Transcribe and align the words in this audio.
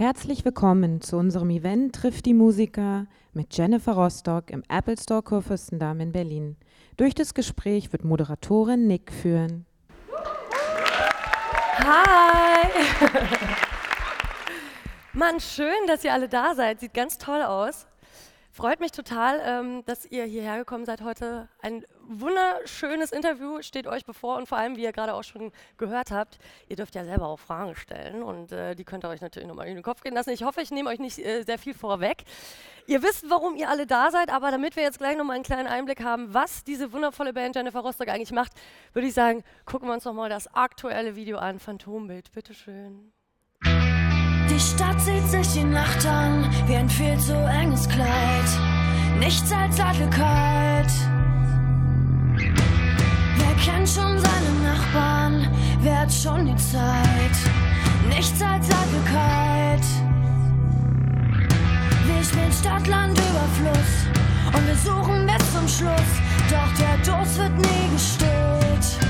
Herzlich 0.00 0.46
willkommen 0.46 1.02
zu 1.02 1.18
unserem 1.18 1.50
Event 1.50 1.94
Trifft 1.94 2.24
die 2.24 2.32
Musiker 2.32 3.04
mit 3.34 3.54
Jennifer 3.54 3.92
Rostock 3.92 4.48
im 4.48 4.62
Apple 4.66 4.96
Store 4.96 5.22
Kurfürstendamm 5.22 6.00
in 6.00 6.10
Berlin. 6.10 6.56
Durch 6.96 7.14
das 7.14 7.34
Gespräch 7.34 7.92
wird 7.92 8.02
Moderatorin 8.02 8.86
Nick 8.86 9.12
führen. 9.12 9.66
Hi! 11.84 12.66
Mann, 15.12 15.38
schön, 15.38 15.86
dass 15.86 16.02
ihr 16.02 16.14
alle 16.14 16.30
da 16.30 16.54
seid. 16.54 16.80
Sieht 16.80 16.94
ganz 16.94 17.18
toll 17.18 17.42
aus. 17.42 17.86
Freut 18.50 18.80
mich 18.80 18.92
total, 18.92 19.38
ähm, 19.44 19.82
dass 19.84 20.06
ihr 20.06 20.24
hierher 20.24 20.56
gekommen 20.56 20.86
seid 20.86 21.02
heute. 21.02 21.50
Ein 21.60 21.84
wunderschönes 22.10 23.12
Interview 23.12 23.62
steht 23.62 23.86
euch 23.86 24.04
bevor 24.04 24.36
und 24.36 24.48
vor 24.48 24.58
allem, 24.58 24.76
wie 24.76 24.82
ihr 24.82 24.92
gerade 24.92 25.14
auch 25.14 25.22
schon 25.22 25.52
gehört 25.78 26.10
habt, 26.10 26.38
ihr 26.68 26.76
dürft 26.76 26.94
ja 26.94 27.04
selber 27.04 27.28
auch 27.28 27.38
Fragen 27.38 27.76
stellen 27.76 28.22
und 28.22 28.52
äh, 28.52 28.74
die 28.74 28.84
könnt 28.84 29.04
ihr 29.04 29.08
euch 29.08 29.20
natürlich 29.20 29.48
nochmal 29.48 29.68
in 29.68 29.74
den 29.74 29.82
Kopf 29.82 30.02
gehen 30.02 30.14
lassen. 30.14 30.30
Ich 30.30 30.42
hoffe, 30.42 30.60
ich 30.60 30.70
nehme 30.70 30.90
euch 30.90 30.98
nicht 30.98 31.18
äh, 31.18 31.42
sehr 31.42 31.58
viel 31.58 31.74
vorweg. 31.74 32.24
Ihr 32.86 33.02
wisst, 33.02 33.30
warum 33.30 33.54
ihr 33.54 33.68
alle 33.68 33.86
da 33.86 34.10
seid, 34.10 34.30
aber 34.30 34.50
damit 34.50 34.74
wir 34.76 34.82
jetzt 34.82 34.98
gleich 34.98 35.16
nochmal 35.16 35.36
einen 35.36 35.44
kleinen 35.44 35.68
Einblick 35.68 36.02
haben, 36.02 36.34
was 36.34 36.64
diese 36.64 36.92
wundervolle 36.92 37.32
Band 37.32 37.54
Jennifer 37.54 37.80
Rostock 37.80 38.08
eigentlich 38.08 38.32
macht, 38.32 38.52
würde 38.92 39.06
ich 39.06 39.14
sagen, 39.14 39.44
gucken 39.64 39.88
wir 39.88 39.94
uns 39.94 40.04
nochmal 40.04 40.28
das 40.28 40.52
aktuelle 40.54 41.14
Video 41.14 41.38
an, 41.38 41.60
Phantombild. 41.60 42.32
Bitteschön. 42.32 43.12
Die 43.64 44.58
Stadt 44.58 45.00
sieht 45.00 45.26
sich 45.28 45.52
die 45.52 45.64
Nacht 45.64 46.04
an 46.06 46.50
wie 46.66 46.74
ein 46.74 46.88
viel 46.88 47.16
zu 47.18 47.34
enges 47.34 47.88
Kleid. 47.88 48.80
Nichts 49.20 49.52
als 49.52 49.76
sattelkalt. 49.76 50.90
Wer 53.36 53.54
kennt 53.64 53.88
schon 53.88 54.18
seine 54.18 54.52
Nachbarn? 54.62 55.48
Wer 55.80 56.00
hat 56.00 56.12
schon 56.12 56.46
die 56.46 56.56
Zeit? 56.56 57.36
Nichts 58.08 58.40
als 58.42 58.68
sattelkalt. 58.68 59.84
Wir 62.06 62.24
spielen 62.24 62.52
Stadtland 62.52 63.18
über 63.18 63.46
Fluss 63.58 64.06
und 64.54 64.66
wir 64.66 64.76
suchen 64.76 65.26
bis 65.26 65.52
zum 65.52 65.68
Schluss. 65.68 66.10
Doch 66.50 66.72
der 66.78 66.96
Durst 67.04 67.38
wird 67.38 67.56
nie 67.56 67.92
gestillt. 67.92 69.09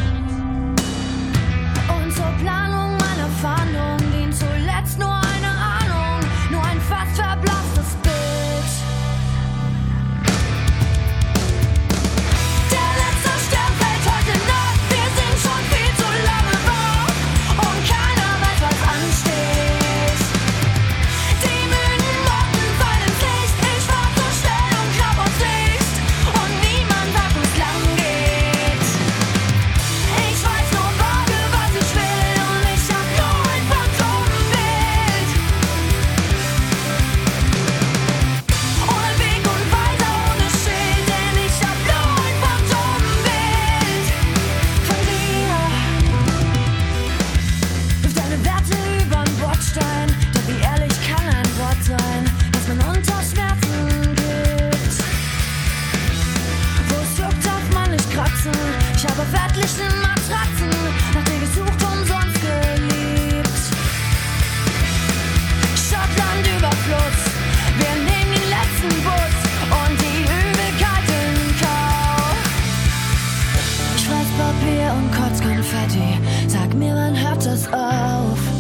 Ich 74.11 74.17
fress 74.17 74.29
Papier 74.39 74.93
und 74.93 75.13
kotz 75.13 75.41
Konfetti. 75.41 76.19
Sag 76.49 76.75
mir, 76.75 76.95
wann 76.95 77.17
hört 77.17 77.47
das 77.47 77.73
auf? 77.73 78.60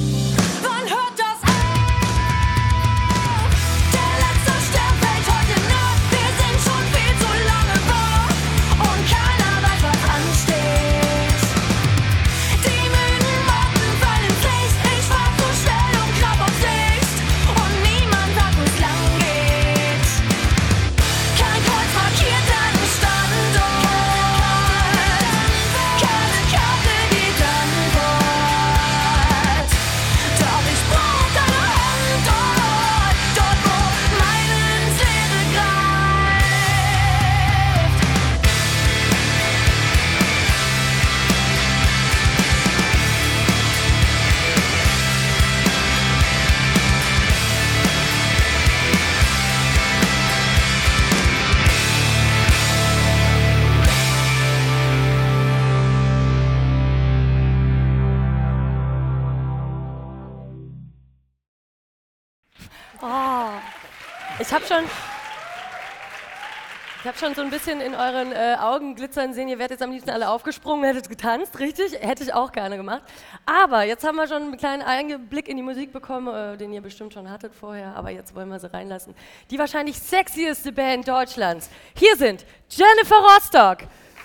Ich 67.01 67.07
habe 67.07 67.17
schon 67.17 67.35
so 67.35 67.41
ein 67.41 67.49
bisschen 67.49 67.81
in 67.81 67.95
euren 67.95 68.33
äh, 68.33 68.57
Augen 68.61 68.95
glitzern 68.95 69.33
sehen. 69.33 69.49
Ihr 69.49 69.59
werdet 69.59 69.73
jetzt 69.73 69.83
am 69.83 69.91
liebsten 69.91 70.11
alle 70.11 70.29
aufgesprungen, 70.29 70.85
hättet 70.85 71.09
getanzt, 71.09 71.59
richtig? 71.59 71.95
Hätte 71.99 72.23
ich 72.23 72.35
auch 72.35 72.53
gerne 72.53 72.77
gemacht. 72.77 73.03
Aber 73.47 73.85
jetzt 73.85 74.07
haben 74.07 74.17
wir 74.17 74.29
schon 74.29 74.43
einen 74.43 74.57
kleinen 74.59 74.83
Einblick 74.83 75.49
in 75.49 75.57
die 75.57 75.63
Musik 75.63 75.95
bekommen, 75.95 76.29
äh, 76.29 76.59
den 76.59 76.75
ihr 76.75 76.83
bestimmt 76.83 77.15
schon 77.15 77.31
hattet 77.31 77.55
vorher. 77.55 77.97
Aber 77.97 78.11
jetzt 78.11 78.35
wollen 78.35 78.51
wir 78.51 78.59
sie 78.59 78.71
reinlassen. 78.71 79.15
Die 79.51 79.59
wahrscheinlich 79.59 79.99
sexieste 79.99 80.73
Band 80.73 81.09
Deutschlands. 81.09 81.71
Hier 81.97 82.15
sind 82.17 82.45
Jennifer 82.69 83.17
Rostock, 83.17 83.79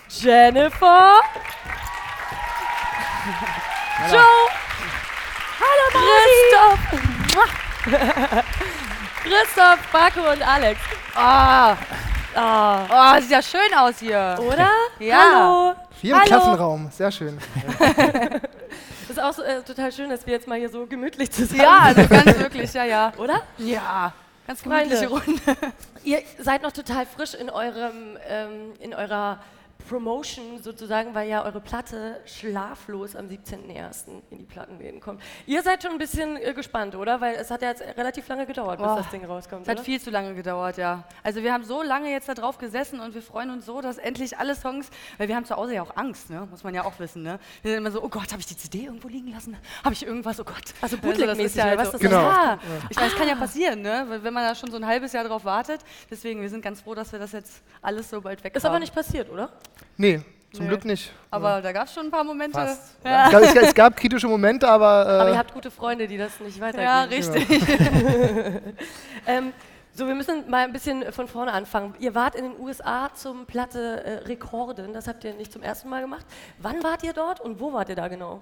Jennifer, 0.10 1.22
Joe, 4.12 4.50
Hallo 5.62 5.86
Christoph. 6.52 6.80
Christoph, 9.24 9.94
Marco 9.94 10.32
und 10.32 10.46
Alex. 10.46 10.80
Ah, 11.16 11.72
ah. 11.72 11.78
Oh, 12.38 13.22
sieht 13.22 13.32
ja 13.32 13.42
schön 13.42 13.74
aus 13.78 14.00
hier. 14.00 14.38
Oder? 14.40 14.70
Ja. 15.00 15.18
Hallo. 15.18 15.76
Hier 16.02 16.14
im 16.14 16.20
Hallo. 16.20 16.28
Klassenraum, 16.28 16.90
sehr 16.92 17.12
schön. 17.12 17.38
Das 17.80 19.10
ist 19.10 19.20
auch 19.20 19.34
so, 19.34 19.42
äh, 19.42 19.62
total 19.62 19.92
schön, 19.92 20.10
dass 20.10 20.26
wir 20.26 20.34
jetzt 20.34 20.48
mal 20.48 20.58
hier 20.60 20.70
so 20.70 20.86
gemütlich 20.86 21.32
zusammen 21.32 21.62
Ja, 21.62 21.80
also 21.80 22.02
sind. 22.02 22.10
ganz 22.26 22.38
wirklich, 22.38 22.74
ja, 22.74 22.84
ja. 22.84 23.14
Oder? 23.18 23.42
Ja, 23.58 24.12
ganz 24.48 24.62
gemütliche 24.62 25.08
Runde. 25.08 25.42
Ihr 26.04 26.22
seid 26.40 26.62
noch 26.64 26.74
total 26.74 27.06
frisch 27.06 27.34
in 27.36 27.50
eurem, 27.50 28.18
ähm, 28.28 28.74
in 28.80 28.94
eurer 28.94 29.40
Promotion 29.88 30.62
sozusagen, 30.62 31.14
weil 31.14 31.30
ja 31.30 31.44
eure 31.44 31.62
Platte 31.62 32.20
schlaflos 32.26 33.16
am 33.16 33.28
17.01. 33.28 34.22
in 34.32 34.40
die 34.40 34.46
Plattenläden 34.46 35.00
kommt. 35.00 35.22
Ihr 35.46 35.62
seid 35.62 35.84
schon 35.84 35.92
ein 35.92 35.98
bisschen 35.98 36.38
äh, 36.38 36.54
gespannt, 36.54 36.96
oder? 36.96 37.22
Weil 37.22 37.36
es 37.36 37.52
hat 37.52 37.62
ja 37.62 37.70
jetzt 37.70 37.84
relativ 37.96 38.28
lange 38.28 38.46
gedauert, 38.48 38.80
bis 38.80 38.88
Boah, 38.88 38.98
das 38.98 39.10
Ding 39.10 39.24
rauskommt. 39.26 39.64
Es 39.64 39.70
hat 39.70 39.78
oder? 39.78 39.86
viel 39.86 40.02
zu 40.02 40.10
lange 40.10 40.34
gedauert, 40.34 40.78
ja. 40.78 41.04
Also 41.24 41.44
wir 41.44 41.54
haben 41.54 41.64
so 41.64 41.84
lange 41.84 42.10
jetzt 42.10 42.28
da 42.28 42.34
drauf 42.34 42.58
gesessen 42.58 43.00
und 43.00 43.14
wir 43.14 43.22
freuen 43.22 43.52
uns 43.52 43.66
so, 43.66 43.82
dass 43.82 43.98
endlich 43.98 44.38
alle 44.38 44.56
Songs, 44.56 44.90
weil 45.18 45.28
wir 45.28 45.36
haben 45.36 45.46
zu 45.46 45.56
Hause 45.56 45.76
ja 45.76 45.84
auch 45.84 45.96
Angst, 45.96 46.30
ne? 46.30 46.48
muss 46.50 46.64
man 46.64 46.74
ja 46.74 46.84
auch 46.84 46.98
wissen. 47.00 47.22
Ne? 47.22 47.40
Wir 47.62 47.72
sind 47.72 47.78
immer 47.80 47.92
so, 47.92 48.02
oh 48.04 48.10
Gott, 48.10 48.32
habe 48.32 48.40
ich 48.40 48.48
die 48.48 48.58
CD 48.58 48.86
irgendwo 48.86 49.08
liegen 49.08 49.32
lassen? 49.32 49.56
Habe 49.84 49.94
ich 49.94 50.06
irgendwas, 50.06 50.40
oh 50.40 50.46
Gott. 50.46 50.74
Also 50.82 50.98
das 50.98 51.06
bootleg-mäßig, 51.06 51.46
ist 51.46 51.56
ja 51.58 51.64
oder 51.64 51.70
halt 51.72 51.80
was? 51.82 51.92
Das 51.92 52.02
Genau. 52.02 52.22
Ja, 52.22 52.60
ich 52.90 52.98
weiß, 52.98 53.16
kann 53.16 53.28
ja 53.28 53.36
passieren, 53.36 53.82
ne? 53.82 54.06
Wenn 54.22 54.34
man 54.34 54.44
da 54.44 54.56
schon 54.56 54.72
so 54.72 54.78
ein 54.78 54.86
halbes 54.86 55.14
Jahr 55.14 55.24
drauf 55.24 55.46
wartet. 55.46 55.82
Deswegen, 56.10 56.42
wir 56.42 56.50
sind 56.50 56.62
ganz 56.62 56.82
froh, 56.82 56.96
dass 56.96 57.12
wir 57.12 57.20
das 57.20 57.32
jetzt 57.32 57.62
alles 57.82 58.10
so 58.10 58.22
bald 58.22 58.44
weg 58.44 58.56
Ist 58.56 58.64
haben. 58.64 58.72
aber 58.72 58.80
nicht 58.80 58.94
passiert, 58.94 59.30
oder? 59.30 59.50
Nee, 59.98 60.22
Zum 60.54 60.66
Nö. 60.66 60.70
Glück 60.72 60.86
nicht. 60.86 61.12
Aber 61.32 61.62
da 61.62 61.72
gab 61.72 61.88
es 61.88 61.94
schon 61.94 62.06
ein 62.08 62.12
paar 62.12 62.24
Momente. 62.24 62.58
Fast. 62.58 62.96
Es, 63.04 63.32
gab, 63.32 63.42
es, 63.42 63.74
gab 63.74 63.98
kritische 63.98 64.28
Momente, 64.28 64.68
aber, 64.68 65.06
äh, 65.06 65.22
Aber 65.22 65.30
ihr 65.32 65.38
habt 65.38 65.54
gute 65.54 65.70
Freunde, 65.72 66.08
die 66.08 66.18
das 66.18 66.40
nicht 66.40 66.60
weitergeben. 66.62 66.86
Ja, 66.86 67.04
richtig. 67.04 67.48
Ähm, 69.28 69.54
so, 69.94 70.08
wir 70.08 70.14
müssen 70.14 70.50
mal 70.50 70.66
ein 70.66 70.74
bisschen 70.74 71.12
von 71.12 71.28
vorne 71.28 71.52
anfangen. 71.54 71.96
Ihr 72.00 72.14
wart 72.14 72.36
in 72.36 72.44
den 72.44 72.60
USA 72.60 73.10
zum 73.14 73.46
Platte 73.46 74.04
äh, 74.04 74.12
Rekorden, 74.28 74.94
das 74.94 75.08
habt 75.08 75.24
ihr 75.24 75.34
nicht 75.34 75.52
zum 75.52 75.64
ersten 75.64 75.90
Mal 75.90 76.02
gemacht. 76.02 76.26
Wann 76.60 76.84
wart 76.84 77.02
ihr 77.04 77.14
dort 77.14 77.40
und 77.40 77.60
wo 77.60 77.72
wart 77.74 77.90
ihr 77.90 77.96
da 77.96 78.08
genau? 78.08 78.42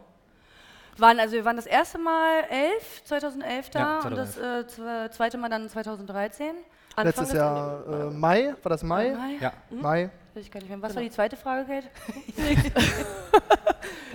Waren, 0.97 1.19
also 1.19 1.33
wir 1.35 1.45
waren 1.45 1.55
das 1.55 1.65
erste 1.65 1.97
Mal 1.99 2.43
11, 2.49 3.03
2011 3.05 3.69
da 3.69 3.79
Ja, 3.79 3.99
und 4.01 4.15
das 4.17 4.37
äh, 4.37 4.65
zwe- 4.67 5.09
zweite 5.11 5.37
Mal 5.37 5.49
dann 5.49 5.69
2013. 5.69 6.47
Anfang 6.95 7.05
letztes 7.05 7.33
Jahr 7.33 7.83
äh, 7.87 8.09
Mai, 8.11 8.53
war 8.61 8.69
das 8.69 8.83
Mai? 8.83 9.11
Mai? 9.11 9.37
Ja. 9.39 9.53
Mai. 9.69 10.09
Weiß 10.33 10.43
ich 10.43 10.51
gar 10.51 10.59
nicht 10.59 10.69
mehr. 10.69 10.81
Was 10.81 10.89
Genau. 10.89 10.95
war 11.01 11.03
die 11.03 11.11
zweite 11.11 11.35
Frage, 11.37 11.65
Kate? 11.65 11.87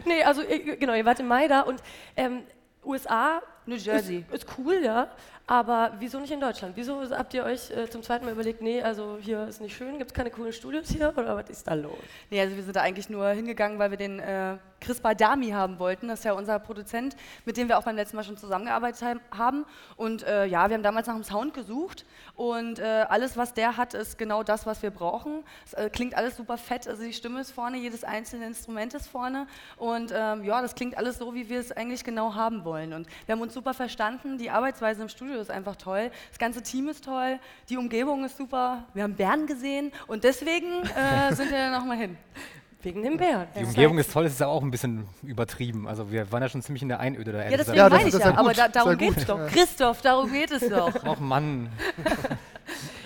Nee, 0.04 0.22
also 0.22 0.42
genau, 0.78 0.94
ihr 0.94 1.04
wart 1.04 1.20
im 1.20 1.26
Mai 1.26 1.48
da 1.48 1.60
und 1.62 1.82
ähm, 2.16 2.42
USA 2.84 3.42
New 3.66 3.74
Jersey. 3.76 4.24
Ist, 4.32 4.44
ist 4.44 4.58
cool, 4.58 4.80
ja. 4.82 5.08
Aber 5.46 5.92
wieso 5.98 6.18
nicht 6.20 6.30
in 6.32 6.40
Deutschland? 6.40 6.76
Wieso 6.76 7.02
habt 7.10 7.34
ihr 7.34 7.44
euch 7.44 7.70
äh, 7.70 7.88
zum 7.90 8.02
zweiten 8.02 8.24
Mal 8.24 8.32
überlegt, 8.32 8.62
nee, 8.62 8.80
also 8.82 9.18
hier 9.20 9.46
ist 9.48 9.60
nicht 9.60 9.76
schön, 9.76 9.98
gibt 9.98 10.10
es 10.10 10.14
keine 10.14 10.30
coolen 10.30 10.52
Studios 10.52 10.88
hier 10.88 11.12
oder 11.16 11.36
was 11.36 11.50
ist 11.50 11.66
da 11.66 11.74
los? 11.74 11.98
Nee, 12.30 12.40
also 12.40 12.56
wir 12.56 12.62
sind 12.62 12.74
da 12.76 12.82
eigentlich 12.82 13.10
nur 13.10 13.28
hingegangen, 13.30 13.78
weil 13.78 13.90
wir 13.90 13.98
den 13.98 14.18
äh, 14.20 14.56
Chris 14.80 15.00
Baldami 15.00 15.50
haben 15.50 15.78
wollten. 15.78 16.08
Das 16.08 16.20
ist 16.20 16.24
ja 16.24 16.32
unser 16.32 16.58
Produzent, 16.58 17.16
mit 17.44 17.56
dem 17.56 17.68
wir 17.68 17.78
auch 17.78 17.84
beim 17.84 17.96
letzten 17.96 18.16
Mal 18.16 18.24
schon 18.24 18.36
zusammengearbeitet 18.36 19.20
haben. 19.30 19.64
Und 19.96 20.22
äh, 20.22 20.46
ja, 20.46 20.68
wir 20.68 20.74
haben 20.74 20.82
damals 20.82 21.06
nach 21.06 21.14
einem 21.14 21.24
Sound 21.24 21.54
gesucht 21.54 22.04
und 22.34 22.78
äh, 22.78 23.04
alles, 23.08 23.36
was 23.36 23.52
der 23.52 23.76
hat, 23.76 23.94
ist 23.94 24.16
genau 24.16 24.42
das, 24.42 24.64
was 24.64 24.82
wir 24.82 24.90
brauchen. 24.90 25.42
Es 25.66 25.74
äh, 25.74 25.90
klingt 25.90 26.16
alles 26.16 26.36
super 26.36 26.56
fett, 26.56 26.86
also 26.86 27.02
die 27.02 27.12
Stimme 27.12 27.40
ist 27.40 27.50
vorne, 27.50 27.78
jedes 27.78 28.04
einzelne 28.04 28.46
Instrument 28.46 28.94
ist 28.94 29.08
vorne 29.08 29.46
und 29.76 30.12
ähm, 30.14 30.44
ja, 30.44 30.62
das 30.62 30.74
klingt 30.74 30.96
alles 30.96 31.18
so, 31.18 31.34
wie 31.34 31.48
wir 31.48 31.58
es 31.58 31.72
eigentlich 31.72 32.04
genau 32.04 32.34
haben 32.34 32.64
wollen. 32.64 32.92
Und 32.92 33.08
wir 33.26 33.32
haben 33.32 33.42
uns 33.42 33.54
super 33.54 33.74
verstanden, 33.74 34.38
die 34.38 34.50
Arbeitsweise 34.50 35.02
im 35.02 35.08
Studio 35.08 35.40
ist 35.40 35.50
einfach 35.50 35.76
toll, 35.76 36.10
das 36.30 36.38
ganze 36.38 36.62
Team 36.62 36.88
ist 36.88 37.04
toll, 37.04 37.40
die 37.68 37.76
Umgebung 37.76 38.24
ist 38.24 38.36
super, 38.36 38.84
wir 38.94 39.02
haben 39.02 39.14
Bären 39.14 39.46
gesehen 39.46 39.92
und 40.06 40.24
deswegen 40.24 40.82
äh, 40.82 41.34
sind 41.34 41.50
wir 41.50 41.58
da 41.58 41.70
nochmal 41.78 41.96
hin. 41.96 42.16
Wegen 42.82 43.02
dem 43.02 43.16
Bären. 43.16 43.48
Die 43.58 43.64
Umgebung 43.64 43.98
ist 43.98 44.12
toll, 44.12 44.26
es 44.26 44.34
ist 44.34 44.42
aber 44.42 44.52
auch 44.52 44.62
ein 44.62 44.70
bisschen 44.70 45.08
übertrieben. 45.24 45.88
Also 45.88 46.12
wir 46.12 46.30
waren 46.30 46.42
ja 46.42 46.48
schon 46.48 46.62
ziemlich 46.62 46.82
in 46.82 46.88
der 46.88 47.00
Einöde 47.00 47.32
da. 47.32 47.48
Ja, 47.48 47.56
deswegen 47.56 47.76
Ja, 47.76 47.88
meine 47.88 48.08
ich 48.08 48.14
ja. 48.14 48.20
ja 48.20 48.38
Aber 48.38 48.48
gut, 48.48 48.58
da, 48.58 48.62
ja 48.62 48.68
darum 48.68 48.90
gut. 48.90 49.00
geht 49.00 49.16
es 49.16 49.26
doch. 49.26 49.46
Christoph, 49.48 50.00
darum 50.00 50.32
geht 50.32 50.50
es 50.52 50.68
doch. 50.68 50.94
Och 51.06 51.18
Mann. 51.20 51.70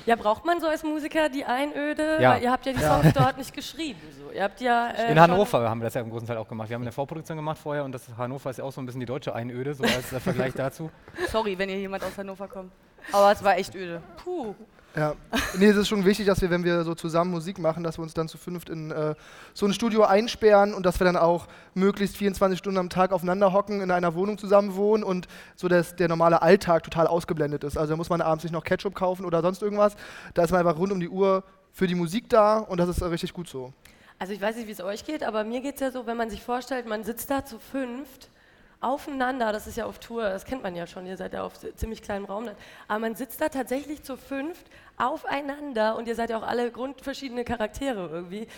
Ja, 0.04 0.16
braucht 0.16 0.44
man 0.44 0.60
so 0.60 0.66
als 0.66 0.82
Musiker 0.82 1.28
die 1.28 1.44
Einöde? 1.44 2.18
Ja. 2.20 2.34
Weil 2.34 2.42
ihr 2.42 2.50
habt 2.50 2.66
ja 2.66 2.72
die 2.72 2.80
Songs 2.80 3.12
dort 3.14 3.38
nicht 3.38 3.54
geschrieben. 3.54 4.00
So. 4.18 4.32
Ihr 4.32 4.42
habt 4.42 4.60
ja, 4.60 4.90
äh, 4.90 5.12
In 5.12 5.20
Hannover 5.20 5.68
haben 5.68 5.80
wir 5.80 5.84
das 5.84 5.94
ja 5.94 6.00
im 6.00 6.10
großen 6.10 6.26
Teil 6.26 6.38
auch 6.38 6.48
gemacht. 6.48 6.68
Wir 6.68 6.74
haben 6.74 6.82
eine 6.82 6.90
Vorproduktion 6.90 7.36
gemacht 7.36 7.58
vorher 7.62 7.84
und 7.84 7.92
das 7.92 8.08
Hannover 8.18 8.50
ist 8.50 8.56
ja 8.56 8.64
auch 8.64 8.72
so 8.72 8.80
ein 8.80 8.86
bisschen 8.86 9.00
die 9.00 9.06
deutsche 9.06 9.32
Einöde, 9.32 9.74
so 9.74 9.84
als 9.84 10.12
äh, 10.12 10.18
Vergleich 10.18 10.54
dazu. 10.56 10.90
Sorry, 11.30 11.56
wenn 11.56 11.68
ihr 11.68 11.78
jemand 11.78 12.02
aus 12.02 12.18
Hannover 12.18 12.48
kommt. 12.48 12.72
Aber 13.12 13.30
es 13.30 13.42
war 13.44 13.56
echt 13.56 13.74
öde. 13.76 14.02
Puh. 14.24 14.54
Ja. 14.94 15.14
Nee, 15.58 15.68
es 15.68 15.76
ist 15.76 15.88
schon 15.88 16.04
wichtig, 16.04 16.26
dass 16.26 16.42
wir, 16.42 16.50
wenn 16.50 16.64
wir 16.64 16.84
so 16.84 16.94
zusammen 16.94 17.30
Musik 17.30 17.58
machen, 17.58 17.82
dass 17.82 17.98
wir 17.98 18.02
uns 18.02 18.12
dann 18.12 18.28
zu 18.28 18.36
fünft 18.36 18.68
in 18.68 18.90
äh, 18.90 19.14
so 19.54 19.66
ein 19.66 19.72
Studio 19.72 20.04
einsperren 20.04 20.74
und 20.74 20.84
dass 20.84 21.00
wir 21.00 21.04
dann 21.04 21.16
auch 21.16 21.46
möglichst 21.74 22.16
24 22.16 22.58
Stunden 22.58 22.78
am 22.78 22.90
Tag 22.90 23.12
aufeinander 23.12 23.52
hocken, 23.52 23.80
in 23.80 23.90
einer 23.90 24.14
Wohnung 24.14 24.36
zusammen 24.36 24.74
wohnen 24.74 25.02
und 25.02 25.28
so, 25.56 25.68
dass 25.68 25.96
der 25.96 26.08
normale 26.08 26.42
Alltag 26.42 26.82
total 26.82 27.06
ausgeblendet 27.06 27.64
ist. 27.64 27.78
Also 27.78 27.94
da 27.94 27.96
muss 27.96 28.10
man 28.10 28.20
abends 28.20 28.44
nicht 28.44 28.52
noch 28.52 28.64
Ketchup 28.64 28.94
kaufen 28.94 29.24
oder 29.24 29.40
sonst 29.40 29.62
irgendwas. 29.62 29.96
Da 30.34 30.44
ist 30.44 30.50
man 30.50 30.60
einfach 30.60 30.78
rund 30.78 30.92
um 30.92 31.00
die 31.00 31.08
Uhr 31.08 31.42
für 31.72 31.86
die 31.86 31.94
Musik 31.94 32.28
da 32.28 32.58
und 32.58 32.78
das 32.78 32.88
ist 32.88 33.02
richtig 33.02 33.32
gut 33.32 33.48
so. 33.48 33.72
Also 34.18 34.34
ich 34.34 34.40
weiß 34.40 34.56
nicht, 34.56 34.68
wie 34.68 34.72
es 34.72 34.82
euch 34.82 35.04
geht, 35.04 35.24
aber 35.24 35.42
mir 35.42 35.60
geht 35.62 35.76
es 35.76 35.80
ja 35.80 35.90
so, 35.90 36.06
wenn 36.06 36.16
man 36.16 36.28
sich 36.28 36.42
vorstellt, 36.42 36.86
man 36.86 37.02
sitzt 37.02 37.30
da 37.30 37.44
zu 37.44 37.58
fünft 37.58 38.28
aufeinander, 38.82 39.52
das 39.52 39.66
ist 39.66 39.76
ja 39.76 39.86
auf 39.86 39.98
Tour, 39.98 40.24
das 40.24 40.44
kennt 40.44 40.62
man 40.62 40.74
ja 40.74 40.86
schon, 40.86 41.06
ihr 41.06 41.16
seid 41.16 41.32
ja 41.32 41.44
auf 41.44 41.54
ziemlich 41.76 42.02
kleinem 42.02 42.24
Raum, 42.24 42.46
dann. 42.46 42.56
aber 42.88 42.98
man 42.98 43.14
sitzt 43.14 43.40
da 43.40 43.48
tatsächlich 43.48 44.02
zu 44.02 44.16
fünft 44.16 44.66
aufeinander 44.96 45.96
und 45.96 46.08
ihr 46.08 46.14
seid 46.14 46.30
ja 46.30 46.38
auch 46.38 46.46
alle 46.46 46.70
grundverschiedene 46.70 47.44
Charaktere 47.44 48.08
irgendwie. 48.12 48.48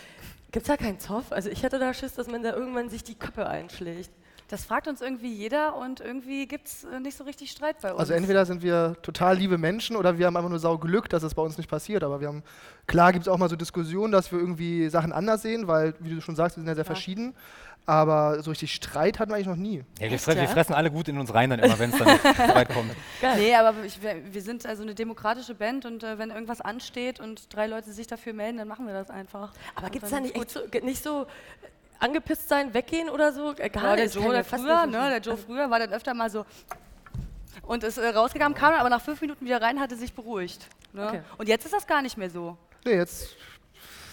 Gibt 0.51 0.63
es 0.63 0.67
da 0.67 0.77
keinen 0.77 0.99
Zoff? 0.99 1.31
Also 1.31 1.49
ich 1.49 1.63
hätte 1.63 1.79
da 1.79 1.93
Schiss, 1.93 2.13
dass 2.13 2.27
man 2.27 2.41
da 2.41 2.53
irgendwann 2.53 2.89
sich 2.89 3.03
die 3.03 3.15
Köpfe 3.15 3.47
einschlägt. 3.47 4.09
Das 4.47 4.63
fragt 4.63 4.87
uns 4.87 5.01
irgendwie 5.01 5.33
jeder 5.33 5.75
und 5.75 6.01
irgendwie 6.01 6.47
gibt 6.47 6.67
es 6.67 6.83
äh, 6.83 6.99
nicht 6.99 7.17
so 7.17 7.23
richtig 7.23 7.49
Streit 7.49 7.81
bei 7.81 7.91
uns. 7.91 7.99
Also 7.99 8.13
entweder 8.13 8.45
sind 8.45 8.61
wir 8.61 8.95
total 9.01 9.37
liebe 9.37 9.57
Menschen 9.57 9.95
oder 9.95 10.19
wir 10.19 10.27
haben 10.27 10.37
einfach 10.37 10.49
nur 10.49 10.59
sau 10.59 10.77
Glück, 10.77 11.09
dass 11.09 11.23
es 11.23 11.33
bei 11.33 11.41
uns 11.41 11.57
nicht 11.57 11.69
passiert. 11.69 12.03
Aber 12.03 12.21
wir 12.21 12.27
haben, 12.27 12.43
klar 12.85 13.11
gibt 13.11 13.25
es 13.25 13.27
auch 13.27 13.37
mal 13.39 13.49
so 13.49 13.55
Diskussionen, 13.55 14.11
dass 14.11 14.31
wir 14.31 14.39
irgendwie 14.39 14.87
Sachen 14.89 15.11
anders 15.13 15.41
sehen, 15.41 15.67
weil, 15.67 15.95
wie 15.99 16.13
du 16.13 16.21
schon 16.21 16.35
sagst, 16.35 16.57
wir 16.57 16.61
sind 16.61 16.67
ja 16.67 16.75
sehr 16.75 16.83
Ja. 16.83 16.85
verschieden. 16.85 17.33
Aber 17.87 18.41
so 18.41 18.49
richtig 18.49 18.73
Streit 18.73 19.19
hatten 19.19 19.29
wir 19.29 19.35
eigentlich 19.35 19.47
noch 19.47 19.55
nie. 19.55 19.83
Ja, 19.99 20.07
wir, 20.07 20.13
Echt, 20.13 20.23
fre 20.23 20.35
wir 20.35 20.47
fressen 20.47 20.73
alle 20.73 20.89
gut 20.89 21.07
in 21.07 21.19
uns 21.19 21.31
rein 21.33 21.51
dann 21.51 21.59
immer, 21.59 21.77
wenn 21.77 21.91
es 21.91 21.97
dann 21.99 22.07
weit 22.07 22.69
kommt. 22.73 22.91
Geil. 23.21 23.37
Nee, 23.37 23.53
aber 23.55 23.75
ich, 23.85 23.99
wir, 24.01 24.41
sind 24.41 24.65
also 24.65 24.81
eine 24.81 24.95
demokratische 24.95 25.53
Band 25.53 25.85
und 25.85 26.03
äh, 26.03 26.17
wenn 26.17 26.31
irgendwas 26.31 26.61
ansteht 26.61 27.19
und 27.19 27.53
drei 27.53 27.67
Leute 27.67 27.91
sich 27.93 28.07
dafür 28.07 28.33
melden, 28.33 28.57
dann 28.57 28.67
machen 28.67 28.87
wir 28.87 28.93
das 28.93 29.11
einfach. 29.11 29.53
Aber 29.75 29.91
gibt 29.91 30.03
es 30.03 30.09
da 30.09 30.19
nicht, 30.19 30.35
echt 30.35 30.49
so, 30.49 30.61
nicht 30.81 31.03
so 31.03 31.27
angepisst 31.99 32.49
sein, 32.49 32.73
weggehen 32.73 33.09
oder 33.09 33.31
so? 33.31 33.53
Äh, 33.57 33.69
Gar 33.69 33.83
Ja, 33.83 33.95
der 33.95 34.07
Joe, 34.07 34.33
der 34.33 34.43
früher, 34.43 34.85
ne, 34.85 35.09
der 35.09 35.19
Joe 35.19 35.37
früher 35.37 35.69
war 35.69 35.79
dann 35.79 35.93
öfter 35.93 36.13
mal 36.13 36.29
so 36.29 36.45
und 37.63 37.83
ist 37.83 37.97
äh, 37.97 38.07
rausgegangen, 38.07 38.57
kam 38.57 38.71
dann 38.71 38.79
aber 38.79 38.89
nach 38.89 39.01
fünf 39.01 39.21
Minuten 39.21 39.45
wieder 39.45 39.61
rein, 39.61 39.79
hatte 39.79 39.95
sich 39.95 40.13
beruhigt. 40.13 40.67
Ne? 40.93 41.07
Okay. 41.07 41.21
Und 41.37 41.47
jetzt 41.47 41.65
ist 41.65 41.73
das 41.73 41.87
gar 41.87 42.01
nicht 42.01 42.17
mehr 42.17 42.29
so. 42.29 42.57
Nee, 42.85 42.95
jetzt, 42.95 43.35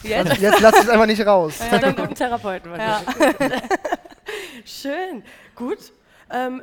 Jetzt? 0.02 0.36
jetzt 0.40 0.60
lasst 0.60 0.82
es 0.82 0.88
einfach 0.88 1.06
nicht 1.06 1.24
raus. 1.24 1.58
Das 1.58 1.70
hat 1.70 1.84
einen 1.84 1.96
guten 1.96 2.14
Therapeuten. 2.14 2.74
Ja. 2.74 3.02
Schön, 4.64 5.22
gut. 5.54 5.92
Ähm, 6.30 6.62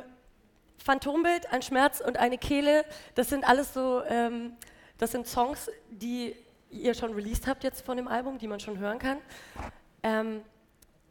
Phantombild, 0.84 1.52
ein 1.52 1.62
Schmerz 1.62 2.00
und 2.00 2.18
eine 2.18 2.38
Kehle, 2.38 2.84
das 3.14 3.28
sind 3.28 3.48
alles 3.48 3.74
so, 3.74 4.02
ähm, 4.08 4.52
das 4.98 5.12
sind 5.12 5.26
Songs, 5.26 5.70
die 5.90 6.34
ihr 6.70 6.94
schon 6.94 7.12
released 7.14 7.46
habt 7.46 7.64
jetzt 7.64 7.84
von 7.84 7.96
dem 7.96 8.08
Album, 8.08 8.38
die 8.38 8.46
man 8.46 8.60
schon 8.60 8.78
hören 8.78 8.98
kann. 8.98 9.18
Ähm, 10.02 10.42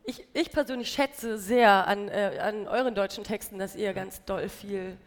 ich, 0.09 0.27
ich 0.33 0.51
persönlich 0.51 0.89
schätze 0.89 1.37
sehr 1.37 1.87
an, 1.87 2.07
äh, 2.09 2.39
an 2.41 2.67
euren 2.67 2.95
deutschen 2.95 3.23
Texten, 3.23 3.59
dass 3.59 3.75
ihr 3.75 3.93
ganz 3.93 4.23
doll 4.25 4.49
viel 4.49 4.97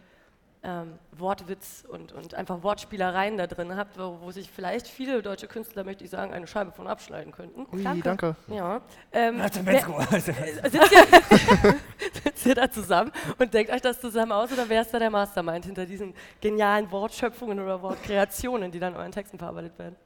ähm, 0.64 0.96
Wortwitz 1.18 1.84
und, 1.88 2.12
und 2.12 2.34
einfach 2.34 2.62
Wortspielereien 2.62 3.36
da 3.36 3.48
drin 3.48 3.74
habt, 3.76 3.98
wo, 3.98 4.18
wo 4.20 4.30
sich 4.30 4.48
vielleicht 4.48 4.86
viele 4.86 5.20
deutsche 5.20 5.48
Künstler, 5.48 5.82
möchte 5.82 6.04
ich 6.04 6.10
sagen, 6.10 6.32
eine 6.32 6.46
Scheibe 6.46 6.70
von 6.70 6.86
abschneiden 6.86 7.32
könnten. 7.32 7.66
Ui, 7.72 8.00
danke. 8.00 8.36
Ja. 8.46 8.80
Ähm, 9.10 9.38
wer- 9.38 9.50
Temesco. 9.50 10.00
sitzt, 10.12 10.28
ihr, 10.92 11.74
sitzt 12.24 12.46
ihr 12.46 12.54
da 12.54 12.70
zusammen 12.70 13.10
und 13.38 13.52
denkt 13.52 13.72
euch 13.72 13.80
das 13.82 14.00
zusammen 14.00 14.30
aus 14.30 14.52
oder 14.52 14.68
wer 14.68 14.82
ist 14.82 14.94
da 14.94 15.00
der 15.00 15.10
Mastermind 15.10 15.64
hinter 15.64 15.84
diesen 15.84 16.14
genialen 16.40 16.88
Wortschöpfungen 16.92 17.58
oder 17.58 17.82
Wortkreationen, 17.82 18.70
die 18.70 18.78
dann 18.78 18.92
in 18.94 19.00
euren 19.00 19.12
Texten 19.12 19.38
verarbeitet 19.38 19.76
werden? 19.80 19.96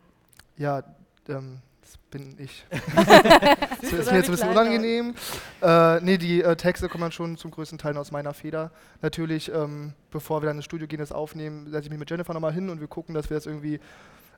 Ja, 0.56 0.82
ähm, 1.28 1.58
das 1.86 1.98
bin 2.10 2.36
ich. 2.38 2.64
das 2.70 3.92
ist 3.92 4.10
mir 4.10 4.16
jetzt 4.16 4.26
ein 4.26 4.32
bisschen 4.32 4.48
unangenehm. 4.48 5.14
Äh, 5.62 6.00
nee, 6.00 6.18
die 6.18 6.42
äh, 6.42 6.56
Texte 6.56 6.88
kommen 6.88 7.02
dann 7.02 7.12
schon 7.12 7.36
zum 7.36 7.52
größten 7.52 7.78
Teil 7.78 7.96
aus 7.96 8.10
meiner 8.10 8.34
Feder. 8.34 8.72
Natürlich, 9.02 9.52
ähm, 9.52 9.92
bevor 10.10 10.42
wir 10.42 10.46
dann 10.46 10.56
ins 10.56 10.64
Studio 10.64 10.88
gehen, 10.88 10.98
das 10.98 11.12
aufnehmen, 11.12 11.70
setze 11.70 11.84
ich 11.84 11.90
mich 11.90 11.98
mit 11.98 12.10
Jennifer 12.10 12.34
nochmal 12.34 12.52
hin 12.52 12.70
und 12.70 12.80
wir 12.80 12.88
gucken, 12.88 13.14
dass 13.14 13.30
wir 13.30 13.36
das 13.36 13.46
irgendwie 13.46 13.78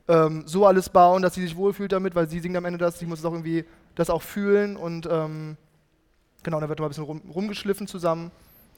ähm, 0.08 0.42
so 0.46 0.66
alles 0.66 0.90
bauen, 0.90 1.22
dass 1.22 1.34
sie 1.34 1.42
sich 1.42 1.56
wohlfühlt 1.56 1.92
damit, 1.92 2.14
weil 2.14 2.28
sie 2.28 2.40
singt 2.40 2.56
am 2.56 2.66
Ende 2.66 2.78
das, 2.78 2.98
sie 2.98 3.06
muss 3.06 3.20
es 3.20 3.24
auch 3.24 3.32
irgendwie 3.32 3.64
das 3.94 4.10
auch 4.10 4.22
fühlen 4.22 4.76
und 4.76 5.08
ähm, 5.10 5.56
genau, 6.42 6.60
dann 6.60 6.68
wird 6.68 6.80
noch 6.80 6.86
ein 6.86 6.90
bisschen 6.90 7.04
rum, 7.04 7.22
rumgeschliffen 7.34 7.86
zusammen 7.86 8.30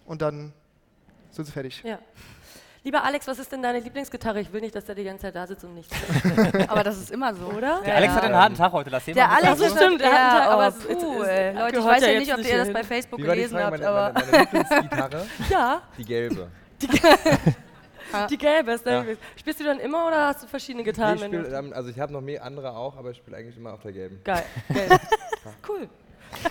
und 0.07 0.23
dann 0.23 0.53
sind 1.33 1.45
sie 1.45 1.53
fertig. 1.53 1.83
Ja. 1.85 1.99
Lieber 2.83 3.05
Alex, 3.05 3.27
was 3.29 3.39
ist 3.39 3.53
denn 3.53 3.63
deine 3.63 3.79
Lieblingsgitarre? 3.81 4.41
Ich 4.41 4.51
will 4.55 4.63
nicht, 4.63 4.75
dass 4.75 4.87
der 4.87 4.95
die 4.95 5.05
ganze 5.05 5.23
Zeit 5.23 5.37
da 5.37 5.47
sitzt 5.47 5.65
und 5.65 5.75
nichts 5.75 5.95
Aber 6.69 6.83
das 6.83 6.97
ist 6.97 7.11
immer 7.11 7.35
so. 7.35 7.45
oder? 7.47 7.83
Der 7.85 7.97
Alex 7.97 8.15
hat 8.15 8.23
einen 8.25 8.35
harten 8.35 8.55
Tag 8.55 8.73
heute, 8.73 8.89
lass 8.89 9.05
den 9.05 9.15
Der 9.15 9.27
mal 9.29 9.37
Alex 9.37 9.61
ist 9.61 9.77
stimmt, 9.77 10.01
er 10.01 10.11
hat 10.13 10.49
einen 10.49 10.73
Tag, 10.73 10.89
es- 10.91 10.97
puh, 11.03 11.23
ey. 11.25 11.53
Leute, 11.59 11.79
ich 11.79 11.85
weiß 11.85 12.03
ja 12.03 12.09
ja 12.11 12.19
nicht, 12.21 12.33
ob 12.33 12.39
nicht 12.39 12.51
ihr 12.51 12.59
das 12.59 12.73
bei 12.73 12.83
Facebook 12.85 13.19
die 13.19 13.25
gelesen 13.25 13.59
Frage? 13.59 13.65
habt, 13.67 13.79
Meine, 13.83 13.89
aber 13.89 14.13
meine, 14.15 14.27
meine 14.33 14.43
Lieblingsgitarre? 14.45 15.27
Ja, 15.51 15.83
Die 15.99 16.05
gelbe. 16.07 16.49
die 18.31 18.39
gelbe 18.39 18.73
ist 18.73 18.87
deine 18.87 19.11
Ja. 19.11 19.17
Spielst 19.37 19.61
du 19.61 19.65
dann 19.65 19.79
immer 19.79 20.07
oder 20.07 20.29
hast 20.29 20.43
du 20.43 20.47
verschiedene 20.47 20.83
Nee, 20.83 20.91
Gitarren? 20.91 21.17
ich 21.17 21.25
spiel, 21.25 21.55
also 21.75 21.91
ich 21.91 22.01
habe 22.01 22.15
noch 22.15 22.23
mehr 22.23 22.43
andere 22.43 22.75
auch, 22.75 22.97
aber 22.97 23.11
ich 23.11 23.19
spiele 23.19 23.37
eigentlich 23.37 23.59
immer 23.59 23.75
auf 23.75 23.83
der 23.83 23.93
gelben. 23.93 24.23
Geil. 24.25 24.43
Geil. 24.73 24.89
cool. 25.69 25.87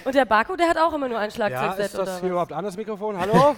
Und 0.03 0.13
der 0.13 0.25
Baku, 0.25 0.55
der 0.55 0.69
hat 0.69 0.77
auch 0.77 0.93
immer 0.93 1.07
nur 1.07 1.17
ein 1.17 1.29
Ja, 1.29 1.35
Schlagzeugset 1.35 1.85
ist 1.85 1.93
das 1.97 2.01
oder 2.01 2.11
hier 2.13 2.21
was? 2.23 2.29
überhaupt 2.29 2.53
an, 2.53 2.65
das 2.65 2.77
Mikrofon? 2.77 3.17
Hallo? 3.17 3.55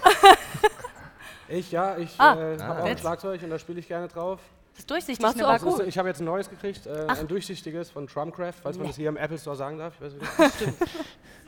Ich, 1.52 1.70
ja, 1.72 1.96
ich 1.98 2.14
Ah. 2.18 2.34
äh, 2.54 2.58
habe 2.60 2.82
auch 2.82 2.86
ein. 2.86 2.98
Schlagzeug 2.98 3.42
und 3.42 3.50
da 3.50 3.58
spiele 3.58 3.80
ich 3.80 3.88
gerne 3.88 4.08
drauf. 4.08 4.40
das 4.72 4.80
ist 4.80 4.90
durchsichtig. 4.90 5.22
Machst 5.22 5.40
du 5.40 5.46
auch 5.46 5.58
gut. 5.60 5.86
ich 5.86 5.98
habe 5.98 6.08
jetzt 6.08 6.20
ein 6.20 6.24
neues 6.24 6.48
gekriegt, 6.50 6.86
äh, 6.86 7.06
ein 7.08 7.28
durchsichtiges 7.28 7.90
von 7.90 8.06
Trumpcraft, 8.06 8.54
falls 8.62 8.76
man 8.76 8.84
Nee. 8.84 8.90
das 8.90 8.96
hier 8.96 9.08
im 9.08 9.16
Apple 9.16 9.38
Store 9.38 9.56
sagen 9.56 9.78
darf. 9.78 9.94
Ich 9.96 10.00
weiß 10.02 10.12
nicht. 10.14 10.54
Stimmt. 10.56 10.76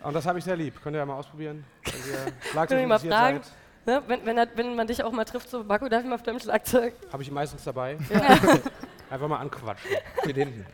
Und 0.03 0.13
das 0.15 0.27
habe 0.27 0.39
ich 0.39 0.45
sehr 0.45 0.57
lieb. 0.57 0.81
Könnt 0.83 0.95
ihr 0.97 0.99
ja 1.01 1.07
mal 1.07 1.17
ausprobieren, 1.17 1.65
wenn 2.55 2.69
ihr 2.69 2.69
wir 2.81 2.87
mal 2.87 2.99
fragen? 2.99 3.41
seid. 3.43 3.53
Ne? 3.87 4.03
Wenn, 4.07 4.25
wenn, 4.25 4.49
wenn 4.55 4.77
man 4.77 4.87
dich 4.87 5.03
auch 5.05 5.13
mal 5.13 5.25
trifft, 5.25 5.51
so 5.51 5.63
Baku, 5.65 5.89
darf 5.89 6.03
ich 6.03 6.09
mal 6.09 6.15
auf 6.15 6.23
deinem 6.23 6.39
Schlagzeug? 6.41 6.95
Habe 7.13 7.23
ich 7.23 7.31
meistens 7.31 7.65
dabei. 7.65 7.99
Einfach 9.11 9.29
mal 9.29 9.39
anquatschen. 9.39 9.91
Steht 10.23 10.37
hinten. 10.37 10.67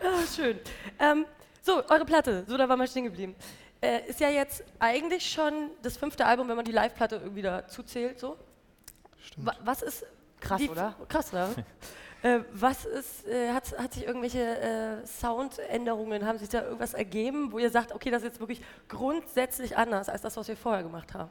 Ah, 0.00 0.20
schön. 0.34 0.58
Ähm, 0.98 1.24
So, 1.62 1.82
eure 1.88 2.04
Platte, 2.04 2.44
so 2.48 2.56
da 2.56 2.68
war 2.68 2.76
mal 2.76 2.86
stehen 2.88 3.04
geblieben. 3.04 3.34
Äh, 3.82 4.08
ist 4.08 4.20
ja 4.20 4.28
jetzt 4.30 4.62
eigentlich 4.78 5.28
schon 5.28 5.70
das 5.82 5.96
fünfte 5.96 6.24
Album, 6.24 6.48
wenn 6.48 6.56
man 6.56 6.64
die 6.64 6.72
Live-Platte 6.72 7.16
irgendwie 7.16 7.42
dazu 7.42 7.82
zählt, 7.82 8.20
so. 8.20 8.36
Stimmt. 9.20 9.46
Wa 9.46 9.56
was 9.64 9.82
ist. 9.82 10.06
Krass, 10.40 10.60
die- 10.60 10.70
oder? 10.70 10.94
Krass, 11.08 11.32
oder? 11.32 11.48
äh, 12.22 12.40
was 12.52 12.84
ist, 12.84 13.26
äh, 13.26 13.52
hat, 13.52 13.76
hat 13.76 13.92
sich 13.92 14.06
irgendwelche 14.06 14.40
äh, 14.40 15.06
Soundänderungen, 15.06 16.24
haben 16.24 16.38
sich 16.38 16.48
da 16.48 16.62
irgendwas 16.62 16.94
ergeben, 16.94 17.50
wo 17.50 17.58
ihr 17.58 17.70
sagt, 17.70 17.92
okay, 17.92 18.10
das 18.10 18.22
ist 18.22 18.28
jetzt 18.28 18.40
wirklich 18.40 18.62
grundsätzlich 18.88 19.76
anders 19.76 20.08
als 20.08 20.22
das, 20.22 20.36
was 20.36 20.46
wir 20.46 20.56
vorher 20.56 20.84
gemacht 20.84 21.12
haben? 21.14 21.30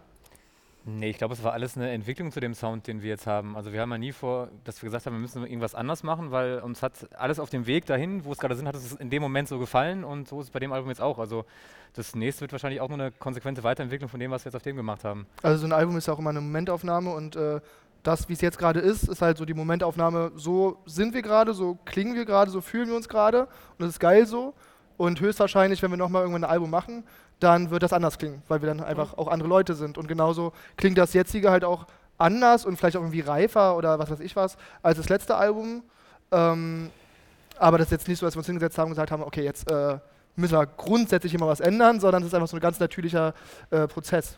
Nee, 0.84 1.12
ich 1.12 1.18
glaube, 1.20 1.36
es 1.36 1.44
war 1.44 1.54
alles 1.54 1.78
eine 1.78 1.92
Entwicklung 1.92 2.32
zu 2.32 2.40
dem 2.40 2.56
Sound, 2.56 2.88
den 2.88 3.04
wir 3.04 3.10
jetzt 3.10 3.28
haben. 3.28 3.56
Also 3.56 3.72
wir 3.72 3.82
haben 3.82 3.92
ja 3.92 4.00
nie 4.00 4.12
vor, 4.12 4.50
dass 4.64 4.82
wir 4.82 4.88
gesagt 4.88 5.06
haben, 5.06 5.14
wir 5.14 5.20
müssen 5.20 5.44
irgendwas 5.44 5.76
anders 5.76 6.02
machen, 6.02 6.32
weil 6.32 6.60
uns 6.60 6.82
hat 6.82 6.94
alles 7.16 7.40
auf 7.40 7.52
dem 7.52 7.68
Weg 7.68 7.86
dahin, 7.86 8.26
wo 8.26 8.32
es 8.32 8.40
gerade 8.40 8.56
sind, 8.56 8.68
hat 8.68 8.74
es 8.74 8.94
in 8.94 9.12
dem 9.12 9.22
Moment 9.22 9.48
so 9.48 9.60
gefallen 9.60 10.04
und 10.04 10.28
so 10.28 10.40
ist 10.40 10.48
es 10.48 10.52
bei 10.52 10.60
dem 10.60 10.74
Album 10.74 10.90
jetzt 10.90 11.02
auch. 11.02 11.20
Also 11.20 11.46
das 11.94 12.16
nächste 12.16 12.42
wird 12.42 12.52
wahrscheinlich 12.52 12.82
auch 12.82 12.90
nur 12.90 13.00
eine 13.00 13.12
konsequente 13.12 13.64
Weiterentwicklung 13.64 14.10
von 14.10 14.20
dem, 14.20 14.32
was 14.32 14.44
wir 14.44 14.50
jetzt 14.50 14.56
auf 14.56 14.64
dem 14.64 14.76
gemacht 14.76 15.04
haben. 15.04 15.28
Also 15.44 15.60
so 15.60 15.68
ein 15.68 15.74
Album 15.74 15.98
ist 15.98 16.08
ja 16.08 16.14
auch 16.14 16.20
immer 16.20 16.32
eine 16.32 16.42
Momentaufnahme 16.42 17.14
und 17.14 17.36
äh, 17.36 17.62
das, 18.02 18.28
wie 18.28 18.34
es 18.34 18.42
jetzt 18.42 18.58
gerade 18.58 18.80
ist, 18.80 19.08
ist 19.08 19.22
halt 19.22 19.38
so 19.38 19.46
die 19.46 19.54
Momentaufnahme, 19.54 20.32
so 20.36 20.78
sind 20.88 21.14
wir 21.14 21.22
gerade, 21.22 21.54
so 21.54 21.78
klingen 21.86 22.16
wir 22.16 22.26
gerade, 22.26 22.50
so 22.50 22.60
fühlen 22.60 22.90
wir 22.90 22.96
uns 22.96 23.08
gerade 23.08 23.42
und 23.42 23.80
das 23.80 23.90
ist 23.90 24.00
geil 24.00 24.26
so. 24.26 24.56
Und 24.98 25.20
höchstwahrscheinlich, 25.20 25.82
wenn 25.82 25.92
wir 25.92 25.98
nochmal 25.98 26.24
irgendwann 26.24 26.44
ein 26.44 26.50
Album 26.50 26.70
machen, 26.70 27.04
dann 27.42 27.72
wird 27.72 27.84
das 27.84 27.94
anders 27.94 28.18
klingen, 28.18 28.42
weil 28.48 28.62
wir 28.62 28.68
dann 28.68 28.82
einfach 28.82 29.18
auch 29.18 29.28
andere 29.28 29.50
Leute 29.50 29.74
sind. 29.74 29.98
Und 29.98 30.08
genauso 30.08 30.54
klingt 30.78 30.98
das 30.98 31.14
jetzige 31.14 31.52
halt 31.52 31.64
auch 31.64 31.88
anders 32.18 32.66
und 32.66 32.78
vielleicht 32.78 32.96
auch 32.98 33.02
irgendwie 33.02 33.22
reifer 33.22 33.76
oder 33.76 34.00
was 34.00 34.10
weiß 34.10 34.20
ich 34.20 34.36
was, 34.36 34.58
als 34.82 34.98
das 34.98 35.10
letzte 35.10 35.36
Album. 35.36 35.84
Ähm, 36.32 36.92
aber 37.58 37.78
das 37.78 37.88
ist 37.88 37.92
jetzt 37.92 38.08
nicht 38.08 38.20
so, 38.20 38.26
dass 38.26 38.36
wir 38.36 38.40
uns 38.40 38.48
hingesetzt 38.48 38.78
haben 38.78 38.88
und 38.88 38.92
gesagt 38.92 39.12
haben, 39.12 39.24
okay, 39.24 39.44
jetzt 39.44 39.70
äh, 39.70 39.98
müssen 40.36 40.58
wir 40.58 40.66
grundsätzlich 40.66 41.34
immer 41.34 41.48
was 41.48 41.60
ändern, 41.60 42.00
sondern 42.00 42.22
es 42.22 42.30
ist 42.30 42.34
einfach 42.34 42.48
so 42.48 42.58
ein 42.58 42.62
ganz 42.62 42.80
natürlicher 42.80 43.34
äh, 43.70 43.88
Prozess. 43.88 44.38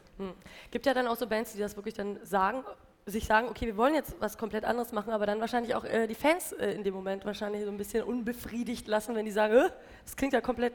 Gibt 0.72 0.86
ja 0.86 0.94
dann 0.94 1.08
auch 1.08 1.18
so 1.18 1.28
Bands, 1.28 1.54
die 1.54 1.60
das 1.60 1.76
wirklich 1.76 1.94
dann 1.94 2.18
sagen, 2.24 2.64
sich 3.06 3.26
sagen, 3.26 3.48
okay, 3.50 3.66
wir 3.66 3.78
wollen 3.78 3.94
jetzt 3.94 4.16
was 4.20 4.38
komplett 4.38 4.64
anderes 4.64 4.94
machen, 4.94 5.12
aber 5.12 5.26
dann 5.26 5.42
wahrscheinlich 5.42 5.76
auch 5.76 5.84
äh, 5.84 6.08
die 6.08 6.16
Fans 6.16 6.54
äh, 6.54 6.72
in 6.72 6.84
dem 6.84 6.94
Moment 6.94 7.26
wahrscheinlich 7.26 7.64
so 7.64 7.70
ein 7.70 7.78
bisschen 7.78 8.04
unbefriedigt 8.04 8.88
lassen, 8.88 9.16
wenn 9.16 9.26
die 9.26 9.32
sagen, 9.32 9.70
das 10.06 10.16
klingt 10.16 10.34
ja 10.34 10.42
komplett 10.42 10.74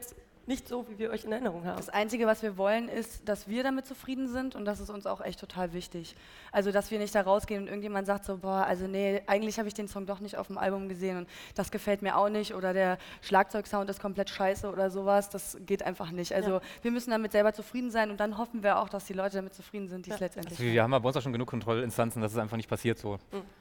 nicht 0.49 0.67
so, 0.67 0.85
wie 0.89 0.97
wir 0.99 1.11
euch 1.11 1.23
in 1.23 1.31
Erinnerung 1.31 1.63
haben. 1.65 1.77
Das 1.77 1.89
Einzige, 1.89 2.25
was 2.27 2.41
wir 2.43 2.57
wollen, 2.57 2.89
ist, 2.89 3.29
dass 3.29 3.47
wir 3.47 3.63
damit 3.63 3.85
zufrieden 3.85 4.27
sind 4.27 4.55
und 4.55 4.65
das 4.65 4.79
ist 4.81 4.89
uns 4.89 5.05
auch 5.05 5.21
echt 5.21 5.39
total 5.39 5.71
wichtig. 5.73 6.15
Also, 6.51 6.71
dass 6.71 6.89
wir 6.91 6.97
nicht 6.99 7.13
da 7.15 7.21
rausgehen 7.21 7.61
und 7.61 7.67
irgendjemand 7.67 8.07
sagt 8.07 8.25
so, 8.25 8.37
boah, 8.37 8.65
also 8.67 8.87
nee, 8.87 9.21
eigentlich 9.27 9.59
habe 9.59 9.67
ich 9.67 9.75
den 9.75 9.87
Song 9.87 10.05
doch 10.07 10.19
nicht 10.19 10.37
auf 10.37 10.47
dem 10.47 10.57
Album 10.57 10.89
gesehen 10.89 11.17
und 11.17 11.29
das 11.55 11.69
gefällt 11.71 12.01
mir 12.01 12.17
auch 12.17 12.29
nicht 12.29 12.53
oder 12.55 12.73
der 12.73 12.97
Schlagzeugsound 13.21 13.89
ist 13.89 14.01
komplett 14.01 14.29
scheiße 14.29 14.69
oder 14.69 14.89
sowas. 14.89 15.29
Das 15.29 15.55
geht 15.65 15.83
einfach 15.83 16.11
nicht. 16.11 16.33
Also, 16.33 16.49
Ja. 16.55 16.61
wir 16.81 16.91
müssen 16.91 17.11
damit 17.11 17.31
selber 17.31 17.53
zufrieden 17.53 17.91
sein 17.91 18.09
und 18.09 18.19
dann 18.19 18.37
hoffen 18.39 18.63
wir 18.63 18.79
auch, 18.79 18.89
dass 18.89 19.05
die 19.05 19.13
Leute 19.13 19.35
damit 19.37 19.53
zufrieden 19.53 19.87
sind, 19.87 20.07
die 20.07 20.09
es 20.11 20.19
Ja. 20.19 20.25
letztendlich 20.25 20.59
Also 20.59 20.71
wir 20.71 20.81
haben 20.83 20.91
ja 20.91 20.99
bei 20.99 21.07
uns 21.07 21.15
auch 21.17 21.21
schon 21.21 21.31
genug 21.33 21.47
Kontrollinstanzen, 21.47 22.21
dass 22.21 22.31
es 22.31 22.37
einfach 22.39 22.57
nicht 22.57 22.69
passiert 22.69 22.97
so. 22.97 23.19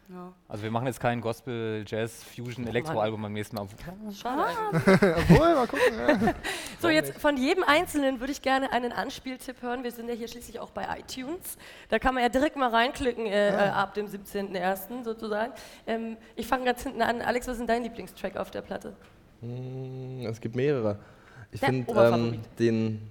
Ja. 0.09 0.33
Also 0.49 0.63
wir 0.65 0.71
machen 0.71 0.87
jetzt 0.87 1.01
kein 1.01 1.21
Gospel, 1.21 1.85
Jazz, 1.87 2.25
Fusion, 2.25 2.67
Elektro-Album 2.67 3.21
beim 3.21 3.35
nächsten 3.35 3.57
Mal. 3.57 3.67
Schade 4.15 4.45
eigentlich. 4.47 5.03
Obwohl, 5.31 5.55
mal 5.55 5.67
gucken. 5.67 5.99
Ja. 6.25 6.35
So, 6.81 6.89
jetzt 6.89 7.19
von 7.19 7.37
jedem 7.37 7.65
Einzelnen 7.65 8.21
würde 8.21 8.33
ich 8.33 8.41
gerne 8.41 8.71
einen 8.73 8.93
Anspieltipp 8.93 9.63
hören. 9.63 9.83
Wir 9.83 9.91
sind 9.91 10.09
ja 10.09 10.15
hier 10.15 10.29
schließlich 10.29 10.61
auch 10.61 10.71
bei 10.71 10.87
iTunes. 11.01 11.57
Da 11.89 11.99
kann 11.99 12.15
man 12.15 12.23
ja 12.23 12.29
direkt 12.29 12.57
mal 12.57 12.71
reinklicken 12.71 13.27
äh, 13.27 13.49
äh, 13.49 13.69
ab 13.71 13.95
dem 13.95 14.07
17.01. 14.07 15.03
sozusagen. 15.05 15.53
Ähm, 15.87 16.17
ich 16.37 16.47
fange 16.47 16.65
ganz 16.65 16.83
hinten 16.85 17.03
an. 17.03 17.21
Alex, 17.21 17.47
was 17.49 17.55
ist 17.55 17.61
denn 17.61 17.67
dein 17.67 17.83
Lieblingstrack 17.83 18.37
auf 18.37 18.51
der 18.53 18.63
Platte? 18.63 18.95
Mm, 19.41 20.25
Es 20.27 20.41
gibt 20.41 20.55
mehrere. 20.55 20.99
Ich 21.51 21.61
finde 21.61 21.93
ähm, 21.93 22.41
den, 22.59 23.11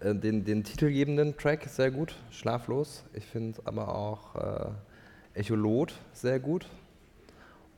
äh, 0.00 0.14
den, 0.14 0.44
den 0.44 0.62
titelgebenden 0.62 1.36
Track 1.38 1.64
sehr 1.68 1.90
gut, 1.90 2.16
Schlaflos. 2.30 3.04
Ich 3.14 3.24
finde 3.24 3.60
aber 3.64 3.94
auch 3.94 4.34
äh, 4.34 5.40
Echolot 5.40 5.94
sehr 6.12 6.38
gut. 6.38 6.66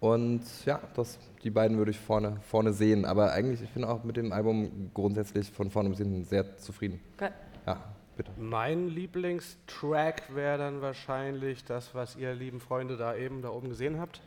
Und 0.00 0.42
ja, 0.64 0.80
das, 0.94 1.18
die 1.44 1.50
beiden 1.50 1.76
würde 1.76 1.90
ich 1.90 1.98
vorne, 1.98 2.38
vorne 2.42 2.72
sehen. 2.72 3.04
Aber 3.04 3.32
eigentlich, 3.32 3.60
ich 3.62 3.70
bin 3.70 3.84
auch 3.84 4.02
mit 4.02 4.16
dem 4.16 4.32
Album 4.32 4.90
grundsätzlich 4.94 5.50
von 5.50 5.70
vorne 5.70 5.90
bis 5.90 5.98
hinten 5.98 6.24
sehr 6.24 6.56
zufrieden. 6.56 7.00
Geil. 7.18 7.32
Ja, 7.66 7.84
bitte. 8.16 8.30
Mein 8.38 8.88
Lieblingstrack 8.88 10.34
wäre 10.34 10.56
dann 10.58 10.80
wahrscheinlich 10.80 11.64
das, 11.64 11.94
was 11.94 12.16
ihr 12.16 12.32
lieben 12.34 12.60
Freunde 12.60 12.96
da 12.96 13.14
eben 13.14 13.42
da 13.42 13.50
oben 13.50 13.68
gesehen 13.68 14.00
habt. 14.00 14.22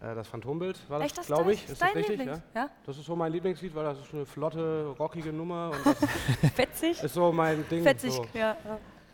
Äh, 0.00 0.14
das 0.14 0.28
Phantombild 0.28 0.78
war 0.88 0.98
das, 0.98 1.08
Echt, 1.08 1.18
das 1.18 1.26
glaube 1.26 1.52
ich. 1.52 1.64
ist 1.64 1.72
Ist 1.72 1.82
das 1.82 1.92
dein 1.92 2.02
richtig? 2.02 2.26
Ja? 2.26 2.42
ja? 2.54 2.70
Das 2.86 2.96
ist 2.96 3.04
so 3.04 3.14
mein 3.16 3.32
Lieblingslied, 3.32 3.74
weil 3.74 3.84
das 3.84 3.98
ist 4.00 4.14
eine 4.14 4.24
flotte, 4.24 4.94
rockige 4.98 5.32
Nummer 5.32 5.72
und 5.72 5.86
das 6.42 6.52
Fetzig? 6.52 7.02
ist 7.02 7.14
so 7.14 7.32
mein 7.32 7.66
Ding. 7.68 7.82
Fetzig, 7.82 8.12
So, 8.12 8.26
ja. 8.32 8.56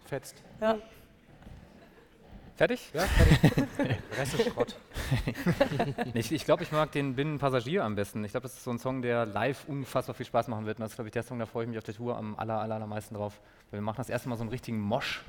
fetzt. 0.04 0.36
ja. 0.60 0.76
Fertig? 2.62 2.92
Ja, 2.94 3.00
fertig. 3.00 3.98
Rest 4.16 4.34
ist 4.34 4.52
Schrott. 4.52 4.76
Ich, 6.14 6.30
ich 6.30 6.44
glaube, 6.44 6.62
ich 6.62 6.70
mag 6.70 6.92
den 6.92 7.16
Binnenpassagier 7.16 7.82
am 7.82 7.96
besten. 7.96 8.24
Ich 8.24 8.30
glaube, 8.30 8.44
das 8.44 8.54
ist 8.54 8.62
so 8.62 8.70
ein 8.70 8.78
Song, 8.78 9.02
der 9.02 9.26
live 9.26 9.64
unfassbar 9.66 10.14
viel 10.14 10.26
Spaß 10.26 10.46
machen 10.46 10.64
wird. 10.64 10.78
Und 10.78 10.82
das 10.82 10.92
ist, 10.92 10.94
glaube 10.94 11.08
ich, 11.08 11.12
der 11.12 11.24
Song, 11.24 11.40
da 11.40 11.46
freue 11.46 11.64
ich 11.64 11.70
mich 11.70 11.78
auf 11.78 11.82
der 11.82 11.94
Tour 11.94 12.16
am 12.16 12.38
aller, 12.38 12.60
aller, 12.60 12.76
allermeisten 12.76 13.16
drauf. 13.16 13.40
Weil 13.70 13.80
wir 13.80 13.82
machen 13.82 13.96
das 13.96 14.08
erste 14.08 14.28
Mal 14.28 14.36
so 14.36 14.42
einen 14.42 14.50
richtigen 14.50 14.78
Mosch. 14.78 15.22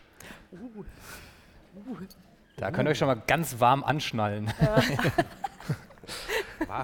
Da 2.57 2.69
könnt 2.69 2.87
ihr 2.87 2.91
euch 2.91 2.99
schon 2.99 3.07
mal 3.07 3.19
ganz 3.25 3.59
warm 3.59 3.83
anschnallen. 3.83 4.53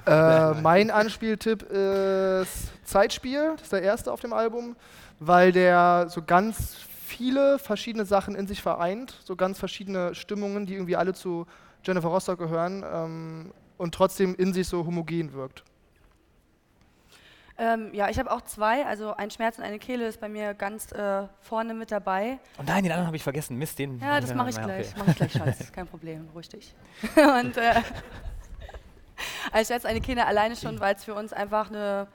Äh, 0.06 0.54
mein 0.62 0.92
Anspieltipp 0.92 1.62
ist 1.64 2.72
Zeitspiel, 2.86 3.52
das 3.54 3.64
ist 3.64 3.74
der 3.74 3.82
erste 3.82 4.12
auf 4.12 4.20
dem 4.20 4.34
Album, 4.34 4.76
weil 5.20 5.52
der 5.52 6.08
so 6.10 6.22
ganz 6.22 6.89
viele 7.10 7.60
verschiedene 7.60 8.06
Sachen 8.06 8.36
in 8.36 8.48
sich 8.48 8.62
vereint, 8.62 9.20
so 9.26 9.36
ganz 9.36 9.60
verschiedene 9.60 10.16
Stimmungen, 10.16 10.66
die 10.66 10.74
irgendwie 10.74 10.96
alle 10.96 11.14
zu 11.14 11.46
Jennifer 11.84 12.10
Rostock 12.10 12.40
gehören 12.40 12.84
ähm, 12.90 13.52
und 13.78 13.94
trotzdem 13.94 14.36
in 14.36 14.54
sich 14.54 14.68
so 14.68 14.86
homogen 14.86 15.34
wirkt. 15.34 15.64
Ähm, 17.58 17.94
ja, 17.94 18.10
ich 18.10 18.18
habe 18.18 18.32
auch 18.32 18.42
zwei. 18.42 18.86
Also 18.86 19.14
ein 19.16 19.32
Schmerz 19.32 19.58
und 19.58 19.66
eine 19.66 19.80
Kehle 19.80 20.08
ist 20.08 20.22
bei 20.22 20.30
mir 20.30 20.54
ganz 20.54 20.94
äh, 20.94 21.28
vorne 21.42 21.74
mit 21.74 21.92
dabei. 21.92 22.40
Oh 22.58 22.64
nein, 22.66 22.84
den 22.84 22.92
anderen 22.94 23.08
habe 23.08 23.18
ich 23.18 23.24
vergessen. 23.24 23.58
Mist, 23.58 23.78
den. 23.80 24.00
Ja, 24.00 24.22
das 24.22 24.34
mache 24.34 24.52
ich 24.52 24.56
okay. 24.56 24.66
gleich. 24.66 24.96
Mache 24.96 25.12
ich 25.12 25.18
gleich, 25.18 25.32
Schatz. 25.34 25.72
Kein 25.74 25.86
Problem, 25.86 26.28
beruhig 26.28 26.48
dich. 26.48 26.74
und 27.16 27.58
äh, 27.58 27.82
als 29.52 29.68
jetzt 29.68 29.86
eine 29.86 30.00
Kinder 30.00 30.26
alleine 30.26 30.56
schon, 30.56 30.80
weil 30.80 30.96
es 30.96 31.04
für 31.04 31.14
uns 31.14 31.34
einfach 31.34 31.70
eine 31.70 32.08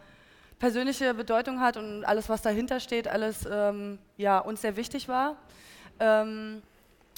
persönliche 0.59 1.15
Bedeutung 1.15 1.61
hat 1.61 1.77
und 1.77 2.05
alles, 2.05 2.29
was 2.29 2.43
dahinter 2.43 2.81
steht, 2.81 3.09
alles 3.09 3.47
ähm, 3.51 3.99
ja, 4.17 4.39
uns 4.39 4.61
sehr 4.63 4.77
wichtig 4.77 5.09
war. 5.09 5.37
Ähm, 6.01 6.63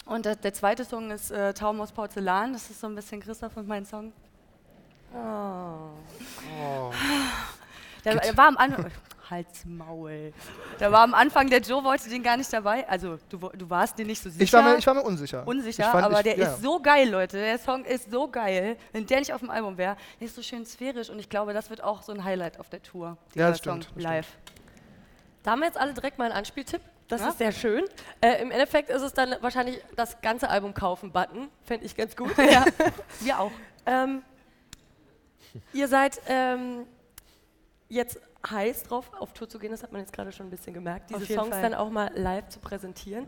und 0.04 0.24
der, 0.24 0.36
der 0.36 0.52
zweite 0.52 0.84
Song 0.84 1.10
ist 1.10 1.30
äh, 1.30 1.52
Taum 1.52 1.80
aus 1.80 1.92
Porzellan. 1.92 2.52
Das 2.52 2.70
ist 2.70 2.80
so 2.80 2.86
ein 2.86 2.94
bisschen 2.94 3.20
Christoph 3.20 3.56
und 3.56 3.66
mein 3.66 3.84
Song. 3.84 4.12
Oh. 5.14 6.90
Der, 8.04 8.16
der 8.16 8.36
war 8.36 8.48
am 8.48 8.56
Anfang. 8.56 8.90
Halt's 9.30 9.64
Maul. 9.64 10.32
Da 10.78 10.92
war 10.92 11.00
am 11.00 11.14
Anfang, 11.14 11.48
der 11.48 11.60
Joe 11.60 11.82
wollte 11.82 12.08
den 12.08 12.22
gar 12.22 12.36
nicht 12.36 12.52
dabei. 12.52 12.88
Also, 12.88 13.18
du, 13.28 13.38
du 13.38 13.68
warst 13.70 13.98
dir 13.98 14.04
nicht 14.06 14.22
so 14.22 14.30
sicher. 14.30 14.42
Ich 14.44 14.52
war, 14.52 14.62
mir, 14.62 14.76
ich 14.78 14.86
war 14.86 14.94
mir 14.94 15.02
unsicher. 15.02 15.46
unsicher, 15.46 15.84
ich 15.84 15.88
fand, 15.90 16.04
aber 16.04 16.18
ich, 16.18 16.22
der 16.24 16.38
ja. 16.38 16.52
ist 16.52 16.62
so 16.62 16.80
geil, 16.80 17.08
Leute. 17.08 17.38
Der 17.38 17.58
Song 17.58 17.84
ist 17.84 18.10
so 18.10 18.28
geil. 18.28 18.76
Wenn 18.92 19.06
der 19.06 19.18
nicht 19.20 19.32
auf 19.32 19.40
dem 19.40 19.50
Album 19.50 19.76
wäre, 19.78 19.96
der 20.20 20.26
ist 20.26 20.36
so 20.36 20.42
schön 20.42 20.64
sphärisch 20.64 21.10
und 21.10 21.18
ich 21.18 21.28
glaube, 21.28 21.52
das 21.52 21.70
wird 21.70 21.82
auch 21.82 22.02
so 22.02 22.12
ein 22.12 22.24
Highlight 22.24 22.60
auf 22.60 22.68
der 22.68 22.82
Tour. 22.82 23.16
Ja, 23.34 23.48
das 23.50 23.60
dieser 23.60 23.72
Song 23.72 23.82
stimmt, 23.82 24.02
live. 24.02 24.28
Da 25.42 25.52
haben 25.52 25.60
wir 25.60 25.66
jetzt 25.66 25.78
alle 25.78 25.94
direkt 25.94 26.18
mal 26.18 26.24
einen 26.26 26.34
Anspieltipp. 26.34 26.80
Das 27.08 27.20
Ja? 27.20 27.28
ist 27.28 27.38
sehr 27.38 27.52
schön. 27.52 27.84
Äh, 28.20 28.42
Im 28.42 28.50
Endeffekt 28.50 28.90
ist 28.90 29.02
es 29.02 29.12
dann 29.12 29.36
wahrscheinlich 29.40 29.80
das 29.94 30.20
ganze 30.20 30.48
Album 30.48 30.74
kaufen-Button. 30.74 31.48
Fände 31.62 31.86
ich 31.86 31.96
ganz 31.96 32.16
gut. 32.16 32.36
ja, 32.38 32.64
wir 33.20 33.38
auch. 33.38 33.52
Ähm, 33.86 34.22
ihr 35.72 35.86
seid 35.86 36.20
ähm, 36.26 36.84
jetzt 37.88 38.18
heiß 38.50 38.84
drauf, 38.84 39.10
auf 39.18 39.32
Tour 39.32 39.48
zu 39.48 39.58
gehen, 39.58 39.70
das 39.72 39.82
hat 39.82 39.92
man 39.92 40.00
jetzt 40.00 40.12
gerade 40.12 40.32
schon 40.32 40.46
ein 40.46 40.50
bisschen 40.50 40.74
gemerkt, 40.74 41.10
diese 41.10 41.26
Songs 41.32 41.48
Fall. 41.50 41.62
dann 41.62 41.74
auch 41.74 41.90
mal 41.90 42.10
live 42.14 42.48
zu 42.48 42.58
präsentieren. 42.60 43.26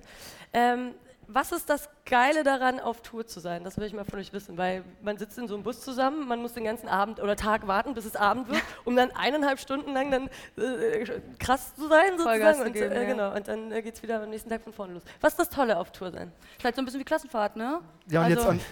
Ähm, 0.52 0.94
was 1.30 1.52
ist 1.52 1.68
das 1.68 1.90
Geile 2.06 2.42
daran, 2.42 2.80
auf 2.80 3.02
Tour 3.02 3.26
zu 3.26 3.38
sein? 3.40 3.62
Das 3.62 3.76
will 3.76 3.84
ich 3.84 3.92
mal 3.92 4.06
von 4.06 4.18
euch 4.18 4.32
wissen, 4.32 4.56
weil 4.56 4.82
man 5.02 5.18
sitzt 5.18 5.36
in 5.36 5.46
so 5.46 5.54
einem 5.56 5.62
Bus 5.62 5.82
zusammen, 5.82 6.26
man 6.26 6.40
muss 6.40 6.54
den 6.54 6.64
ganzen 6.64 6.88
Abend 6.88 7.20
oder 7.20 7.36
Tag 7.36 7.66
warten, 7.66 7.92
bis 7.92 8.06
es 8.06 8.16
Abend 8.16 8.48
wird, 8.48 8.62
um 8.86 8.96
dann 8.96 9.10
eineinhalb 9.10 9.58
Stunden 9.60 9.92
lang 9.92 10.10
dann 10.10 10.30
äh, 10.56 11.04
krass 11.38 11.74
zu 11.74 11.86
sein 11.86 12.12
sozusagen. 12.16 12.54
zu 12.54 12.64
Und, 12.64 12.72
geben, 12.72 12.92
äh, 12.92 13.02
ja. 13.02 13.08
genau, 13.08 13.34
und 13.34 13.46
dann 13.46 13.70
äh, 13.72 13.82
geht 13.82 13.96
es 13.96 14.02
wieder 14.02 14.22
am 14.22 14.30
nächsten 14.30 14.48
Tag 14.48 14.62
von 14.62 14.72
vorne 14.72 14.94
los. 14.94 15.02
Was 15.20 15.34
ist 15.34 15.38
das 15.38 15.50
Tolle 15.50 15.76
auf 15.76 15.92
Tour 15.92 16.10
sein? 16.12 16.32
Vielleicht 16.58 16.76
so 16.76 16.80
ein 16.82 16.86
bisschen 16.86 17.00
wie 17.00 17.04
Klassenfahrt, 17.04 17.56
ne? 17.56 17.80
Ja, 18.06 18.20
und 18.20 18.24
Also- 18.24 18.38
jetzt, 18.38 18.48
und, 18.48 18.62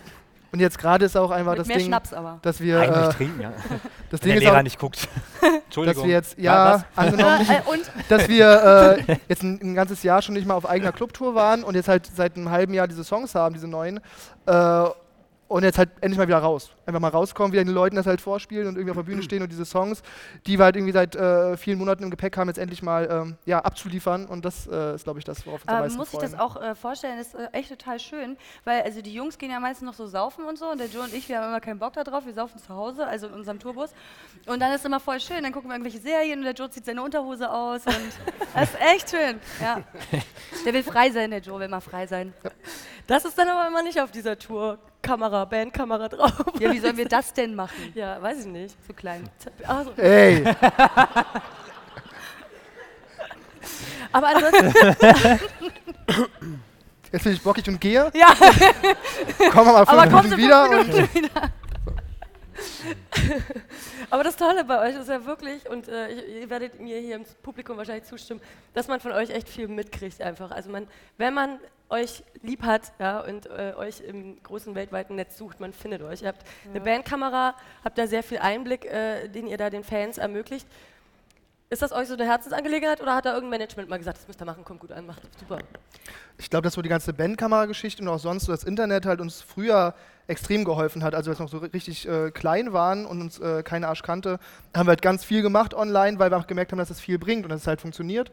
und 0.53 0.61
jetzt 0.61 0.79
gerade 0.79 1.05
ist 1.05 1.17
auch 1.17 1.31
einfach 1.31 1.53
Mit 1.53 1.61
das 1.61 1.67
mehr 1.69 1.79
Ding, 1.79 1.87
Schnaps 1.87 2.13
aber. 2.13 2.39
dass 2.43 2.61
wir, 2.61 2.81
Eigentlich 2.81 3.07
äh, 3.09 3.13
trinken, 3.13 3.41
ja. 3.41 3.51
das 3.61 3.69
Wenn 3.71 3.81
der 3.81 4.21
Ding 4.21 4.35
ist 4.37 4.41
Lehrer 4.45 4.59
auch, 4.59 4.63
nicht 4.63 4.79
guckt. 4.79 5.09
dass 5.41 5.53
Entschuldigung. 5.65 6.05
wir 6.05 6.13
jetzt, 6.13 6.39
ja, 6.39 6.85
angenommen, 6.95 7.47
Äh, 7.49 7.71
und 7.71 7.91
dass 8.09 8.29
wir 8.29 8.97
äh, 9.09 9.17
jetzt 9.29 9.43
ein, 9.43 9.61
ein 9.63 9.75
ganzes 9.75 10.03
Jahr 10.03 10.23
schon 10.23 10.35
nicht 10.35 10.47
mal 10.47 10.55
auf 10.55 10.69
eigener 10.69 10.93
Clubtour 10.93 11.35
waren 11.35 11.65
und 11.65 11.75
jetzt 11.75 11.89
halt 11.89 12.07
seit 12.15 12.37
einem 12.37 12.51
halben 12.51 12.75
Jahr 12.75 12.89
diese 12.89 13.05
Songs 13.05 13.35
haben, 13.35 13.55
diese 13.55 13.69
neuen. 13.69 14.01
Äh, 14.47 14.85
und 15.49 15.63
jetzt 15.63 15.79
halt 15.79 15.91
endlich 16.01 16.19
mal 16.19 16.27
wieder 16.27 16.39
raus. 16.39 16.71
Einfach 16.87 17.01
mal 17.01 17.09
rauskommen, 17.09 17.53
wieder 17.53 17.65
den 17.65 17.73
Leuten 17.73 17.97
das 17.97 18.07
halt 18.07 18.21
vorspielen 18.21 18.67
und 18.67 18.77
irgendwie 18.77 18.91
auf 18.91 18.97
der 18.97 19.05
Bühne 19.05 19.23
stehen 19.23 19.43
und 19.43 19.51
diese 19.51 19.65
Songs, 19.65 20.03
die 20.47 20.59
wir 20.59 20.65
halt 20.65 20.77
irgendwie 20.77 20.93
seit 20.93 21.15
äh, 21.15 21.57
vielen 21.57 21.79
Monaten 21.79 22.03
im 22.03 22.11
Gepäck 22.11 22.37
haben, 22.37 22.49
jetzt 22.49 22.59
endlich 22.59 22.83
mal 22.83 23.09
ähm, 23.11 23.37
ja, 23.45 23.61
abzuliefern. 23.61 24.27
Und 24.27 24.45
das 24.45 24.67
äh, 24.67 24.95
ist, 24.95 25.05
glaube 25.05 25.19
ich, 25.19 25.25
das, 25.25 25.47
worauf 25.47 25.61
wir 25.61 25.63
uns 25.63 25.69
am 25.69 25.75
Aber 25.75 25.85
meisten 25.85 25.99
muss 25.99 26.09
ich 26.09 26.19
freuen. 26.19 26.33
das 26.33 26.41
auch 26.41 26.61
äh, 26.61 26.75
vorstellen, 26.75 27.19
das 27.19 27.29
ist 27.29 27.35
äh, 27.35 27.49
echt 27.53 27.69
total 27.69 28.01
schön, 28.01 28.37
weil 28.65 28.83
also 28.83 29.03
die 29.03 29.15
Jungs 29.15 29.39
gehen 29.39 29.51
ja 29.51 29.61
meistens 29.61 29.87
noch 29.87 29.95
so 29.95 30.07
saufen 30.07 30.45
und 30.45 30.59
so 30.59 30.71
und 30.71 30.79
der 30.79 30.89
Joe 30.89 31.05
und 31.05 31.15
ich, 31.15 31.29
wir 31.29 31.39
haben 31.39 31.49
immer 31.49 31.61
keinen 31.61 31.79
Bock 31.79 31.93
da 31.93 32.03
drauf, 32.03 32.27
wir 32.27 32.35
saufen 32.35 32.59
zu 32.59 32.75
Hause, 32.75 33.07
also 33.07 33.29
in 33.29 33.35
unserem 33.35 33.59
Tourbus 33.59 33.91
und 34.47 34.61
dann 34.61 34.73
ist 34.73 34.85
immer 34.85 35.01
voll 35.01 35.21
schön, 35.21 35.43
dann 35.43 35.53
gucken 35.53 35.71
wir 35.71 35.75
irgendwelche 35.75 36.01
Serien 36.01 36.39
und 36.41 36.45
der 36.45 36.55
Joe 36.55 36.71
zieht 36.71 36.85
seine 36.85 37.03
Unterhose 37.03 37.51
aus 37.51 37.87
und 37.87 37.95
das 38.55 38.71
ist 38.71 38.81
echt 38.81 39.11
schön, 39.11 39.41
ja. 39.61 39.83
Der 40.65 40.75
will 40.75 40.83
frei 40.83 41.11
sein, 41.11 41.31
der 41.31 41.41
Joe 41.41 41.61
will 41.61 41.69
mal 41.69 41.81
frei 41.81 42.07
sein. 42.07 42.33
Das 43.07 43.25
ist 43.25 43.39
dann 43.39 43.49
aber 43.49 43.69
immer 43.69 43.83
nicht 43.83 44.01
auf 44.01 44.11
dieser 44.11 44.39
Tour 44.39 44.79
Kamera, 45.07 45.45
Bandkamera 45.45 46.09
drauf. 46.09 46.33
Ja, 46.59 46.73
wie 46.73 46.79
sollen 46.81 46.97
wir 46.97 47.07
das 47.09 47.33
denn 47.33 47.55
machen? 47.55 47.77
Ja, 47.95 48.21
weiß 48.21 48.41
ich 48.41 48.47
nicht. 48.47 48.77
So 48.87 48.93
klein. 48.93 49.29
Also, 49.67 49.93
Ey, 49.97 50.43
aber 54.13 54.29
ansonsten, 54.29 54.67
jetzt 57.13 57.25
bin 57.25 57.33
ich 57.33 57.43
bockig 57.43 57.69
und 57.69 57.81
gehe. 57.81 58.11
Ja, 58.15 58.35
wir 58.39 59.51
mal 59.73 59.87
fünf 59.87 59.99
aber 59.99 60.23
Minuten 60.23 60.37
wieder. 60.37 60.67
fünf 60.69 60.81
Und, 60.81 60.89
Minuten 60.95 61.15
wieder. 61.15 61.51
aber 64.11 64.25
das 64.25 64.37
Tolle 64.37 64.65
bei 64.65 64.89
euch 64.89 64.95
ist 64.97 65.09
ja 65.09 65.25
wirklich, 65.25 65.69
und 65.69 65.89
äh, 65.89 66.09
ich- 66.11 66.43
ihr 66.43 66.51
werdet 66.51 66.81
mir 66.81 66.99
hier 67.01 67.17
im 67.17 67.25
Publikum 67.43 67.77
wahrscheinlich 67.77 68.05
zustimmen, 68.05 68.41
dass 68.75 68.89
man 68.89 69.01
von 69.01 69.13
euch 69.13 69.31
echt 69.31 69.49
viel 69.49 69.69
mitkriegt 69.69 70.21
einfach. 70.23 70.51
Also 70.51 70.71
man, 70.71 70.87
wenn 71.19 71.35
man 71.35 71.59
euch 71.89 72.25
lieb 72.43 72.63
hat 72.63 72.93
ja, 72.99 73.21
und 73.21 73.47
äh, 73.47 73.75
euch 73.77 74.01
im 74.01 74.43
großen 74.43 74.75
weltweiten 74.75 75.15
Netz 75.15 75.39
sucht, 75.39 75.61
man 75.61 75.73
findet 75.73 76.03
euch. 76.03 76.23
Ihr 76.23 76.29
habt 76.29 76.43
eine 76.69 76.81
Bandkamera, 76.81 77.55
habt 77.85 77.97
da 77.99 78.07
sehr 78.07 78.23
viel 78.23 78.39
Einblick, 78.39 78.85
äh, 78.85 79.29
den 79.29 79.47
ihr 79.47 79.57
da 79.57 79.71
den 79.71 79.85
Fans 79.85 80.19
ermöglicht. 80.19 80.67
Ist 81.69 81.83
das 81.83 81.91
euch 81.93 82.07
so 82.07 82.15
eine 82.15 82.25
Herzensangelegenheit 82.25 83.01
oder 83.01 83.17
hat 83.17 83.25
da 83.25 83.35
irgendein 83.35 83.59
Management 83.59 83.89
mal 83.89 83.99
gesagt, 83.99 84.19
das 84.19 84.29
müsst 84.29 84.41
ihr 84.41 84.45
machen, 84.45 84.65
kommt 84.65 84.79
gut 84.81 84.93
an, 84.93 85.05
macht 85.07 85.21
super. 85.41 85.59
ich 86.39 86.49
glaube, 86.49 86.63
dass 86.63 86.75
so 86.75 86.83
die 86.83 86.89
ganze 86.89 87.13
Bandkamera-Geschichte 87.13 88.03
und 88.03 88.09
auch 88.09 88.21
sonst 88.21 88.45
so 88.45 88.53
das 88.53 88.63
Internet 88.63 89.05
halt 89.05 89.21
uns 89.21 89.41
früher 89.43 89.95
extrem 90.29 90.65
geholfen 90.65 91.03
hat, 91.03 91.15
als 91.15 91.27
wir 91.27 91.35
noch 91.39 91.49
so 91.49 91.59
ri- 91.59 91.73
richtig 91.73 92.07
äh, 92.09 92.31
klein 92.31 92.73
waren 92.73 93.05
und 93.05 93.21
uns 93.21 93.41
äh, 93.41 93.63
keine 93.65 93.89
Arsch 93.89 94.03
kannte, 94.03 94.39
haben 94.77 94.87
wir 94.87 94.91
halt 94.91 95.03
ganz 95.03 95.25
viel 95.25 95.43
gemacht 95.43 95.75
online, 95.75 96.19
weil 96.21 96.31
wir 96.31 96.37
auch 96.37 96.47
gemerkt 96.47 96.71
haben, 96.73 96.79
dass 96.79 96.91
es 96.91 97.01
viel 97.01 97.19
bringt 97.19 97.45
und 97.45 97.51
dass 97.51 97.63
es 97.63 97.67
halt 97.67 97.81
funktioniert. 97.81 98.31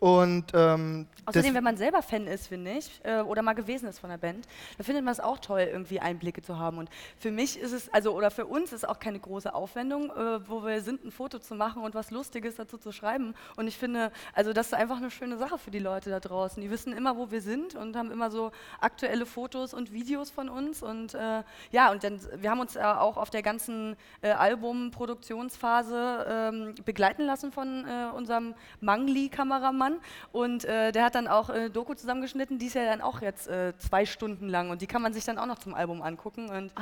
Und 0.00 0.46
ähm, 0.54 1.06
Außerdem, 1.26 1.54
wenn 1.54 1.64
man 1.64 1.76
selber 1.76 2.02
Fan 2.02 2.26
ist, 2.26 2.48
finde 2.48 2.72
ich, 2.72 2.90
äh, 3.04 3.20
oder 3.20 3.42
mal 3.42 3.52
gewesen 3.52 3.86
ist 3.88 3.98
von 3.98 4.10
der 4.10 4.16
Band, 4.16 4.48
dann 4.78 4.84
findet 4.84 5.04
man 5.04 5.12
es 5.12 5.20
auch 5.20 5.38
toll, 5.38 5.60
irgendwie 5.60 6.00
Einblicke 6.00 6.42
zu 6.42 6.58
haben. 6.58 6.78
Und 6.78 6.88
für 7.18 7.30
mich 7.30 7.58
ist 7.58 7.72
es, 7.72 7.92
also 7.92 8.16
oder 8.16 8.30
für 8.30 8.46
uns 8.46 8.72
ist 8.72 8.88
auch 8.88 8.98
keine 8.98 9.20
große 9.20 9.54
Aufwendung, 9.54 10.10
äh, 10.10 10.48
wo 10.48 10.64
wir 10.64 10.80
sind, 10.80 11.04
ein 11.04 11.10
Foto 11.10 11.38
zu 11.38 11.54
machen 11.54 11.82
und 11.82 11.94
was 11.94 12.10
Lustiges 12.10 12.56
dazu 12.56 12.78
zu 12.78 12.92
schreiben. 12.92 13.34
Und 13.56 13.68
ich 13.68 13.76
finde, 13.76 14.10
also 14.34 14.52
das 14.54 14.68
ist 14.68 14.74
einfach 14.74 14.96
eine 14.96 15.10
schöne 15.10 15.36
Sache 15.36 15.58
für 15.58 15.70
die 15.70 15.78
Leute 15.78 16.08
da 16.08 16.18
draußen. 16.18 16.62
Die 16.62 16.70
wissen 16.70 16.92
immer, 16.94 17.18
wo 17.18 17.30
wir 17.30 17.42
sind 17.42 17.74
und 17.74 17.94
haben 17.94 18.10
immer 18.10 18.30
so 18.30 18.50
aktuelle 18.80 19.26
Fotos 19.26 19.74
und 19.74 19.92
Videos 19.92 20.30
von 20.30 20.48
uns. 20.48 20.82
Und 20.82 21.12
äh, 21.12 21.42
ja, 21.72 21.92
und 21.92 22.02
dann, 22.02 22.20
wir 22.36 22.50
haben 22.50 22.60
uns 22.60 22.76
auch 22.76 23.18
auf 23.18 23.28
der 23.28 23.42
ganzen 23.42 23.96
äh, 24.22 24.30
Albumproduktionsphase 24.30 26.26
ähm, 26.26 26.74
begleiten 26.86 27.26
lassen 27.26 27.52
von 27.52 27.84
äh, 27.84 28.16
unserem 28.16 28.54
Mangli-Kameramann. 28.80 29.89
Und 30.32 30.64
äh, 30.64 30.92
der 30.92 31.04
hat 31.04 31.14
dann 31.14 31.28
auch 31.28 31.50
eine 31.50 31.70
Doku 31.70 31.94
zusammengeschnitten, 31.94 32.58
die 32.58 32.66
ist 32.66 32.74
ja 32.74 32.84
dann 32.84 33.00
auch 33.00 33.22
jetzt 33.22 33.48
äh, 33.48 33.72
zwei 33.78 34.06
Stunden 34.06 34.48
lang. 34.48 34.70
Und 34.70 34.82
die 34.82 34.86
kann 34.86 35.02
man 35.02 35.12
sich 35.12 35.24
dann 35.24 35.38
auch 35.38 35.46
noch 35.46 35.58
zum 35.58 35.74
Album 35.74 36.02
angucken. 36.02 36.50
Und 36.50 36.72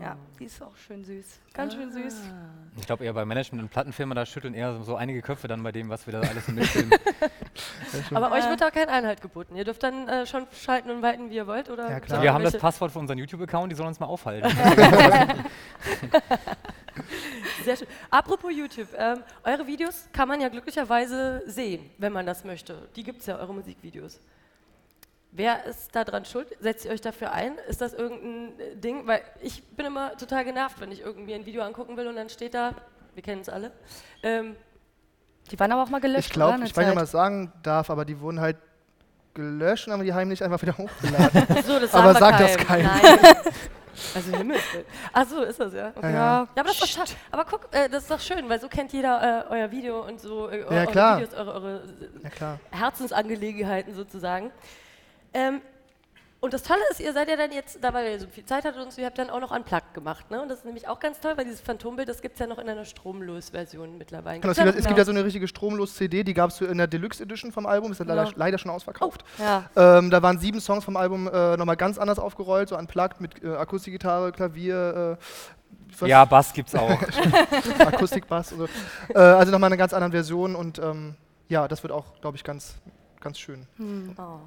ja, 0.00 0.16
die 0.38 0.44
ist 0.44 0.62
auch 0.62 0.76
schön 0.76 1.04
süß. 1.04 1.40
Ganz 1.54 1.74
schön 1.74 1.90
süß. 1.90 2.22
Ich 2.76 2.86
glaube 2.86 3.04
eher 3.04 3.12
bei 3.12 3.24
Management 3.24 3.64
und 3.64 3.70
Plattenfirmen, 3.70 4.14
da 4.14 4.24
schütteln 4.24 4.54
eher 4.54 4.74
so, 4.74 4.82
so 4.84 4.96
einige 4.96 5.22
Köpfe 5.22 5.48
dann 5.48 5.62
bei 5.62 5.72
dem, 5.72 5.88
was 5.88 6.06
wir 6.06 6.12
da 6.12 6.20
alles 6.20 6.46
so 6.46 6.52
mitfilmen. 6.52 6.92
Aber 8.14 8.32
euch 8.32 8.48
wird 8.48 8.60
da 8.60 8.70
kein 8.70 8.88
Einhalt 8.88 9.20
geboten. 9.20 9.56
Ihr 9.56 9.64
dürft 9.64 9.82
dann 9.82 10.08
äh, 10.08 10.26
schon 10.26 10.46
schalten 10.52 10.90
und 10.90 11.02
walten, 11.02 11.30
wie 11.30 11.34
ihr 11.34 11.46
wollt, 11.46 11.70
oder? 11.70 11.90
Ja, 11.90 12.00
klar. 12.00 12.22
wir 12.22 12.32
haben 12.32 12.44
das 12.44 12.56
Passwort 12.56 12.92
für 12.92 12.98
unseren 12.98 13.18
YouTube-Account, 13.18 13.72
die 13.72 13.76
sollen 13.76 13.88
uns 13.88 14.00
mal 14.00 14.06
aufhalten. 14.06 14.48
Sehr 17.64 17.76
schön. 17.76 17.88
Apropos 18.10 18.52
YouTube, 18.54 18.88
ähm, 18.96 19.22
eure 19.44 19.66
Videos 19.66 20.08
kann 20.12 20.28
man 20.28 20.40
ja 20.40 20.48
glücklicherweise 20.48 21.42
sehen, 21.46 21.90
wenn 21.98 22.12
man 22.12 22.26
das 22.26 22.44
möchte. 22.44 22.88
Die 22.96 23.02
gibt 23.02 23.20
es 23.20 23.26
ja, 23.26 23.38
eure 23.38 23.54
Musikvideos. 23.54 24.20
Wer 25.30 25.64
ist 25.66 25.94
da 25.94 26.04
dran 26.04 26.24
schuld? 26.24 26.48
Setzt 26.60 26.86
ihr 26.86 26.90
euch 26.90 27.00
dafür 27.00 27.32
ein? 27.32 27.58
Ist 27.68 27.80
das 27.80 27.92
irgendein 27.92 28.58
äh, 28.58 28.76
Ding? 28.76 29.06
Weil 29.06 29.20
ich 29.42 29.62
bin 29.62 29.86
immer 29.86 30.16
total 30.16 30.44
genervt, 30.44 30.80
wenn 30.80 30.90
ich 30.90 31.00
irgendwie 31.00 31.34
ein 31.34 31.44
Video 31.44 31.62
angucken 31.62 31.96
will 31.96 32.06
und 32.06 32.16
dann 32.16 32.30
steht 32.30 32.54
da, 32.54 32.74
wir 33.14 33.22
kennen 33.22 33.42
es 33.42 33.48
alle, 33.48 33.72
ähm, 34.22 34.56
Die 35.50 35.58
waren 35.60 35.70
aber 35.72 35.82
auch 35.82 35.90
mal 35.90 36.00
gelöscht. 36.00 36.28
ich 36.28 36.32
glaube, 36.32 36.54
ich 36.64 36.76
weiß 36.76 36.76
nicht, 36.76 36.88
ob 36.88 36.94
man 36.94 37.02
das 37.02 37.10
sagen 37.10 37.52
darf, 37.62 37.90
aber 37.90 38.04
die 38.04 38.18
wurden 38.20 38.40
halt 38.40 38.56
gelöscht 39.34 39.86
und 39.86 39.92
haben 39.92 40.04
die 40.04 40.12
heimlich 40.12 40.42
einfach 40.42 40.60
wieder 40.62 40.76
hochgeladen. 40.76 41.46
so, 41.66 41.96
Aber 41.96 42.14
sagt 42.14 42.40
das 42.40 42.56
keinem. 42.56 42.90
Also 44.14 44.36
Himmelswillen. 44.36 44.86
Ach 45.12 45.26
so, 45.26 45.42
ist 45.42 45.60
das 45.60 45.72
ja. 45.74 45.88
Okay. 45.94 46.06
Ja, 46.06 46.10
Ja, 46.10 46.14
ja. 46.42 46.48
aber 46.54 46.64
das 46.68 46.80
ist 46.82 46.98
doch. 46.98 47.04
Aber 47.30 47.44
guck, 47.44 47.68
äh, 47.72 47.88
das 47.88 48.02
ist 48.04 48.10
doch 48.10 48.20
schön, 48.20 48.48
weil 48.48 48.60
so 48.60 48.68
kennt 48.68 48.92
jeder 48.92 49.46
äh, 49.50 49.52
euer 49.52 49.70
Video 49.70 50.04
und 50.06 50.20
so 50.20 50.48
äh, 50.48 50.62
eure 50.64 50.86
klar. 50.86 51.18
Videos, 51.20 51.34
eure, 51.34 51.52
eure 51.52 51.82
Ja 52.22 52.30
klar. 52.30 52.58
Herzensangelegenheiten 52.70 53.94
sozusagen. 53.94 54.50
Ähm, 55.34 55.60
und 56.40 56.54
das 56.54 56.62
Tolle 56.62 56.80
ist, 56.90 57.00
ihr 57.00 57.12
seid 57.12 57.28
ja 57.28 57.36
dann 57.36 57.50
jetzt, 57.50 57.78
da 57.82 57.92
weil 57.92 58.12
ihr 58.12 58.20
so 58.20 58.28
viel 58.28 58.44
Zeit 58.44 58.64
hattet 58.64 58.80
und 58.82 58.92
so, 58.92 59.00
ihr 59.00 59.06
habt 59.06 59.18
dann 59.18 59.28
auch 59.28 59.40
noch 59.40 59.50
Unplugged 59.50 59.92
gemacht. 59.94 60.30
Ne? 60.30 60.40
Und 60.40 60.48
das 60.48 60.58
ist 60.58 60.64
nämlich 60.64 60.86
auch 60.86 61.00
ganz 61.00 61.18
toll, 61.20 61.32
weil 61.36 61.44
dieses 61.44 61.60
Phantombild, 61.60 62.08
das 62.08 62.22
gibt 62.22 62.34
es 62.34 62.38
ja 62.40 62.46
noch 62.46 62.58
in 62.58 62.68
einer 62.68 62.84
Stromlos-Version 62.84 63.98
mittlerweile. 63.98 64.38
Genau, 64.40 64.52
es, 64.52 64.56
gibt, 64.58 64.68
ja 64.72 64.78
es 64.78 64.86
gibt 64.86 64.98
ja 64.98 65.04
so 65.04 65.10
eine 65.10 65.24
richtige 65.24 65.48
Stromlos-CD, 65.48 66.22
die 66.22 66.34
gab 66.34 66.50
es 66.50 66.60
in 66.60 66.78
der 66.78 66.86
Deluxe 66.86 67.22
Edition 67.22 67.50
vom 67.50 67.66
Album, 67.66 67.90
ist 67.90 67.98
dann 68.00 68.06
leider, 68.06 68.24
Ja. 68.24 68.30
leider 68.36 68.58
schon 68.58 68.70
ausverkauft. 68.70 69.24
Ja. 69.38 69.68
Ähm, 69.74 70.10
da 70.10 70.22
waren 70.22 70.38
sieben 70.38 70.60
Songs 70.60 70.84
vom 70.84 70.96
Album 70.96 71.26
äh, 71.26 71.56
nochmal 71.56 71.76
ganz 71.76 71.98
anders 71.98 72.18
aufgerollt, 72.20 72.68
so 72.68 72.78
unplugged 72.78 73.20
mit 73.20 73.42
äh, 73.42 73.48
Akustikgitarre, 73.56 74.30
Klavier, 74.32 75.16
äh, 75.18 75.24
was- 75.98 76.08
ja, 76.08 76.24
Bass 76.24 76.52
gibt's 76.52 76.74
auch. 76.74 76.90
Akustikbass. 77.80 78.52
Also, 78.52 78.68
äh, 79.14 79.18
also 79.18 79.50
nochmal 79.52 79.68
eine 79.68 79.76
ganz 79.76 79.92
andere 79.92 80.10
Version 80.12 80.54
und 80.54 80.78
ähm, 80.78 81.14
ja, 81.48 81.66
das 81.68 81.82
wird 81.82 81.92
auch, 81.92 82.20
glaube 82.20 82.36
ich, 82.36 82.44
ganz, 82.44 82.74
ganz 83.20 83.38
schön. 83.38 83.66
Oh. 84.18 84.38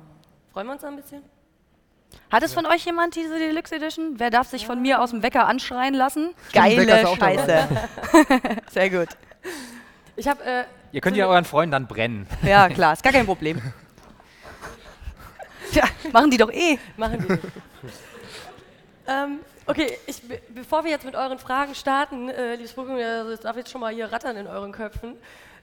Freuen 0.54 0.68
wir 0.68 0.74
uns 0.74 0.82
da 0.82 0.88
ein 0.88 0.96
bisschen? 0.96 1.24
Hat 2.32 2.44
es 2.44 2.54
von 2.54 2.66
euch 2.66 2.86
jemand 2.86 3.16
diese 3.16 3.38
Deluxe 3.38 3.76
Edition? 3.76 4.14
Wer 4.18 4.30
darf 4.30 4.48
sich 4.48 4.66
von 4.66 4.82
mir 4.82 5.02
aus 5.02 5.12
dem 5.12 5.22
Wecker 5.24 5.48
anschreien 5.48 5.94
lassen? 5.94 6.34
Geile 6.54 6.84
ist 7.02 7.06
auch 7.06 7.18
dabei. 7.18 7.36
Scheiße. 7.38 7.68
Sehr 8.72 8.90
gut. 8.90 9.10
Ich 10.16 10.28
habe 10.28 10.44
äh, 10.44 10.64
Ihr 10.94 11.02
könnt 11.02 11.18
ja 11.18 11.28
euren 11.28 11.46
Freunden 11.46 11.72
dann 11.72 11.88
brennen. 11.88 12.28
Ja, 12.44 12.70
klar, 12.70 12.94
ist 12.94 13.04
gar 13.04 13.14
kein 13.14 13.26
Problem. 13.26 13.62
Tja, 15.72 15.84
machen 16.12 16.30
die 16.32 16.38
doch 16.38 16.52
eh. 16.52 16.78
Machen 16.98 17.26
die 17.28 17.38
ähm, 19.08 19.40
okay, 19.66 19.98
ich, 20.06 20.22
be- 20.22 20.42
bevor 20.50 20.84
wir 20.84 20.92
jetzt 20.92 21.06
mit 21.06 21.16
euren 21.16 21.40
Fragen 21.40 21.74
starten, 21.76 22.30
äh, 22.30 22.56
liebes 22.56 22.74
Publikum, 22.74 23.00
das 23.02 23.40
darf 23.40 23.56
jetzt 23.58 23.72
schon 23.72 23.82
mal 23.82 23.94
hier 23.94 24.12
rattern 24.12 24.36
in 24.38 24.48
euren 24.48 24.72
Köpfen. 24.72 25.16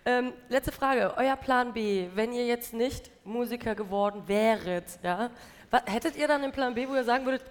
Ähm, 0.04 0.32
letzte 0.48 0.72
Frage, 0.72 1.14
euer 1.16 1.36
Plan 1.36 1.72
B, 1.72 2.08
wenn 2.14 2.32
ihr 2.32 2.46
jetzt 2.46 2.72
nicht 2.72 3.10
Musiker 3.24 3.74
geworden 3.74 4.22
wäret, 4.26 4.84
ja, 5.02 5.30
wa- 5.70 5.82
hättet 5.86 6.16
ihr 6.16 6.28
dann 6.28 6.42
einen 6.42 6.52
Plan 6.52 6.74
B, 6.74 6.86
wo 6.88 6.94
ihr 6.94 7.04
sagen 7.04 7.24
würdet, 7.24 7.42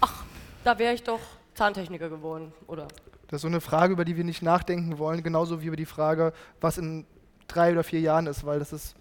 ach, 0.00 0.24
da 0.64 0.78
wäre 0.78 0.94
ich 0.94 1.02
doch 1.02 1.20
Zahntechniker 1.54 2.08
geworden, 2.08 2.52
oder? 2.66 2.86
Das 3.28 3.38
ist 3.38 3.42
so 3.42 3.48
eine 3.48 3.60
Frage, 3.60 3.92
über 3.92 4.04
die 4.04 4.16
wir 4.16 4.24
nicht 4.24 4.42
nachdenken 4.42 4.98
wollen, 4.98 5.22
genauso 5.22 5.60
wie 5.60 5.66
über 5.66 5.76
die 5.76 5.86
Frage, 5.86 6.32
was 6.60 6.78
in 6.78 7.04
drei 7.46 7.72
oder 7.72 7.84
vier 7.84 8.00
Jahren 8.00 8.26
ist, 8.26 8.44
weil 8.46 8.58
das 8.58 8.72
ist 8.72 8.94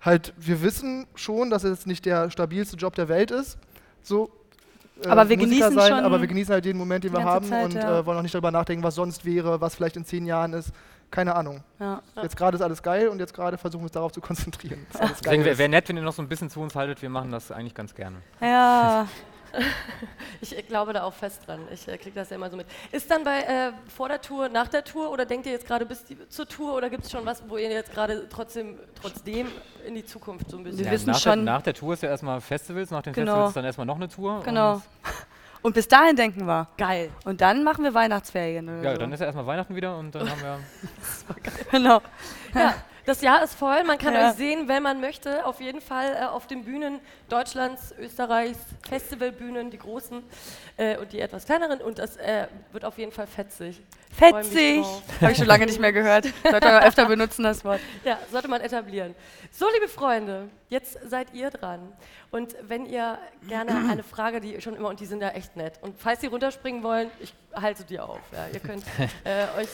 halt, 0.00 0.32
wir 0.36 0.62
wissen 0.62 1.06
schon, 1.14 1.50
dass 1.50 1.64
es 1.64 1.86
nicht 1.86 2.04
der 2.04 2.30
stabilste 2.30 2.76
Job 2.76 2.94
der 2.94 3.08
Welt 3.08 3.30
ist, 3.30 3.58
so. 4.02 4.30
äh, 5.02 5.08
Aber 5.08 5.28
wir 5.28 5.36
Musiker 5.36 5.70
genießen 5.70 5.88
schon 5.88 6.04
aber 6.04 6.20
wir 6.20 6.28
genießen 6.28 6.52
halt 6.52 6.66
jeden 6.66 6.78
Moment, 6.78 7.04
den 7.04 7.12
die 7.12 7.18
wir 7.18 7.24
haben 7.24 7.46
Zeit, 7.46 7.64
und 7.66 7.74
ja. 7.74 8.00
äh, 8.00 8.06
wollen 8.06 8.18
auch 8.18 8.22
nicht 8.22 8.34
darüber 8.34 8.50
nachdenken, 8.50 8.84
was 8.84 8.94
sonst 8.96 9.24
wäre, 9.24 9.60
was 9.60 9.74
vielleicht 9.74 9.96
in 9.96 10.04
zehn 10.04 10.26
Jahren 10.26 10.52
ist. 10.52 10.72
Keine 11.14 11.36
Ahnung. 11.36 11.62
Ja. 11.78 12.02
Jetzt 12.22 12.36
gerade 12.36 12.56
ist 12.56 12.60
alles 12.62 12.82
geil 12.82 13.06
und 13.06 13.20
jetzt 13.20 13.32
gerade 13.34 13.56
versuchen 13.56 13.82
wir 13.82 13.84
uns 13.84 13.92
darauf 13.92 14.10
zu 14.10 14.20
konzentrieren. 14.20 14.84
Deswegen 15.00 15.44
wäre 15.44 15.56
wär 15.58 15.68
nett, 15.68 15.88
wenn 15.88 15.96
ihr 15.96 16.02
noch 16.02 16.12
so 16.12 16.22
ein 16.22 16.28
bisschen 16.28 16.50
zu 16.50 16.60
uns 16.60 16.74
haltet. 16.74 17.02
Wir 17.02 17.08
machen 17.08 17.30
das 17.30 17.52
eigentlich 17.52 17.74
ganz 17.74 17.94
gerne. 17.94 18.16
Ja. 18.40 19.06
Ich 20.40 20.66
glaube 20.66 20.92
da 20.92 21.04
auch 21.04 21.12
fest 21.14 21.42
dran. 21.46 21.60
Ich 21.72 21.86
äh, 21.86 21.96
kriege 21.96 22.16
das 22.16 22.28
ja 22.30 22.34
immer 22.34 22.50
so 22.50 22.56
mit. 22.56 22.66
Ist 22.90 23.08
dann 23.08 23.22
bei 23.22 23.38
äh, 23.42 23.70
vor 23.88 24.08
der 24.08 24.20
Tour, 24.20 24.48
nach 24.48 24.66
der 24.66 24.82
Tour 24.82 25.10
oder 25.12 25.24
denkt 25.26 25.46
ihr 25.46 25.52
jetzt 25.52 25.64
gerade 25.68 25.86
bis 25.86 26.04
die, 26.04 26.16
zur 26.28 26.48
Tour 26.48 26.74
oder 26.74 26.90
gibt 26.90 27.04
es 27.04 27.10
schon 27.12 27.24
was, 27.24 27.40
wo 27.48 27.56
ihr 27.56 27.70
jetzt 27.70 27.92
gerade 27.92 28.28
trotzdem, 28.28 28.76
trotzdem 29.00 29.46
in 29.86 29.94
die 29.94 30.04
Zukunft 30.04 30.50
so 30.50 30.56
ein 30.58 30.64
bisschen. 30.64 30.84
Wir 30.84 30.90
wissen 30.90 31.10
nach, 31.10 31.20
schon- 31.20 31.44
Der, 31.44 31.54
nach 31.54 31.62
der 31.62 31.74
Tour 31.74 31.94
ist 31.94 32.02
ja 32.02 32.08
erstmal 32.08 32.40
Festivals, 32.40 32.90
nach 32.90 33.02
den 33.02 33.12
Genau. 33.12 33.26
Festivals 33.32 33.50
ist 33.50 33.56
dann 33.56 33.64
erstmal 33.64 33.86
noch 33.86 33.94
eine 33.96 34.08
Tour. 34.08 34.42
Genau. 34.44 34.82
Und 35.64 35.72
bis 35.74 35.88
dahin 35.88 36.14
denken 36.14 36.44
wir. 36.44 36.68
Geil. 36.76 37.10
Und 37.24 37.40
dann 37.40 37.64
machen 37.64 37.84
wir 37.84 37.94
Weihnachtsferien. 37.94 38.68
Oder 38.68 38.82
ja, 38.82 38.92
so. 38.92 38.98
dann 38.98 39.12
ist 39.14 39.20
ja 39.20 39.26
erstmal 39.26 39.46
Weihnachten 39.46 39.74
wieder 39.74 39.96
und 39.96 40.14
dann 40.14 40.30
haben 40.30 40.42
wir. 40.42 40.60
genau. 41.70 42.02
Ja, 42.54 42.74
Das 43.06 43.20
Jahr 43.22 43.42
ist 43.42 43.54
voll, 43.54 43.82
man 43.84 43.96
kann 43.98 44.12
Ja. 44.14 44.28
euch 44.30 44.36
sehen, 44.36 44.68
wenn 44.68 44.82
man 44.82 45.00
möchte, 45.00 45.44
auf 45.46 45.60
jeden 45.60 45.80
Fall 45.80 46.16
äh, 46.20 46.24
auf 46.26 46.46
den 46.46 46.64
Bühnen 46.64 47.00
Deutschlands, 47.30 47.94
Österreichs, 47.98 48.58
Festivalbühnen, 48.88 49.70
die 49.70 49.78
großen 49.78 50.22
äh, 50.76 50.96
und 50.98 51.12
die 51.12 51.20
etwas 51.20 51.44
kleineren 51.46 51.80
und 51.80 51.98
das 51.98 52.16
äh, 52.16 52.46
wird 52.72 52.84
auf 52.84 52.96
jeden 52.98 53.12
Fall 53.12 53.26
fetzig. 53.26 53.80
Fetzig. 54.10 54.84
Habe 55.20 55.32
ich 55.32 55.38
schon 55.38 55.46
lange 55.46 55.66
nicht 55.66 55.80
mehr 55.80 55.92
gehört. 55.92 56.28
Sollte 56.48 56.68
man 56.68 56.82
öfter 56.82 57.06
benutzen, 57.06 57.42
das 57.42 57.64
Wort. 57.64 57.80
Ja, 58.04 58.18
sollte 58.30 58.48
man 58.48 58.60
etablieren. 58.60 59.14
So, 59.50 59.66
liebe 59.74 59.88
Freunde, 59.88 60.48
jetzt 60.68 60.98
seid 61.08 61.32
ihr 61.34 61.50
dran. 61.50 61.80
Und 62.34 62.56
wenn 62.66 62.84
ihr 62.84 63.16
gerne 63.46 63.70
eine 63.88 64.02
Frage, 64.02 64.40
die 64.40 64.60
schon 64.60 64.74
immer, 64.74 64.88
und 64.88 64.98
die 64.98 65.06
sind 65.06 65.22
ja 65.22 65.28
echt 65.28 65.54
nett, 65.54 65.78
und 65.82 65.96
falls 65.96 66.20
Sie 66.20 66.26
runterspringen 66.26 66.82
wollen, 66.82 67.08
ich 67.20 67.32
halte 67.54 67.84
die 67.84 68.00
auf. 68.00 68.18
Ja, 68.32 68.48
ihr 68.52 68.58
könnt 68.58 68.82
äh, 69.24 69.46
euch 69.56 69.68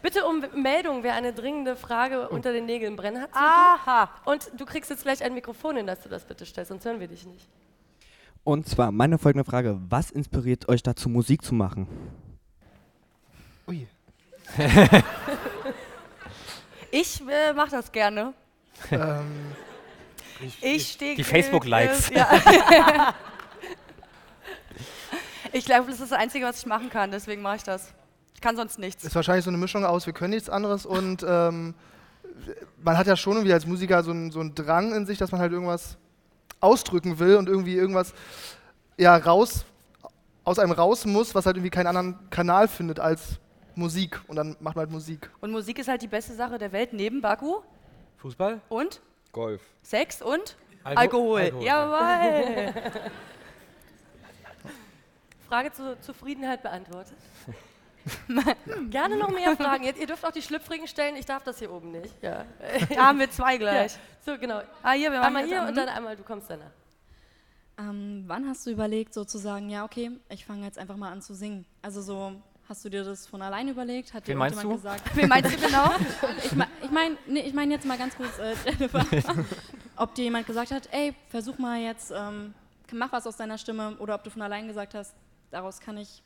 bitte 0.00 0.24
um 0.24 0.42
Meldung, 0.54 1.02
wer 1.02 1.12
eine 1.12 1.34
dringende 1.34 1.76
Frage 1.76 2.30
unter 2.30 2.54
den 2.54 2.64
Nägeln 2.64 2.96
brennen 2.96 3.20
hat. 3.20 3.28
Aha. 3.34 4.08
Und 4.24 4.50
du 4.56 4.64
kriegst 4.64 4.88
jetzt 4.88 5.02
gleich 5.02 5.22
ein 5.22 5.34
Mikrofon, 5.34 5.76
in 5.76 5.86
das 5.86 6.00
du 6.00 6.08
das 6.08 6.24
bitte 6.24 6.46
stellst, 6.46 6.70
sonst 6.70 6.86
hören 6.86 6.98
wir 6.98 7.08
dich 7.08 7.26
nicht. 7.26 7.46
Und 8.42 8.66
zwar 8.66 8.90
meine 8.90 9.18
folgende 9.18 9.44
Frage: 9.44 9.78
Was 9.90 10.10
inspiriert 10.10 10.66
euch 10.70 10.82
dazu, 10.82 11.10
Musik 11.10 11.42
zu 11.42 11.54
machen? 11.54 11.86
Ui. 13.66 13.86
Ich 16.90 17.20
äh, 17.28 17.52
mache 17.52 17.72
das 17.72 17.92
gerne. 17.92 18.32
ähm, 18.90 19.54
Ich 20.60 20.92
stehe. 20.92 21.16
Die 21.16 21.24
Facebook-Likes. 21.24 22.10
Ja. 22.14 23.14
ich 25.52 25.64
glaube, 25.64 25.90
das 25.90 26.00
ist 26.00 26.12
das 26.12 26.18
Einzige, 26.18 26.46
was 26.46 26.58
ich 26.60 26.66
machen 26.66 26.90
kann. 26.90 27.10
Deswegen 27.10 27.42
mache 27.42 27.56
ich 27.56 27.62
das. 27.62 27.92
Ich 28.34 28.40
kann 28.40 28.56
sonst 28.56 28.78
nichts. 28.78 29.02
ist 29.02 29.14
wahrscheinlich 29.14 29.44
so 29.44 29.50
eine 29.50 29.58
Mischung 29.58 29.84
aus, 29.84 30.06
wir 30.06 30.12
können 30.12 30.30
nichts 30.30 30.48
anderes 30.48 30.86
und 30.86 31.24
ähm, 31.28 31.74
man 32.80 32.96
hat 32.96 33.08
ja 33.08 33.16
schon 33.16 33.32
irgendwie 33.34 33.52
als 33.52 33.66
Musiker 33.66 34.04
so 34.04 34.12
einen 34.12 34.30
so 34.30 34.38
einen 34.38 34.54
Drang 34.54 34.94
in 34.94 35.06
sich, 35.06 35.18
dass 35.18 35.32
man 35.32 35.40
halt 35.40 35.50
irgendwas 35.50 35.96
ausdrücken 36.60 37.18
will 37.18 37.36
und 37.36 37.48
irgendwie 37.48 37.74
irgendwas 37.74 38.14
ja 38.96 39.16
raus 39.16 39.64
aus 40.44 40.58
einem 40.60 40.70
raus 40.70 41.04
muss, 41.04 41.34
was 41.34 41.46
halt 41.46 41.56
irgendwie 41.56 41.70
keinen 41.70 41.88
anderen 41.88 42.30
Kanal 42.30 42.68
findet 42.68 43.00
als 43.00 43.40
Musik 43.74 44.20
und 44.28 44.36
dann 44.36 44.50
macht 44.60 44.76
man 44.76 44.84
halt 44.84 44.90
Musik. 44.90 45.28
Und 45.40 45.50
Musik 45.50 45.78
ist 45.78 45.88
halt 45.88 46.02
die 46.02 46.08
beste 46.08 46.34
Sache 46.34 46.58
der 46.58 46.70
Welt 46.72 46.92
neben 46.92 47.20
Baku 47.20 47.56
Fußball? 48.18 48.60
und 48.68 49.00
Golf. 49.32 49.62
Sex 49.82 50.22
und 50.22 50.56
Alko- 50.84 51.00
Alkohol. 51.00 51.40
Alkohol. 51.40 51.64
Jawohl. 51.64 52.74
Frage 55.48 55.72
zur 55.72 56.00
Zufriedenheit 56.00 56.62
beantwortet. 56.62 57.16
Gerne 58.90 59.16
noch 59.16 59.30
mehr 59.30 59.56
Fragen. 59.56 59.84
Ihr, 59.84 59.96
ihr 59.96 60.06
dürft 60.06 60.24
auch 60.24 60.30
die 60.30 60.42
Schlüpfrigen 60.42 60.86
stellen, 60.86 61.16
ich 61.16 61.26
darf 61.26 61.42
das 61.42 61.58
hier 61.58 61.72
oben 61.72 61.92
nicht. 61.92 62.14
Ja. 62.22 62.44
da 62.88 63.06
haben 63.06 63.18
wir 63.18 63.30
zwei 63.30 63.52
ja. 63.52 63.58
gleich. 63.58 63.98
So, 64.24 64.38
genau. 64.38 64.60
Ah, 64.82 64.92
hier, 64.92 65.10
wir 65.10 65.18
machen 65.18 65.36
Einmal 65.36 65.46
hier 65.46 65.62
und 65.62 65.76
dann 65.76 65.88
einmal, 65.88 66.16
du 66.16 66.22
kommst 66.22 66.50
danach. 66.50 66.70
Ähm, 67.78 68.24
wann 68.26 68.48
hast 68.48 68.66
du 68.66 68.70
überlegt, 68.70 69.14
sozusagen, 69.14 69.70
ja, 69.70 69.84
okay, 69.84 70.10
ich 70.28 70.44
fange 70.44 70.64
jetzt 70.64 70.78
einfach 70.78 70.96
mal 70.96 71.12
an 71.12 71.22
zu 71.22 71.34
singen? 71.34 71.64
Also 71.80 72.02
so, 72.02 72.32
hast 72.68 72.84
du 72.84 72.88
dir 72.88 73.04
das 73.04 73.26
von 73.26 73.40
allein 73.42 73.68
überlegt? 73.68 74.12
Hat 74.12 74.26
dir 74.26 74.32
Wen 74.32 74.38
meinst 74.38 74.62
irgendjemand 74.62 74.84
du? 74.84 74.98
gesagt? 75.00 75.16
Wen 75.16 75.28
meinst 75.28 75.52
du 75.52 75.66
genau? 75.66 75.90
Ich, 76.44 76.52
me 76.52 76.66
ich 76.82 76.90
meine 76.90 77.16
nee, 77.26 77.40
ich 77.40 77.54
mein 77.54 77.70
jetzt 77.70 77.86
mal 77.86 77.98
ganz 77.98 78.16
kurz, 78.16 78.38
äh, 78.38 78.54
Jennifer, 78.64 79.04
ob 79.96 80.14
dir 80.14 80.24
jemand 80.24 80.46
gesagt 80.46 80.70
hat, 80.70 80.88
ey, 80.92 81.14
versuch 81.28 81.58
mal 81.58 81.80
jetzt, 81.80 82.12
ähm, 82.14 82.54
mach 82.92 83.12
was 83.12 83.26
aus 83.26 83.36
deiner 83.36 83.58
Stimme, 83.58 83.96
oder 83.98 84.14
ob 84.14 84.24
du 84.24 84.30
von 84.30 84.42
allein 84.42 84.66
gesagt 84.68 84.94
hast, 84.94 85.14
daraus 85.50 85.80
kann 85.80 85.96
ich. 85.96 86.22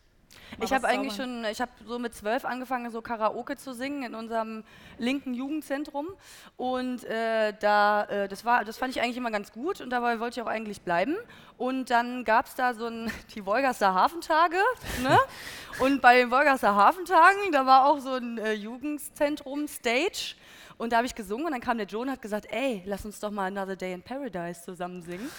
Mal 0.58 0.64
Ich 0.64 0.72
habe 0.72 0.86
eigentlich 0.88 1.14
schon, 1.14 1.44
ich 1.44 1.60
habe 1.60 1.70
so 1.86 1.98
mit 1.98 2.14
zwölf 2.14 2.44
angefangen, 2.44 2.90
so 2.90 3.02
Karaoke 3.02 3.56
zu 3.56 3.72
singen 3.74 4.02
in 4.02 4.14
unserem 4.14 4.64
linken 4.98 5.34
Jugendzentrum. 5.34 6.08
Und 6.56 7.04
äh, 7.04 7.52
da, 7.60 8.04
äh, 8.04 8.28
das, 8.28 8.44
war, 8.44 8.64
das 8.64 8.78
fand 8.78 8.94
ich 8.96 9.02
eigentlich 9.02 9.16
immer 9.16 9.30
ganz 9.30 9.52
gut 9.52 9.80
und 9.80 9.90
dabei 9.90 10.20
wollte 10.20 10.40
ich 10.40 10.46
auch 10.46 10.50
eigentlich 10.50 10.82
bleiben. 10.82 11.16
Und 11.58 11.90
dann 11.90 12.24
gab 12.24 12.46
es 12.46 12.54
da 12.54 12.74
so 12.74 12.86
ein, 12.86 13.10
die 13.34 13.44
Wolgaster 13.46 13.94
Hafentage. 13.94 14.56
Ne? 15.02 15.18
Und 15.78 16.02
bei 16.02 16.16
den 16.18 16.30
Wolgaster 16.30 16.74
Hafentagen, 16.74 17.50
da 17.50 17.64
war 17.64 17.86
auch 17.86 17.98
so 17.98 18.14
ein 18.14 18.36
äh, 18.36 18.52
Jugendzentrum-Stage. 18.52 20.34
Und 20.78 20.92
da 20.92 20.96
habe 20.98 21.06
ich 21.06 21.14
gesungen 21.14 21.46
und 21.46 21.52
dann 21.52 21.60
kam 21.60 21.76
der 21.76 21.86
Joe 21.86 22.02
und 22.02 22.10
hat 22.10 22.20
gesagt, 22.20 22.46
ey, 22.50 22.82
lass 22.86 23.04
uns 23.04 23.20
doch 23.20 23.30
mal 23.30 23.46
Another 23.46 23.76
Day 23.76 23.92
in 23.92 24.02
Paradise 24.02 24.62
zusammen 24.62 25.00
singen. 25.02 25.30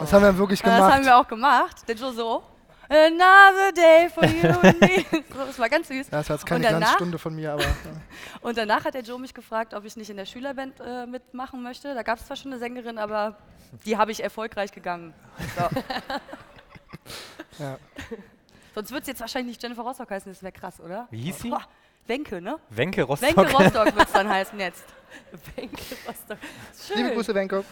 Das 0.00 0.12
haben 0.12 0.22
wir 0.22 0.38
wirklich 0.38 0.60
Ja, 0.60 0.66
Das 0.66 0.76
gemacht. 0.78 0.94
haben 0.94 1.04
wir 1.04 1.16
auch 1.18 1.28
gemacht. 1.28 1.76
Der 1.86 1.96
Joe 1.96 2.12
so, 2.12 2.42
Another 2.88 3.72
day 3.74 4.08
for 4.08 4.24
you 4.24 4.48
and 4.48 4.80
me. 4.80 5.04
Das 5.46 5.58
war 5.58 5.68
ganz 5.68 5.88
süß. 5.88 6.06
ja, 6.10 6.18
das 6.18 6.28
war 6.30 6.36
jetzt 6.36 6.46
keine 6.46 6.58
Und 6.66 6.72
danach- 6.72 6.78
Glanzstunde 6.88 7.18
von 7.18 7.34
mir, 7.34 7.52
aber 7.52 7.62
ja. 7.62 7.68
Und 8.40 8.56
danach 8.56 8.84
hat 8.84 8.94
der 8.94 9.02
Joe 9.02 9.18
mich 9.18 9.34
gefragt, 9.34 9.74
ob 9.74 9.84
ich 9.84 9.96
nicht 9.96 10.10
in 10.10 10.16
der 10.16 10.26
Schülerband 10.26 10.80
äh, 10.80 11.06
mitmachen 11.06 11.62
möchte. 11.62 11.94
Da 11.94 12.02
gab 12.02 12.18
es 12.18 12.26
zwar 12.26 12.36
schon 12.36 12.52
eine 12.52 12.58
Sängerin, 12.58 12.98
aber 12.98 13.36
die 13.84 13.96
habe 13.96 14.12
ich 14.12 14.22
erfolgreich 14.22 14.72
gegangen. 14.72 15.12
So. 15.56 15.68
Ja. 17.58 17.78
Sonst 18.74 18.90
wird 18.92 19.02
es 19.02 19.08
jetzt 19.08 19.20
wahrscheinlich 19.20 19.52
nicht 19.54 19.62
Jennifer 19.62 19.82
Rostock 19.82 20.10
heißen, 20.10 20.30
das 20.30 20.42
wäre 20.42 20.52
krass, 20.52 20.80
oder? 20.80 21.08
Wie 21.10 21.20
hieß 21.22 21.38
sie? 21.40 21.48
Boah, 21.50 21.62
Wenke, 22.06 22.40
ne? 22.42 22.58
Wenke 22.68 23.02
Rostock. 23.02 23.36
Wenke 23.36 23.52
Rostock 23.52 23.96
wird 23.96 24.06
es 24.06 24.12
dann 24.12 24.28
heißen 24.28 24.60
jetzt. 24.60 24.84
Wenke 25.56 25.82
Rostock. 26.06 26.38
Liebe 26.94 27.08
Schön. 27.08 27.14
Grüße, 27.14 27.34
Wenko. 27.34 27.64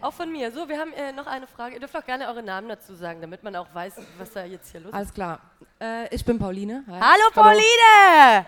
Auch 0.00 0.12
von 0.12 0.30
mir. 0.30 0.52
So, 0.52 0.68
wir 0.68 0.78
haben 0.78 0.92
äh, 0.92 1.12
noch 1.12 1.26
eine 1.26 1.46
Frage. 1.46 1.74
Ihr 1.74 1.80
dürft 1.80 1.96
auch 1.96 2.04
gerne 2.04 2.28
eure 2.28 2.42
Namen 2.42 2.68
dazu 2.68 2.94
sagen, 2.94 3.20
damit 3.20 3.42
man 3.42 3.56
auch 3.56 3.66
weiß, 3.72 3.94
was 4.18 4.32
da 4.32 4.44
jetzt 4.44 4.70
hier 4.70 4.80
los 4.80 4.90
ist. 4.90 4.94
Alles 4.94 5.14
klar. 5.14 5.40
Äh, 5.80 6.14
ich 6.14 6.24
bin 6.24 6.38
Pauline. 6.38 6.84
Hi. 6.88 7.00
Hallo 7.00 7.30
Pauline! 7.32 8.46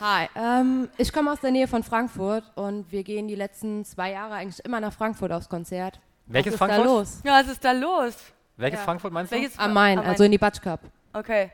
Hi. 0.00 0.28
Ähm, 0.34 0.88
ich 0.96 1.12
komme 1.12 1.30
aus 1.30 1.40
der 1.40 1.50
Nähe 1.50 1.68
von 1.68 1.82
Frankfurt 1.82 2.44
und 2.56 2.90
wir 2.90 3.04
gehen 3.04 3.28
die 3.28 3.34
letzten 3.36 3.84
zwei 3.84 4.12
Jahre 4.12 4.34
eigentlich 4.34 4.64
immer 4.64 4.80
nach 4.80 4.92
Frankfurt 4.92 5.30
aufs 5.30 5.48
Konzert. 5.48 6.00
Welches 6.26 6.52
was 6.52 6.54
ist 6.54 6.58
Frankfurt? 6.58 6.84
da 6.86 6.90
los? 6.90 7.20
Ja, 7.24 7.32
was 7.40 7.48
ist 7.48 7.64
da 7.64 7.72
los? 7.72 8.14
Welches 8.56 8.80
Ja. 8.80 8.84
Frankfurt 8.84 9.12
meinst 9.12 9.30
du? 9.32 9.36
Welches 9.36 9.58
Am 9.58 9.72
Main, 9.72 9.98
am 9.98 10.06
also 10.06 10.24
in 10.24 10.32
die 10.32 10.38
Batsch 10.38 10.60
Cup. 10.60 10.80
Okay. 11.12 11.52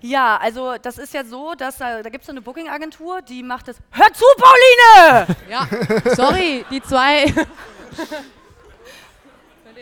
Ja, 0.00 0.36
also 0.36 0.76
das 0.80 0.98
ist 0.98 1.14
ja 1.14 1.24
so, 1.24 1.54
dass 1.54 1.78
da, 1.78 2.02
da 2.02 2.10
gibt 2.10 2.22
es 2.22 2.26
so 2.26 2.32
eine 2.32 2.40
Booking-Agentur, 2.42 3.22
die 3.22 3.42
macht 3.42 3.68
das. 3.68 3.78
Hör 3.90 4.12
zu, 4.12 4.24
Pauline! 4.36 5.36
Ja, 5.48 5.66
sorry, 6.14 6.64
die 6.70 6.82
zwei. 6.82 7.32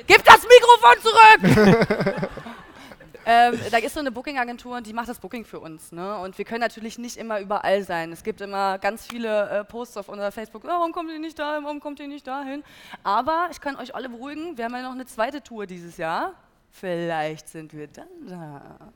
Gib 0.06 0.24
das 0.24 0.40
Mikrofon 0.42 0.96
zurück! 1.02 2.28
ähm, 3.26 3.60
da 3.70 3.78
ist 3.78 3.94
so 3.94 4.00
eine 4.00 4.12
Booking-Agentur 4.12 4.76
und 4.76 4.86
die 4.86 4.92
macht 4.92 5.08
das 5.08 5.18
Booking 5.18 5.44
für 5.44 5.60
uns. 5.60 5.92
Ne? 5.92 6.18
Und 6.18 6.36
wir 6.36 6.44
können 6.44 6.60
natürlich 6.60 6.98
nicht 6.98 7.16
immer 7.16 7.40
überall 7.40 7.82
sein. 7.82 8.12
Es 8.12 8.22
gibt 8.22 8.40
immer 8.40 8.78
ganz 8.78 9.06
viele 9.06 9.48
äh, 9.48 9.64
Posts 9.64 9.96
auf 9.98 10.08
unserer 10.08 10.32
Facebook, 10.32 10.64
oh, 10.64 10.68
warum 10.68 10.92
kommt 10.92 11.10
ihr 11.10 11.18
nicht 11.18 11.38
dahin, 11.38 11.64
warum 11.64 11.80
kommt 11.80 12.00
ihr 12.00 12.08
nicht 12.08 12.26
dahin? 12.26 12.62
Aber 13.02 13.48
ich 13.50 13.60
kann 13.60 13.76
euch 13.76 13.94
alle 13.94 14.08
beruhigen, 14.08 14.58
wir 14.58 14.64
haben 14.66 14.74
ja 14.74 14.82
noch 14.82 14.92
eine 14.92 15.06
zweite 15.06 15.42
Tour 15.42 15.66
dieses 15.66 15.96
Jahr. 15.96 16.34
Vielleicht 16.70 17.48
sind 17.48 17.72
wir 17.72 17.86
dann 17.86 18.06
da. 18.28 18.92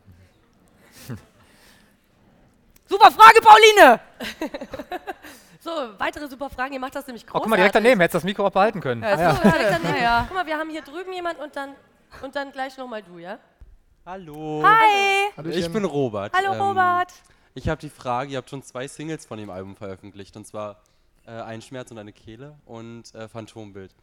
Super 2.89 3.11
Frage, 3.11 3.41
Pauline! 3.41 4.01
So, 5.61 5.71
weitere 5.99 6.27
super 6.29 6.49
Fragen. 6.51 6.73
Ihr 6.73 6.81
macht 6.81 6.95
das 6.95 7.07
nämlich 7.07 7.23
Oh, 7.25 7.33
großartig. 7.33 7.43
guck 7.43 7.51
mal, 7.51 7.57
direkt 7.57 7.75
daneben. 7.75 8.01
Hättest 8.01 8.15
du 8.15 8.19
das 8.19 8.25
Mikro 8.25 8.47
auch 8.47 8.51
behalten 8.51 8.81
können. 8.81 9.03
Ja, 9.03 9.09
Ah, 9.15 9.21
ja. 9.21 9.35
so, 9.35 9.43
Direkt 9.43 9.71
daneben. 9.71 9.93
Naja. 9.93 10.25
Guck 10.27 10.37
mal, 10.37 10.47
wir 10.47 10.57
haben 10.57 10.71
hier 10.71 10.83
drüben 10.83 11.13
jemand 11.13 11.39
und 11.39 11.55
dann, 11.55 11.75
und 12.23 12.35
dann 12.35 12.51
gleich 12.53 12.77
nochmal 12.79 13.03
du, 13.03 13.19
ja? 13.19 13.39
Hallo. 14.07 14.63
Hi! 14.65 15.31
Hallöchen. 15.37 15.61
Ich 15.61 15.71
bin 15.71 15.85
Robert. 15.85 16.33
Hallo 16.35 16.55
Ähm, 16.55 16.61
Robert! 16.61 17.13
Ich 17.55 17.69
habe 17.69 17.81
die 17.81 17.91
Frage, 17.91 18.31
ihr 18.33 18.39
habt 18.39 18.49
schon 18.49 18.63
zwei 18.63 18.89
Singles 18.89 19.27
von 19.27 19.37
dem 19.39 19.51
Album 19.51 19.77
veröffentlicht, 19.77 20.35
und 20.37 20.47
zwar 20.47 20.81
äh, 21.27 21.33
Ein 21.33 21.61
Schmerz 21.61 21.91
und 21.91 21.99
eine 21.99 22.13
Kehle 22.13 22.57
und 22.65 23.15
äh, 23.15 23.29
Phantombild. 23.29 23.95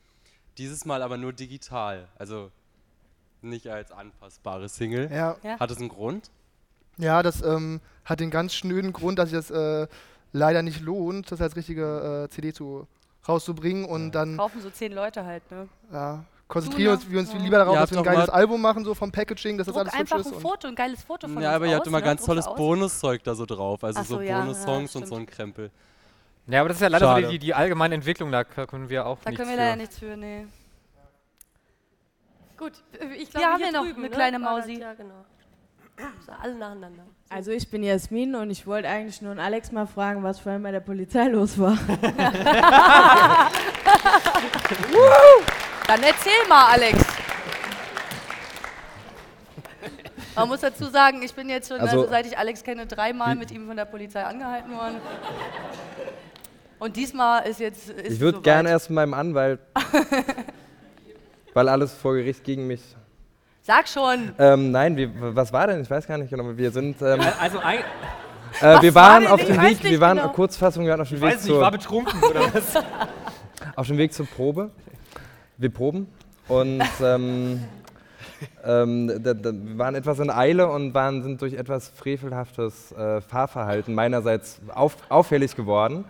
Dieses 0.60 0.86
Mal 0.86 1.02
aber 1.02 1.18
nur 1.18 1.34
digital, 1.34 2.08
also 2.20 2.52
nicht 3.42 3.68
als 3.68 3.92
anpassbare 3.92 4.70
Single. 4.70 5.10
Ja. 5.12 5.38
Ja. 5.44 5.60
Hat 5.60 5.72
es 5.72 5.78
einen 5.80 5.90
Grund? 5.90 6.30
Ja, 6.98 7.24
das 7.24 7.42
ähm, 7.42 7.80
hat 8.06 8.20
den 8.20 8.30
ganz 8.32 8.54
schnöden 8.54 8.92
Grund, 8.94 9.18
dass 9.20 9.30
sich 9.30 9.38
das 9.40 9.52
äh, 9.52 9.88
leider 10.34 10.62
nicht 10.62 10.82
lohnt, 10.82 11.32
das 11.32 11.42
als 11.42 11.56
richtige 11.56 12.26
äh, 12.26 12.30
CD 12.30 12.54
zu, 12.54 12.88
rauszubringen 13.28 13.86
und 13.86 14.12
dann 14.12 14.38
Kaufen 14.38 14.62
so 14.62 14.70
zehn 14.70 14.94
Leute 14.94 15.26
halt, 15.26 15.50
ne? 15.52 15.68
ja, 15.92 16.24
konzentrieren 16.48 16.94
uns, 16.94 17.10
wir 17.10 17.20
uns 17.20 17.34
ja. 17.34 17.40
lieber 17.40 17.58
darauf, 17.58 17.78
dass 17.78 17.92
wir 17.92 17.98
ein 17.98 18.04
geiles 18.04 18.30
Album 18.30 18.62
machen, 18.62 18.86
so 18.86 18.94
vom 18.96 19.12
Packaging, 19.12 19.58
dass 19.58 19.68
das 19.68 19.76
alles 19.76 19.92
hübsch 19.94 20.00
einfach 20.00 20.20
ist. 20.20 20.28
ein 20.28 20.34
und- 20.36 20.42
Foto, 20.42 20.68
ein 20.70 20.76
geiles 20.76 21.04
Foto 21.04 21.28
von 21.28 21.42
Ja, 21.42 21.52
aber 21.56 21.66
ihr 21.68 21.76
habt 21.76 21.88
immer 21.88 22.02
ganz 22.02 22.24
tolles. 22.26 22.46
Bonuszeug 22.56 23.24
da 23.24 23.36
so 23.36 23.46
drauf, 23.46 23.84
also 23.84 24.00
Ach 24.00 24.06
so, 24.06 24.16
so 24.16 24.22
ja, 24.22 24.40
Bonussongs 24.40 24.94
ja, 24.94 25.02
und 25.02 25.08
so 25.08 25.16
ein 25.16 25.26
Krempel. 25.26 25.72
Ja, 26.48 26.62
aber 26.62 26.70
das 26.70 26.78
ist 26.78 26.82
ja 26.82 26.88
leider 26.88 27.22
so 27.22 27.30
die, 27.30 27.40
die 27.40 27.54
allgemeine 27.54 27.96
Entwicklung, 27.96 28.32
da 28.32 28.46
können 28.46 28.88
wir 28.88 29.06
auch 29.06 29.18
Da 29.24 29.30
nichts 29.32 29.44
können 29.44 29.50
wir 29.50 29.58
für. 29.58 29.64
leider 29.64 29.76
nichts 29.76 30.00
für, 30.00 30.16
nee. 30.16 30.48
Gut, 32.58 32.72
ich 32.92 33.00
Hier 33.00 33.26
glaube, 33.28 33.46
haben 33.48 33.58
hier 33.58 33.66
wir 33.68 33.72
noch 33.74 33.84
drüben, 33.84 34.00
eine 34.00 34.10
ne? 34.10 34.16
kleine 34.16 34.40
Mausi. 34.40 34.80
Ja, 34.80 34.94
genau. 34.94 35.26
So, 36.26 36.32
alle 36.42 36.56
nacheinander. 36.56 37.04
So. 37.06 37.36
Also 37.36 37.52
ich 37.52 37.70
bin 37.70 37.84
Jasmin 37.84 38.36
und 38.36 38.50
ich 38.52 38.66
wollte 38.68 38.88
eigentlich 38.88 39.22
nur 39.22 39.38
Alex 39.38 39.72
mal 39.72 39.88
fragen, 39.88 40.24
was 40.24 40.40
vorhin 40.40 40.62
bei 40.64 40.72
der 40.72 40.80
Polizei 40.80 41.28
los 41.28 41.58
war. 41.60 41.78
Dann 45.88 46.04
erzähl 46.04 46.48
mal, 46.50 46.66
Alex. 46.72 47.04
Man 50.36 50.48
muss 50.50 50.60
dazu 50.62 50.86
sagen, 50.86 51.24
ich 51.24 51.34
bin 51.34 51.50
jetzt 51.50 51.70
schon, 51.70 51.80
also, 51.80 52.02
Also- 52.02 52.10
seit 52.12 52.26
ich 52.28 52.38
Alex 52.38 52.64
kenne, 52.64 52.86
dreimal 52.86 53.34
mit 53.36 53.50
ihm 53.52 53.66
von 53.68 53.76
der 53.76 53.86
Polizei 53.86 54.24
angehalten 54.24 54.72
worden. 54.76 54.98
Und 56.80 56.96
diesmal 56.96 57.48
ist 57.48 57.60
jetzt. 57.60 57.90
Ist 57.90 58.14
Ich 58.14 58.20
würde 58.20 58.38
soweit. 58.38 58.44
gerne 58.44 58.70
erst 58.70 58.90
mit 58.92 58.96
meinem 58.98 59.16
Anwalt, 59.16 59.60
weil 61.56 61.68
alles 61.70 61.92
vor 61.94 62.14
Gericht 62.14 62.44
gegen 62.44 62.68
mich. 62.68 62.82
Sag 63.68 63.90
schon. 63.90 64.32
Ähm, 64.40 64.72
nein, 64.72 64.96
wir, 64.96 65.10
was 65.36 65.52
war 65.52 65.68
denn? 65.68 65.82
Ich 65.82 65.90
weiß 65.90 66.08
gar 66.08 66.18
nicht 66.18 66.30
genau. 66.30 66.56
Wir 66.56 66.72
sind. 66.72 67.02
Ähm, 67.02 67.20
Also 67.38 67.60
ein, 67.60 67.80
äh, 68.62 68.82
wir 68.82 68.96
Was 68.96 68.96
war 68.96 69.10
waren 69.12 69.24
denn? 69.24 69.32
auf 69.34 69.42
Ich 69.42 69.48
dem 69.48 69.58
weiß 69.58 69.64
Weg. 69.66 69.84
nicht 69.84 69.92
Wir 69.92 70.00
waren 70.00 70.18
genau. 70.20 70.30
Kurzfassung. 70.30 70.86
Wir 70.86 70.92
waren 70.92 71.02
auf 71.02 71.10
dem 71.10 71.18
ich 71.18 71.22
Weg 71.22 71.30
weiß 71.32 71.36
nicht, 71.36 71.48
ich 71.48 71.52
zur. 71.52 71.62
war 71.62 71.72
betrunken 71.72 72.24
oder 72.24 72.54
was? 72.54 72.76
auf 73.76 73.88
dem 73.88 73.98
Weg 73.98 74.14
zur 74.14 74.26
Probe. 74.26 74.70
Wir 75.58 75.70
proben 75.70 76.08
und 76.48 76.82
ähm, 77.04 77.66
ähm, 78.64 79.12
da, 79.22 79.34
da, 79.34 79.52
wir 79.52 79.78
waren 79.78 79.96
etwas 79.96 80.20
in 80.20 80.30
Eile 80.30 80.70
und 80.70 80.94
waren, 80.94 81.24
sind 81.24 81.42
durch 81.42 81.56
etwas 81.56 81.90
frevelhaftes 81.90 82.94
äh, 82.94 83.20
Fahrverhalten 83.20 83.94
meinerseits 83.94 84.62
auf, 84.74 84.96
auffällig 85.10 85.58
geworden. 85.58 86.06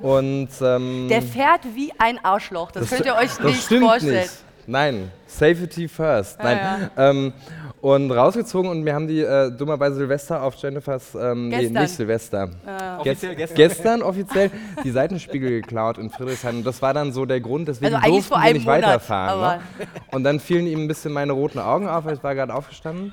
Und, 0.00 0.48
ähm, 0.62 1.08
Der 1.10 1.20
fährt 1.20 1.60
wie 1.74 1.92
ein 1.98 2.18
Arschloch. 2.24 2.70
Das, 2.70 2.88
könnt 2.88 3.04
ihr 3.04 3.14
euch 3.14 3.32
das 3.36 3.70
nicht 3.70 3.82
vorstellen. 3.82 4.22
Nicht. 4.22 4.47
Nein, 4.70 5.10
Safety 5.26 5.88
first. 5.88 6.38
Ja, 6.38 6.44
Nein. 6.44 6.90
Ähm, 6.98 7.32
und 7.80 8.10
rausgezogen 8.10 8.70
und 8.70 8.82
mir 8.82 8.92
haben 8.94 9.06
die 9.08 9.20
äh, 9.20 9.50
dummerweise 9.50 9.96
Silvester 9.96 10.42
auf 10.42 10.56
Jennifers, 10.56 11.14
ähm, 11.14 11.48
nee, 11.48 11.70
nicht 11.70 11.88
Silvester. 11.94 12.50
Ah. 12.66 12.98
Ges- 12.98 13.00
Offiziell 13.00 13.34
gestern. 13.36 13.56
gestern 13.56 14.02
offiziell 14.02 14.50
die 14.84 14.90
Seitenspiegel 14.90 15.48
geklaut 15.62 15.96
in 15.96 16.10
Friedrichshain. 16.10 16.56
Und 16.56 16.66
das 16.66 16.82
war 16.82 16.92
dann 16.92 17.12
so 17.12 17.24
der 17.24 17.40
Grund, 17.40 17.68
deswegen 17.68 17.94
Also 17.94 18.04
eigentlich 18.04 18.14
durften 18.28 18.28
vor 18.28 18.38
wir 18.38 18.44
einem 18.44 18.54
nicht 18.56 18.66
Monat, 18.66 18.82
weiterfahren. 18.82 19.40
Ne? 19.40 19.86
Und 20.10 20.24
dann 20.24 20.38
fielen 20.40 20.66
ihm 20.66 20.82
ein 20.82 20.88
bisschen 20.88 21.12
meine 21.14 21.32
roten 21.32 21.60
Augen 21.60 21.88
auf, 21.88 22.04
weil 22.04 22.14
ich 22.16 22.22
war 22.22 22.34
gerade 22.34 22.52
aufgestanden. 22.52 23.12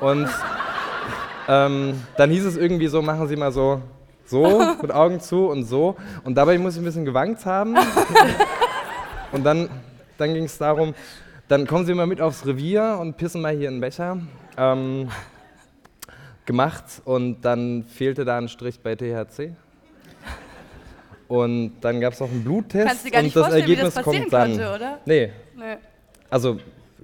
Und 0.00 0.28
ähm, 1.48 2.00
dann 2.16 2.30
hieß 2.30 2.46
es 2.46 2.56
irgendwie 2.56 2.86
so, 2.86 3.02
machen 3.02 3.28
Sie 3.28 3.36
mal 3.36 3.52
so, 3.52 3.82
so, 4.26 4.62
mit 4.80 4.90
Augen 4.92 5.20
zu 5.20 5.48
und 5.48 5.64
so. 5.64 5.96
Und 6.24 6.36
dabei 6.36 6.56
muss 6.56 6.74
ich 6.76 6.80
ein 6.80 6.84
bisschen 6.84 7.04
gewankt 7.04 7.44
haben. 7.44 7.76
Und 9.32 9.44
dann, 9.44 9.68
dann 10.18 10.34
ging 10.34 10.44
es 10.44 10.58
darum, 10.58 10.94
dann 11.48 11.66
kommen 11.66 11.86
Sie 11.86 11.94
mal 11.94 12.06
mit 12.06 12.20
aufs 12.20 12.46
Revier 12.46 12.98
und 13.00 13.16
pissen 13.16 13.40
mal 13.40 13.54
hier 13.54 13.68
in 13.68 13.76
den 13.76 13.80
Becher. 13.80 14.18
Ähm, 14.56 15.08
gemacht 16.46 16.84
und 17.04 17.42
dann 17.42 17.84
fehlte 17.84 18.24
da 18.24 18.38
ein 18.38 18.48
Strich 18.48 18.80
bei 18.80 18.94
THC. 18.94 19.52
Und 21.26 21.80
dann 21.80 22.00
gab 22.00 22.12
es 22.12 22.20
auch 22.20 22.30
einen 22.30 22.44
Bluttest 22.44 22.86
Kannst 22.86 23.04
du 23.04 23.08
dir 23.08 23.12
gar 23.12 23.22
nicht 23.22 23.34
und 23.34 23.42
das 23.42 23.48
vorstellen, 23.48 23.66
wie 23.66 23.72
Ergebnis 23.72 23.94
das 23.94 24.04
passieren 24.04 24.30
kommt 24.30 24.32
dann. 24.32 24.50
konnte, 24.50 24.74
oder? 24.74 24.98
Nee. 25.06 25.32
Nee. 25.56 25.76
Also 26.28 26.58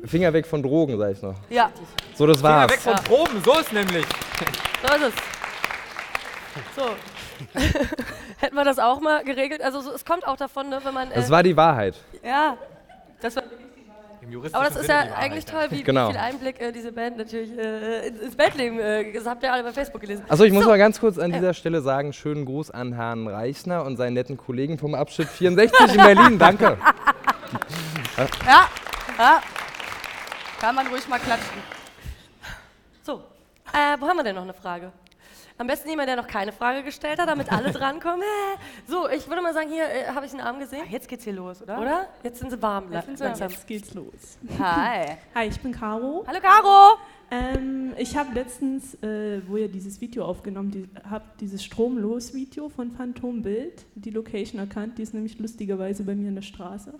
Finger 0.04 0.32
weg 0.32 0.46
von 0.46 0.62
Drogen, 0.62 0.98
sag 0.98 1.12
ich 1.12 1.22
noch. 1.22 1.36
Ja. 1.48 1.70
So, 2.14 2.26
das 2.26 2.40
Finger 2.40 2.52
war's. 2.52 2.70
weg 2.70 2.80
von 2.80 2.94
Proben, 2.96 3.42
so 3.42 3.58
ist 3.58 3.72
nämlich. 3.72 4.04
So 4.86 4.94
ist 4.94 5.02
es. 5.02 5.14
So. 6.76 6.90
Hätten 8.38 8.56
wir 8.56 8.64
das 8.64 8.78
auch 8.78 9.00
mal 9.00 9.24
geregelt? 9.24 9.62
Also 9.62 9.80
so, 9.80 9.92
es 9.92 10.04
kommt 10.04 10.26
auch 10.26 10.36
davon, 10.36 10.68
ne, 10.68 10.80
wenn 10.82 10.94
man. 10.94 11.08
Das 11.14 11.30
war 11.30 11.42
die 11.42 11.56
Wahrheit. 11.56 11.96
Ja. 12.22 12.56
Das 13.20 13.36
war 13.36 13.42
aber 14.52 14.64
das 14.64 14.76
ist 14.76 14.88
ja 14.88 15.00
eigentlich 15.16 15.44
toll, 15.44 15.66
wie, 15.70 15.82
Genau. 15.82 16.08
wie 16.08 16.12
viel 16.12 16.20
Einblick 16.20 16.60
äh, 16.60 16.72
diese 16.72 16.92
Band 16.92 17.16
natürlich 17.16 17.56
äh, 17.56 18.08
ins, 18.08 18.36
Bandleben, 18.36 18.78
äh, 18.78 19.12
das 19.12 19.26
habt 19.26 19.42
ihr 19.42 19.52
alle 19.52 19.62
bei 19.62 19.72
Facebook 19.72 20.00
gelesen. 20.00 20.24
Also 20.28 20.44
ich 20.44 20.52
muss 20.52 20.64
so. 20.64 20.70
mal 20.70 20.78
ganz 20.78 21.00
kurz 21.00 21.18
an 21.18 21.32
dieser 21.32 21.54
Stelle 21.54 21.80
sagen, 21.80 22.12
schönen 22.12 22.44
Gruß 22.44 22.70
an 22.70 22.92
Herrn 22.92 23.26
Reichner 23.26 23.84
und 23.84 23.96
seinen 23.96 24.14
netten 24.14 24.36
Kollegen 24.36 24.78
vom 24.78 24.94
Abschnitt 24.94 25.28
64 25.28 25.94
in 25.94 25.96
Berlin. 25.96 26.38
Danke. 26.38 26.76
Ja, 28.46 28.68
ja. 29.18 29.42
Kann 30.60 30.74
man 30.74 30.86
ruhig 30.88 31.08
mal 31.08 31.18
klatschen. 31.18 31.62
So, 33.02 33.22
äh, 33.72 33.98
wo 33.98 34.06
haben 34.06 34.18
wir 34.18 34.24
denn 34.24 34.36
noch 34.36 34.42
eine 34.42 34.54
Frage? 34.54 34.92
Am 35.60 35.66
besten 35.66 35.90
jemand, 35.90 36.08
der 36.08 36.16
noch 36.16 36.26
keine 36.26 36.52
Frage 36.52 36.82
gestellt 36.82 37.18
hat, 37.18 37.28
damit 37.28 37.52
alle 37.52 37.70
drankommen. 37.72 38.24
So, 38.88 39.06
ich 39.10 39.28
würde 39.28 39.42
mal 39.42 39.52
sagen, 39.52 39.68
hier 39.68 39.84
äh, 39.84 40.06
habe 40.06 40.24
ich 40.24 40.32
einen 40.32 40.40
Arm 40.40 40.58
gesehen. 40.58 40.84
Jetzt 40.88 41.06
geht's 41.06 41.24
hier 41.24 41.34
los, 41.34 41.60
oder? 41.60 41.78
Oder? 41.78 42.08
Jetzt 42.22 42.38
sind 42.38 42.50
sie 42.50 42.62
warm. 42.62 42.90
Jetzt 42.90 43.04
sind 43.04 43.18
sie. 43.18 43.44
Jetzt 43.44 43.66
geht's 43.66 43.92
los. 43.92 44.38
Hi. 44.58 45.18
Hi, 45.34 45.48
ich 45.48 45.60
bin 45.60 45.72
Caro. 45.72 46.24
Hallo 46.26 46.38
Caro. 46.40 46.98
Ähm, 47.30 47.92
ich 47.98 48.16
habe 48.16 48.32
letztens, 48.32 48.94
äh, 49.02 49.42
wo 49.46 49.58
ihr 49.58 49.68
dieses 49.68 50.00
Video 50.00 50.24
aufgenommen 50.24 50.70
die, 50.70 50.88
habt, 51.10 51.42
dieses 51.42 51.62
Stromlos-Video 51.62 52.70
von 52.70 52.90
Phantombild, 52.92 53.84
die 53.96 54.10
Location 54.12 54.60
erkannt. 54.60 54.96
Die 54.96 55.02
ist 55.02 55.12
nämlich 55.12 55.38
lustigerweise 55.38 56.04
bei 56.04 56.14
mir 56.14 56.30
in 56.30 56.36
der 56.36 56.42
Straße. 56.42 56.94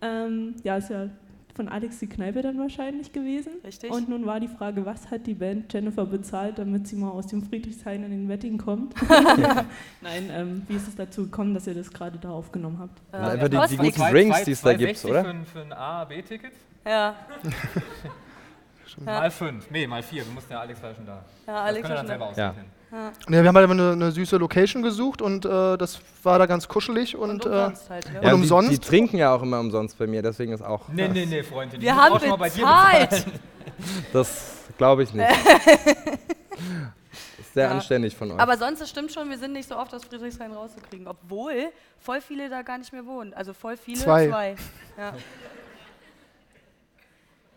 Ähm, 0.00 0.54
ja, 0.62 0.76
ist 0.76 0.90
ja 0.90 1.08
von 1.54 1.68
Alex 1.68 1.98
die 1.98 2.06
Kneipe 2.08 2.42
dann 2.42 2.58
wahrscheinlich 2.58 3.12
gewesen. 3.12 3.52
Richtig. 3.64 3.90
Und 3.90 4.08
nun 4.08 4.24
war 4.26 4.40
die 4.40 4.48
Frage, 4.48 4.84
was 4.86 5.10
hat 5.10 5.26
die 5.26 5.34
Band 5.34 5.72
Jennifer 5.72 6.06
bezahlt, 6.06 6.58
damit 6.58 6.86
sie 6.88 6.96
mal 6.96 7.10
aus 7.10 7.26
dem 7.26 7.42
Friedrichshain 7.42 8.02
in 8.04 8.10
den 8.10 8.28
Wedding 8.28 8.58
kommt? 8.58 8.94
Nein, 10.00 10.30
ähm, 10.30 10.62
wie 10.68 10.74
ist 10.76 10.88
es 10.88 10.96
dazu 10.96 11.24
gekommen, 11.24 11.54
dass 11.54 11.66
ihr 11.66 11.74
das 11.74 11.90
gerade 11.90 12.18
da 12.18 12.30
aufgenommen 12.30 12.78
habt? 12.78 13.00
Ja, 13.12 13.28
einfach 13.28 13.48
die- 13.66 13.76
die 13.76 13.76
guten 13.76 14.00
Drinks, 14.00 14.44
die 14.44 14.52
es 14.52 14.62
da 14.62 14.72
gibt, 14.74 14.96
2,60 14.96 15.10
oder? 15.10 15.24
Für 15.24 15.30
ein, 15.30 15.46
für 15.46 15.60
ein 15.60 15.72
A, 15.72 16.04
B-Ticket? 16.04 16.52
Ja. 16.86 17.14
Mal 19.04 19.30
fünf, 19.30 19.70
nee, 19.70 19.86
mal 19.86 20.02
vier. 20.02 20.24
Wir 20.26 20.32
mussten 20.34 20.52
ja 20.52 20.60
Alex 20.60 20.82
war 20.82 20.94
schon 20.94 21.06
da. 21.06 21.24
Ja, 21.46 21.62
Alex 21.62 21.80
das 21.88 21.90
war 21.90 21.96
können 22.04 22.08
wir 22.10 22.26
dann 22.26 22.34
selber 22.34 22.42
Ja. 22.58 22.64
Ausrechnen. 22.92 23.34
Ja, 23.34 23.42
wir 23.42 23.48
haben 23.48 23.56
halt 23.56 23.64
immer 23.70 23.82
eine, 23.82 23.92
eine 23.92 24.12
süße 24.12 24.36
Location 24.36 24.82
gesucht 24.82 25.22
und 25.22 25.44
äh, 25.44 25.76
das 25.78 26.00
war 26.22 26.38
da 26.38 26.46
ganz 26.46 26.68
kuschelig 26.68 27.16
und, 27.16 27.30
Und 27.30 27.46
umsonst 27.46 27.90
halt, 27.90 28.04
ja. 28.06 28.10
äh, 28.10 28.14
Ja, 28.14 28.20
und 28.20 28.26
die- 28.28 28.34
umsonst. 28.42 28.70
Die, 28.72 28.78
trinken 28.78 29.16
ja 29.16 29.34
auch 29.34 29.42
immer 29.42 29.60
umsonst 29.60 29.98
bei 29.98 30.06
mir, 30.06 30.22
deswegen 30.22 30.52
ist 30.52 30.62
auch. 30.62 30.88
Nee, 30.88 31.08
nee, 31.08 31.26
nee, 31.26 31.42
Freundin. 31.42 31.80
die 31.80 31.86
Wir 31.86 31.96
haben 31.96 32.12
auch 32.12 32.20
schon 32.20 32.28
mal 32.30 32.36
bei 32.36 32.48
dir 32.50 32.62
bezahlt. 32.64 33.26
Das 34.12 34.58
glaube 34.78 35.02
ich 35.02 35.12
nicht. 35.12 35.28
sehr 37.54 37.64
Ja. 37.64 37.70
anständig 37.72 38.14
von 38.14 38.30
euch. 38.30 38.38
Aber 38.38 38.56
sonst, 38.56 38.80
es 38.80 38.88
stimmt 38.90 39.12
schon, 39.12 39.28
wir 39.28 39.38
sind 39.38 39.52
nicht 39.52 39.68
so 39.68 39.76
oft 39.76 39.92
aus 39.94 40.04
Friedrichshain 40.04 40.52
rauszukriegen. 40.52 41.06
Obwohl 41.08 41.70
voll 41.98 42.20
viele 42.20 42.48
da 42.48 42.62
gar 42.62 42.78
nicht 42.78 42.92
mehr 42.92 43.04
wohnen. 43.04 43.34
Also 43.34 43.52
voll 43.52 43.76
viele, 43.76 43.98
Zwei. 43.98 44.56
Ja. 44.96 45.14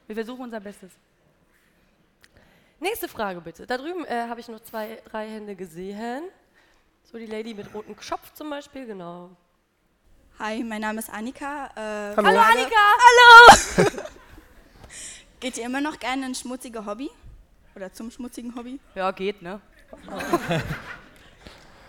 Wir 0.07 0.15
versuchen 0.15 0.41
unser 0.43 0.59
Bestes. 0.59 0.91
Nächste 2.85 3.07
Frage 3.07 3.41
bitte. 3.41 3.65
Da 3.65 3.79
drüben 3.79 4.05
äh, 4.05 4.27
habe 4.29 4.39
ich 4.39 4.47
noch 4.47 4.59
zwei, 4.59 5.01
drei 5.09 5.27
Hände 5.27 5.55
gesehen. 5.55 6.21
So 7.11 7.17
die 7.17 7.25
Lady 7.25 7.55
mit 7.55 7.73
rotem 7.73 7.95
Schopf 7.99 8.31
zum 8.33 8.51
Beispiel, 8.51 8.85
genau. 8.85 9.31
Hi, 10.37 10.63
mein 10.63 10.81
Name 10.81 10.99
ist 10.99 11.09
Annika. 11.11 11.71
Äh, 11.75 12.15
Hallo. 12.15 12.27
Hallo, 12.27 12.39
Annika! 12.41 12.75
Hallo! 13.07 13.89
Geht 15.39 15.57
ihr 15.57 15.65
immer 15.65 15.81
noch 15.81 15.97
gerne 15.97 16.27
in 16.27 16.35
schmutzige 16.35 16.85
Hobby? 16.85 17.09
Oder 17.75 17.91
zum 17.91 18.11
schmutzigen 18.11 18.53
Hobby? 18.55 18.79
Ja, 18.93 19.09
geht, 19.11 19.41
ne? 19.41 19.59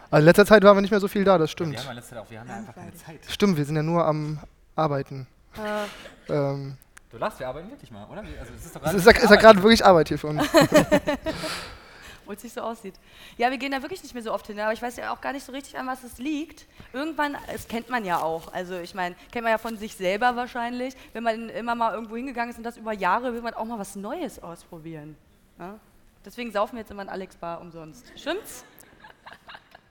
Also 0.09 0.23
in 0.23 0.25
letzter 0.25 0.47
Zeit 0.47 0.63
waren 0.63 0.77
wir 0.77 0.81
nicht 0.81 0.93
mehr 0.93 1.01
so 1.01 1.09
viel 1.09 1.25
da, 1.25 1.37
das 1.37 1.51
stimmt. 1.51 1.73
Wir 1.73 1.81
haben 1.81 1.89
ja 1.89 1.93
letzte 1.93 2.15
Zeit 2.15 2.19
auch, 2.21 2.31
wir 2.31 2.41
haben 2.41 2.49
ja 2.49 2.55
einfach 2.55 2.75
keine 2.75 2.95
Zeit. 2.95 3.21
Stimmt, 3.29 3.59
wir 3.59 3.65
sind 3.67 3.77
ja 3.77 3.83
nur 3.83 4.05
am 4.07 4.39
Arbeiten. 4.77 5.27
Ähm, 6.29 6.79
Du 7.17 7.21
lachst, 7.21 7.41
wir 7.41 7.49
arbeiten 7.49 7.71
wirklich 7.71 7.91
mal, 7.91 8.05
oder? 8.11 8.19
Also, 8.21 8.53
es 8.55 8.67
ist 8.67 8.77
doch 8.77 8.83
gerade 8.83 8.99
ist 8.99 9.07
ja, 9.07 9.13
ist 9.13 9.31
ja 9.31 9.37
gerade 9.37 9.63
wirklich 9.63 9.83
Arbeit 9.83 10.09
hier 10.09 10.19
für 10.19 10.27
uns. 10.27 10.43
Obwohl 12.21 12.35
es 12.35 12.43
nicht 12.43 12.53
so 12.53 12.61
aussieht. 12.61 12.95
Ja, 13.39 13.51
wir 13.51 13.57
gehen 13.57 13.73
da 13.73 13.81
wirklich 13.81 14.03
nicht 14.03 14.13
mehr 14.13 14.23
so 14.23 14.35
oft 14.35 14.47
hin, 14.47 14.61
aber 14.61 14.75
ich 14.75 14.83
weiß 14.83 14.97
ja 14.97 15.15
auch 15.15 15.21
gar 15.23 15.33
nicht 15.33 15.47
so 15.47 15.51
richtig, 15.53 15.79
an 15.79 15.87
was 15.87 16.05
es 16.05 16.19
liegt. 16.19 16.67
Irgendwann, 16.93 17.39
das 17.51 17.69
kennt 17.69 17.89
man 17.89 18.05
ja 18.05 18.21
auch. 18.21 18.53
Also 18.53 18.77
ich 18.77 18.95
meine, 18.95 19.15
kennt 19.33 19.45
man 19.45 19.53
ja 19.53 19.57
von 19.57 19.79
sich 19.79 19.97
selber 19.97 20.37
wahrscheinlich. 20.37 20.95
Wenn 21.15 21.23
man 21.23 21.49
immer 21.49 21.75
mal 21.75 21.95
irgendwo 21.95 22.17
hingegangen 22.17 22.51
ist 22.51 22.59
und 22.59 22.65
das 22.65 22.77
über 22.77 22.93
Jahre, 22.93 23.33
will 23.33 23.41
man 23.41 23.55
auch 23.55 23.65
mal 23.65 23.79
was 23.79 23.97
Neues 23.97 24.43
ausprobieren. 24.43 25.17
Ja? 25.59 25.81
Deswegen 26.23 26.53
saufen 26.53 26.75
wir 26.75 26.81
jetzt 26.81 26.91
immer 26.91 27.03
in 27.03 27.09
Alex 27.09 27.35
Bar 27.37 27.63
umsonst. 27.63 28.13
Stimmt's? 28.15 28.63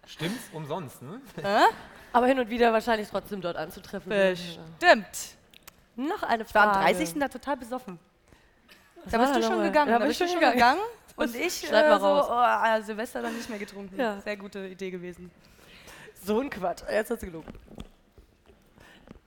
Stimmt's 0.05 0.43
umsonst, 0.53 1.01
ne? 1.01 1.19
Hä? 1.41 1.63
Aber 2.13 2.27
hin 2.27 2.37
und 2.37 2.51
wieder 2.51 2.71
wahrscheinlich 2.71 3.09
trotzdem 3.09 3.41
dort 3.41 3.57
anzutreffen. 3.57 4.11
Bestimmt. 4.11 5.35
Noch 5.95 6.23
eine 6.23 6.43
Ich 6.43 6.53
war 6.55 6.63
Frage. 6.73 6.77
am 6.79 6.83
30. 6.97 7.19
da 7.19 7.27
total 7.27 7.57
besoffen. 7.57 7.99
Was 9.03 9.11
Da 9.11 9.17
bist 9.19 9.35
du 9.35 9.43
schon 9.43 9.63
gegangen. 9.63 9.91
Ja, 9.91 9.99
da 9.99 10.05
bist 10.05 10.19
ich 10.21 10.27
du 10.27 10.31
schon 10.31 10.39
gegangen. 10.39 10.55
gegangen. 10.79 10.79
Und 11.15 11.33
ich 11.35 11.63
äh, 11.71 11.97
so, 11.97 12.05
raus. 12.05 12.25
oh, 12.29 12.33
ah, 12.33 12.81
Silvester 12.81 13.21
dann 13.21 13.35
nicht 13.35 13.49
mehr 13.49 13.59
getrunken. 13.59 13.97
Ja. 13.97 14.19
Sehr 14.19 14.35
gute 14.35 14.67
Idee 14.67 14.91
gewesen. 14.91 15.31
So 16.23 16.39
ein 16.41 16.49
Quatsch. 16.49 16.83
Jetzt 16.91 17.09
hat's 17.11 17.21
gelogen. 17.21 17.53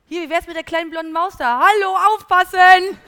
Hier, 0.06 0.22
wie 0.22 0.30
wär's 0.30 0.46
mit 0.46 0.56
der 0.56 0.64
kleinen 0.64 0.90
blonden 0.90 1.12
Maus 1.12 1.36
da? 1.38 1.60
Hallo, 1.60 1.96
aufpassen! 2.14 2.98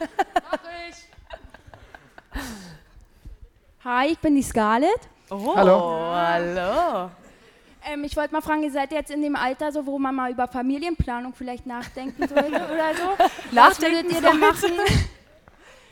Hi, 3.83 4.07
ich 4.07 4.19
bin 4.19 4.35
die 4.35 4.43
Scarlett. 4.43 5.09
Oh, 5.29 5.55
Hallo. 5.55 6.11
hallo. 6.13 7.11
Ähm, 7.89 8.03
ich 8.03 8.15
wollte 8.15 8.33
mal 8.33 8.41
fragen, 8.41 8.63
ihr 8.63 8.71
seid 8.71 8.91
jetzt 8.91 9.11
in 9.11 9.21
dem 9.21 9.35
Alter, 9.35 9.71
so, 9.71 9.85
wo 9.85 9.97
man 9.97 10.13
mal 10.13 10.31
über 10.31 10.47
Familienplanung 10.47 11.33
vielleicht 11.33 11.65
nachdenken 11.65 12.27
sollte 12.27 12.47
oder 12.47 12.95
so. 12.95 13.17
Was 13.17 13.51
Nachdenken 13.51 13.95
würdet 13.95 14.11
ihr 14.11 14.29
denn 14.29 14.39
machen? 14.39 14.71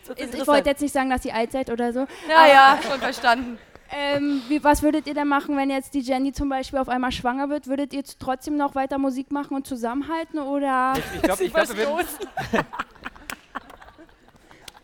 sollte. 0.10 0.24
Ich, 0.24 0.42
ich 0.42 0.48
wollte 0.48 0.70
jetzt 0.70 0.82
nicht 0.82 0.94
sagen, 0.94 1.10
dass 1.10 1.26
ihr 1.26 1.34
alt 1.34 1.52
seid 1.52 1.70
oder 1.70 1.94
so. 1.94 2.00
Ja, 2.28 2.38
aber, 2.38 2.48
ja, 2.48 2.80
schon 2.88 3.00
verstanden. 3.00 3.58
Ähm, 3.92 4.44
wie, 4.48 4.64
was 4.64 4.84
würdet 4.84 5.08
ihr 5.08 5.16
denn 5.16 5.28
machen, 5.28 5.58
wenn 5.58 5.72
jetzt 5.72 5.96
die 5.96 6.02
Jenny 6.02 6.32
zum 6.32 6.48
Beispiel 6.50 6.78
auf 6.78 6.90
einmal 6.90 7.12
schwanger 7.12 7.50
wird? 7.50 7.68
Würdet 7.68 7.94
ihr 7.94 8.04
trotzdem 8.20 8.56
noch 8.56 8.76
weiter 8.76 9.00
Musik 9.00 9.32
machen 9.32 9.56
und 9.56 9.66
zusammenhalten 9.66 10.40
oder? 10.40 10.94
Ich, 10.96 11.16
ich 11.16 11.22
glaube, 11.24 11.44
ich, 11.46 11.54
glaub, 11.54 11.76
wir 11.76 12.66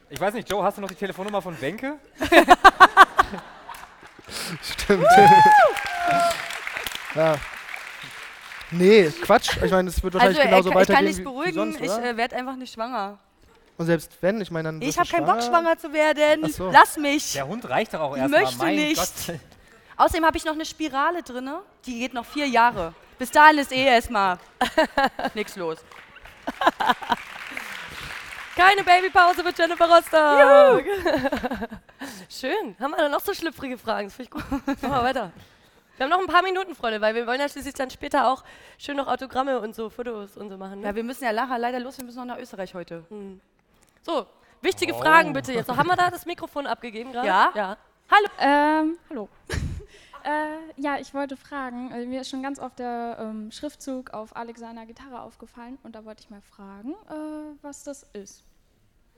ich 0.09 0.19
weiß 0.19 0.33
nicht, 0.33 0.49
Joe, 0.49 0.63
hast 0.63 0.77
du 0.77 0.81
noch 0.81 0.89
die 0.89 0.95
Telefonnummer 0.95 1.41
von 1.41 1.59
Wenke? 1.59 1.99
Stimmt. 4.61 5.05
Ja. 7.15 7.35
Nee, 8.71 9.11
Quatsch. 9.21 9.57
Ich 9.63 9.71
meine, 9.71 9.89
es 9.89 10.01
wird 10.03 10.15
wahrscheinlich 10.15 10.39
also, 10.39 10.49
genauso 10.49 10.69
ich, 10.69 10.75
ich 10.75 10.87
kann 10.87 10.95
weitergehen 10.95 11.15
dich 11.15 11.23
beruhigen, 11.23 11.53
sonst, 11.53 11.81
ich 11.81 11.91
äh, 11.91 12.17
werde 12.17 12.35
einfach 12.35 12.55
nicht 12.55 12.73
schwanger. 12.73 13.19
Und 13.77 13.85
selbst 13.85 14.11
wenn, 14.21 14.41
ich 14.41 14.49
meine, 14.51 14.69
dann 14.69 14.81
Ich 14.81 14.97
habe 14.97 15.07
keinen 15.07 15.25
Bock, 15.25 15.41
schwanger 15.43 15.77
zu 15.77 15.91
werden. 15.93 16.49
So. 16.49 16.71
Lass 16.71 16.97
mich. 16.97 17.33
Der 17.33 17.47
Hund 17.47 17.67
reicht 17.69 17.93
doch 17.93 17.99
auch 17.99 18.15
Ich 18.15 18.21
erstmal. 18.21 18.41
möchte 18.41 18.57
mein 18.57 18.75
nicht. 18.75 18.97
Gott. 19.27 19.39
Außerdem 19.97 20.25
habe 20.25 20.37
ich 20.37 20.45
noch 20.45 20.53
eine 20.53 20.65
Spirale 20.65 21.23
drin, 21.23 21.49
die 21.85 21.99
geht 21.99 22.13
noch 22.13 22.25
vier 22.25 22.47
Jahre. 22.47 22.93
Bis 23.17 23.31
dahin 23.31 23.59
ist 23.59 23.71
eh 23.71 23.85
erstmal 23.85 24.39
nichts 25.33 25.55
los. 25.55 25.77
Keine 28.55 28.83
Babypause 28.83 29.43
mit 29.43 29.57
Jennifer 29.57 29.85
Rostock. 29.85 30.83
Schön. 32.29 32.75
Haben 32.79 32.91
wir 32.91 32.97
da 32.97 33.09
noch 33.09 33.19
so 33.19 33.33
schlüpfrige 33.33 33.77
Fragen? 33.77 34.07
Das 34.07 34.15
finde 34.15 34.23
ich 34.23 34.31
gut. 34.31 34.51
Machen 34.51 34.81
wir 34.81 35.03
weiter. 35.03 35.31
Wir 35.97 36.03
haben 36.03 36.09
noch 36.09 36.19
ein 36.19 36.27
paar 36.27 36.43
Minuten, 36.43 36.75
Freunde, 36.75 36.99
weil 36.99 37.15
wir 37.15 37.25
wollen 37.25 37.39
ja 37.39 37.47
schließlich 37.47 37.73
dann 37.73 37.89
später 37.89 38.27
auch 38.31 38.43
schön 38.77 38.97
noch 38.97 39.07
Autogramme 39.07 39.59
und 39.59 39.73
so 39.75 39.89
Fotos 39.89 40.35
und 40.35 40.49
so 40.49 40.57
machen. 40.57 40.81
Ne? 40.81 40.87
Ja, 40.87 40.95
wir 40.95 41.03
müssen 41.03 41.23
ja 41.23 41.31
nachher 41.31 41.57
leider 41.57 41.79
los, 41.79 41.97
wir 41.97 42.05
müssen 42.05 42.17
noch 42.19 42.25
nach 42.25 42.37
Österreich 42.37 42.73
heute. 42.75 43.03
So, 44.01 44.25
wichtige 44.61 44.93
Oh. 44.93 44.99
Fragen 44.99 45.31
bitte 45.33 45.53
jetzt. 45.53 45.67
noch. 45.67 45.77
Haben 45.77 45.87
wir 45.87 45.95
da 45.95 46.09
das 46.09 46.25
Mikrofon 46.25 46.67
abgegeben 46.67 47.11
gerade? 47.13 47.27
Ja? 47.27 47.51
Ja. 47.55 47.77
Hallo. 48.11 48.27
Ähm, 48.39 48.97
hallo. 49.09 49.29
äh, 50.23 50.81
ja, 50.81 50.97
ich 50.99 51.13
wollte 51.13 51.37
fragen, 51.37 51.91
äh, 51.91 52.05
mir 52.05 52.21
ist 52.21 52.29
schon 52.29 52.43
ganz 52.43 52.59
oft 52.59 52.77
der 52.77 53.17
ähm, 53.19 53.51
Schriftzug 53.51 54.11
auf 54.13 54.35
Alex 54.35 54.59
seiner 54.59 54.85
Gitarre 54.85 55.21
aufgefallen 55.21 55.77
und 55.83 55.95
da 55.95 56.03
wollte 56.03 56.21
ich 56.23 56.29
mal 56.29 56.41
fragen, 56.41 56.91
äh, 57.09 57.55
was 57.61 57.83
das 57.83 58.03
ist. 58.13 58.43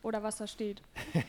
Oder 0.01 0.23
was 0.23 0.37
da 0.37 0.47
steht. 0.47 0.81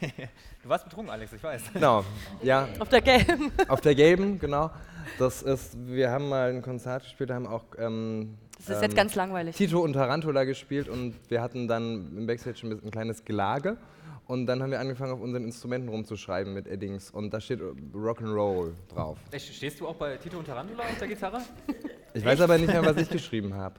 Du 0.62 0.68
warst 0.68 0.84
betrunken, 0.84 1.10
Alex, 1.10 1.32
ich 1.32 1.42
weiß. 1.42 1.72
Genau, 1.72 2.04
ja. 2.42 2.68
Auf 2.78 2.88
der 2.88 3.00
gelben. 3.00 3.52
Auf 3.68 3.80
der 3.80 3.94
gelben, 3.94 4.38
genau. 4.38 4.70
Das 5.18 5.40
ist, 5.42 5.76
wir 5.86 6.10
haben 6.10 6.28
mal 6.28 6.50
ein 6.50 6.60
Konzert 6.62 7.04
gespielt, 7.04 7.30
haben 7.30 7.46
auch 7.46 7.64
ähm, 7.78 8.36
Das 8.58 8.76
ist 8.76 8.82
jetzt 8.82 8.96
ganz 8.96 9.14
langweilig. 9.14 9.56
Tito 9.56 9.80
und 9.80 9.94
Tarantula 9.94 10.44
gespielt 10.44 10.88
und 10.88 11.14
wir 11.30 11.40
hatten 11.40 11.68
dann 11.68 12.14
im 12.18 12.26
Backstage 12.26 12.60
ein, 12.64 12.70
bisschen 12.70 12.88
ein 12.88 12.90
kleines 12.90 13.24
Gelage 13.24 13.78
und 14.26 14.46
dann 14.46 14.62
haben 14.62 14.70
wir 14.70 14.80
angefangen 14.80 15.12
auf 15.12 15.20
unseren 15.20 15.44
Instrumenten 15.44 15.88
rumzuschreiben 15.88 16.52
mit 16.52 16.66
Eddings 16.66 17.10
und 17.10 17.32
da 17.32 17.40
steht 17.40 17.60
Rock'n'Roll 17.60 18.72
drauf. 18.92 19.16
Echt, 19.30 19.54
Stehst 19.54 19.80
du 19.80 19.88
auch 19.88 19.94
bei 19.94 20.16
Tito 20.18 20.38
und 20.38 20.46
Tarantula 20.46 20.82
auf 20.82 20.98
der 20.98 21.08
Gitarre? 21.08 21.40
Ich 22.14 22.24
weiß 22.24 22.40
aber 22.40 22.58
nicht 22.58 22.72
mehr, 22.72 22.84
was 22.84 22.96
ich 22.96 23.08
geschrieben 23.08 23.54
habe. 23.54 23.76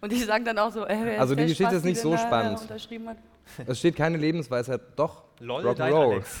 Und 0.00 0.10
die 0.10 0.16
sagen 0.16 0.44
dann 0.44 0.58
auch 0.58 0.72
so, 0.72 0.86
äh, 0.86 1.16
Also 1.18 1.34
ist 1.34 1.40
die 1.40 1.46
Geschichte 1.46 1.74
ist 1.76 1.84
nicht 1.84 2.00
so 2.00 2.14
äh, 2.14 2.18
spannend. 2.18 2.58
Es 3.66 3.78
steht 3.78 3.96
keine 3.96 4.16
Lebensweisheit, 4.16 4.80
doch 4.96 5.24
Lol, 5.40 5.62
dein 5.62 5.92
Rock'n'Roll. 5.92 6.12
Alex. 6.12 6.40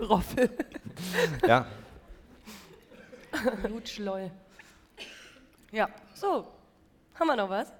Roffel. 0.00 0.50
ja. 1.46 1.66
Gut, 3.68 3.98
lol. 3.98 4.30
Ja. 5.72 5.88
So, 6.14 6.46
haben 7.14 7.26
wir 7.26 7.36
noch 7.36 7.50
was? 7.50 7.72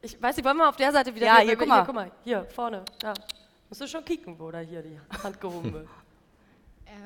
Ich 0.00 0.20
weiß 0.20 0.36
nicht, 0.36 0.44
wollen 0.44 0.56
wir 0.56 0.68
auf 0.68 0.76
der 0.76 0.90
Seite 0.90 1.14
wieder 1.14 1.26
Ja, 1.26 1.38
hier, 1.38 1.56
guck 1.56 1.68
mal. 1.68 1.76
Hier, 1.76 1.84
guck 1.84 1.94
mal, 1.94 2.10
hier, 2.24 2.44
vorne. 2.46 2.84
Ja. 3.02 3.14
Musst 3.68 3.80
du 3.80 3.86
schon 3.86 4.04
kicken, 4.04 4.38
wo 4.38 4.50
da 4.50 4.58
hier 4.58 4.82
die 4.82 4.98
Hand 5.22 5.40
gehoben 5.40 5.72
wird. 5.72 5.88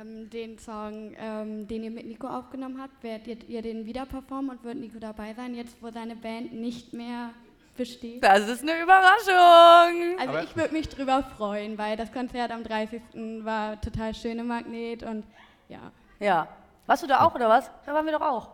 Ähm, 0.00 0.30
den 0.30 0.58
Song, 0.58 1.14
ähm, 1.18 1.68
den 1.68 1.84
ihr 1.84 1.90
mit 1.90 2.06
Nico 2.06 2.26
aufgenommen 2.26 2.80
habt, 2.80 3.02
werdet 3.02 3.48
ihr 3.48 3.62
den 3.62 3.86
wieder 3.86 4.06
performen 4.06 4.50
und 4.50 4.64
wird 4.64 4.76
Nico 4.76 4.98
dabei 4.98 5.34
sein, 5.34 5.54
jetzt 5.54 5.76
wo 5.80 5.90
seine 5.90 6.16
Band 6.16 6.52
nicht 6.52 6.92
mehr 6.92 7.30
besteht? 7.76 8.22
Das 8.24 8.40
ist 8.48 8.62
eine 8.62 8.80
Überraschung. 8.82 10.18
Also 10.18 10.30
Aber- 10.30 10.42
ich 10.42 10.56
würde 10.56 10.72
mich 10.72 10.88
drüber 10.88 11.22
freuen, 11.36 11.76
weil 11.78 11.96
das 11.96 12.12
Konzert 12.12 12.50
am 12.50 12.64
30. 12.64 13.44
war 13.44 13.80
total 13.80 14.14
schön 14.14 14.38
im 14.38 14.48
Magnet 14.48 15.02
und 15.02 15.24
ja. 15.68 15.78
Ja. 16.20 16.48
Warst 16.86 17.02
du 17.02 17.06
da 17.06 17.20
auch 17.22 17.34
oder 17.34 17.48
was? 17.48 17.70
Da 17.84 17.92
waren 17.94 18.06
wir 18.06 18.12
doch 18.12 18.20
auch. 18.22 18.48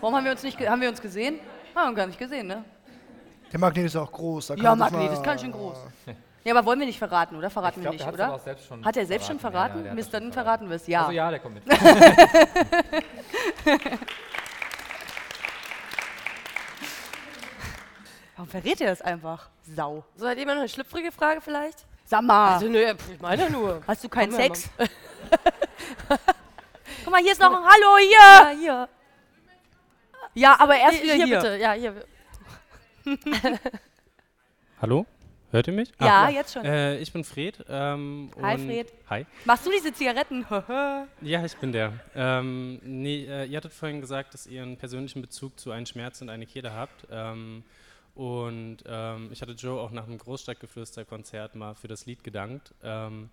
Warum 0.00 0.16
haben 0.16 0.24
wir 0.24 0.32
uns 0.32 0.42
nicht 0.42 0.58
haben 0.68 0.80
wir 0.80 0.88
uns 0.88 1.00
gesehen? 1.00 1.38
Haben 1.74 1.92
wir 1.92 1.96
gar 1.96 2.06
nicht 2.06 2.18
gesehen, 2.18 2.46
ne? 2.46 2.64
Der 3.52 3.58
Magnet 3.58 3.86
ist 3.86 3.96
auch 3.96 4.10
groß. 4.12 4.48
Da 4.48 4.54
kann 4.54 4.64
Ja, 4.64 4.74
Magnet 4.76 5.00
mal- 5.02 5.12
ist 5.12 5.22
ganz 5.22 5.40
schön 5.40 5.52
groß. 5.52 5.76
Ja, 6.44 6.54
aber 6.56 6.64
wollen 6.64 6.78
wir 6.80 6.86
nicht 6.86 6.98
verraten, 6.98 7.36
oder? 7.36 7.50
Verraten 7.50 7.80
Ich 7.80 7.82
glaub, 7.82 7.92
wir 7.98 8.06
nicht, 8.06 8.14
oder? 8.14 8.24
aber 8.26 8.34
auch 8.36 8.40
selbst 8.40 8.66
schon 8.66 8.82
hat 8.84 8.96
er 8.96 9.04
selbst 9.04 9.26
schon 9.28 9.38
verraten. 9.38 9.72
verraten? 9.72 9.86
Ja, 9.88 9.94
Mist, 9.94 10.14
dann 10.14 10.32
verraten 10.32 10.68
wir 10.70 10.76
es, 10.76 10.86
ja. 10.86 11.00
Also 11.00 11.12
ja, 11.12 11.28
der 11.30 11.38
kommt 11.38 11.56
mit. 11.56 11.64
Warum 18.40 18.48
verrät 18.48 18.80
ihr 18.80 18.86
das 18.86 19.02
einfach? 19.02 19.50
Sau. 19.60 20.02
So, 20.16 20.26
hat 20.26 20.38
jemand 20.38 20.56
noch 20.56 20.62
eine 20.62 20.68
schlüpfrige 20.70 21.12
Frage 21.12 21.42
vielleicht? 21.42 21.84
Sag 22.06 22.22
mal. 22.22 22.54
Also, 22.54 22.68
nö, 22.68 22.94
ich 23.12 23.20
meine 23.20 23.50
nur. 23.50 23.82
Hast 23.86 24.02
du 24.02 24.08
keinen 24.08 24.30
Komm 24.30 24.40
Sex? 24.40 24.70
Guck 27.04 27.12
mal, 27.12 27.20
hier 27.20 27.32
ist 27.32 27.40
noch 27.42 27.52
ein 27.52 27.62
Hallo, 27.62 27.98
hier. 27.98 28.18
Ja, 28.18 28.48
hier. 28.58 28.88
Ja, 30.32 30.56
aber 30.58 30.74
erst 30.74 31.02
hier, 31.02 31.04
wieder 31.04 31.14
hier. 31.16 31.26
hier. 31.26 31.36
bitte. 31.36 31.56
Ja, 31.58 31.72
hier. 31.72 32.04
Hallo? 34.80 35.04
Hört 35.50 35.66
ihr 35.66 35.74
mich? 35.74 35.92
Ja, 36.00 36.30
jetzt 36.30 36.54
schon. 36.54 36.64
Äh, 36.64 36.96
ich 36.96 37.12
bin 37.12 37.24
Fred. 37.24 37.62
Ähm, 37.68 38.30
Hi, 38.40 38.54
und- 38.54 38.66
Fred. 38.66 38.90
Hi. 39.10 39.26
Machst 39.44 39.66
du 39.66 39.70
diese 39.70 39.92
Zigaretten? 39.92 40.46
Ja, 41.20 41.44
ich 41.44 41.58
bin 41.58 41.72
der. 41.72 41.92
Ähm, 42.14 42.80
nee, 42.84 43.26
äh, 43.26 43.44
ihr 43.44 43.58
hattet 43.58 43.74
vorhin 43.74 44.00
gesagt, 44.00 44.32
dass 44.32 44.46
ihr 44.46 44.62
einen 44.62 44.78
persönlichen 44.78 45.20
Bezug 45.20 45.60
zu 45.60 45.72
einem 45.72 45.84
Schmerz 45.84 46.22
und 46.22 46.30
eine 46.30 46.46
Kehle 46.46 46.72
habt. 46.72 47.06
Ähm, 47.10 47.64
und 48.14 48.78
ähm, 48.86 49.30
ich 49.32 49.42
hatte 49.42 49.52
Joe 49.52 49.80
auch 49.80 49.90
nach 49.90 50.06
einem 50.06 50.18
Großstadtgeflüster-Konzert 50.18 51.54
mal 51.54 51.74
für 51.74 51.88
das 51.88 52.06
Lied 52.06 52.24
gedankt. 52.24 52.74
Ähm, 52.82 53.30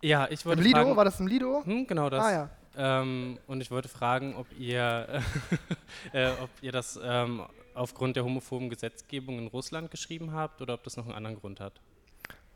ja, 0.00 0.28
ich 0.30 0.46
wollte 0.46 0.60
Im 0.60 0.66
Lido? 0.66 0.78
fragen, 0.80 0.96
War 0.96 1.04
das 1.04 1.20
im 1.20 1.26
Lido? 1.26 1.62
Hm, 1.64 1.86
genau 1.86 2.08
das. 2.08 2.24
Ah, 2.24 2.32
ja. 2.32 2.50
ähm, 2.76 3.38
und 3.46 3.60
ich 3.60 3.70
wollte 3.70 3.88
fragen, 3.88 4.36
ob 4.36 4.46
ihr, 4.58 5.22
äh, 6.12 6.30
ob 6.42 6.50
ihr 6.62 6.72
das 6.72 6.98
ähm, 7.02 7.42
aufgrund 7.74 8.16
der 8.16 8.24
homophoben 8.24 8.70
Gesetzgebung 8.70 9.38
in 9.38 9.46
Russland 9.48 9.90
geschrieben 9.90 10.32
habt 10.32 10.62
oder 10.62 10.74
ob 10.74 10.84
das 10.84 10.96
noch 10.96 11.06
einen 11.06 11.14
anderen 11.14 11.40
Grund 11.40 11.60
hat. 11.60 11.74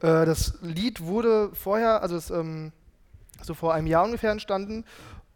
Äh, 0.00 0.26
das 0.26 0.58
Lied 0.62 1.00
wurde 1.00 1.50
vorher, 1.54 2.02
also 2.02 2.16
es, 2.16 2.30
ähm, 2.30 2.72
so 3.42 3.54
vor 3.54 3.74
einem 3.74 3.86
Jahr 3.86 4.04
ungefähr 4.04 4.30
entstanden 4.30 4.84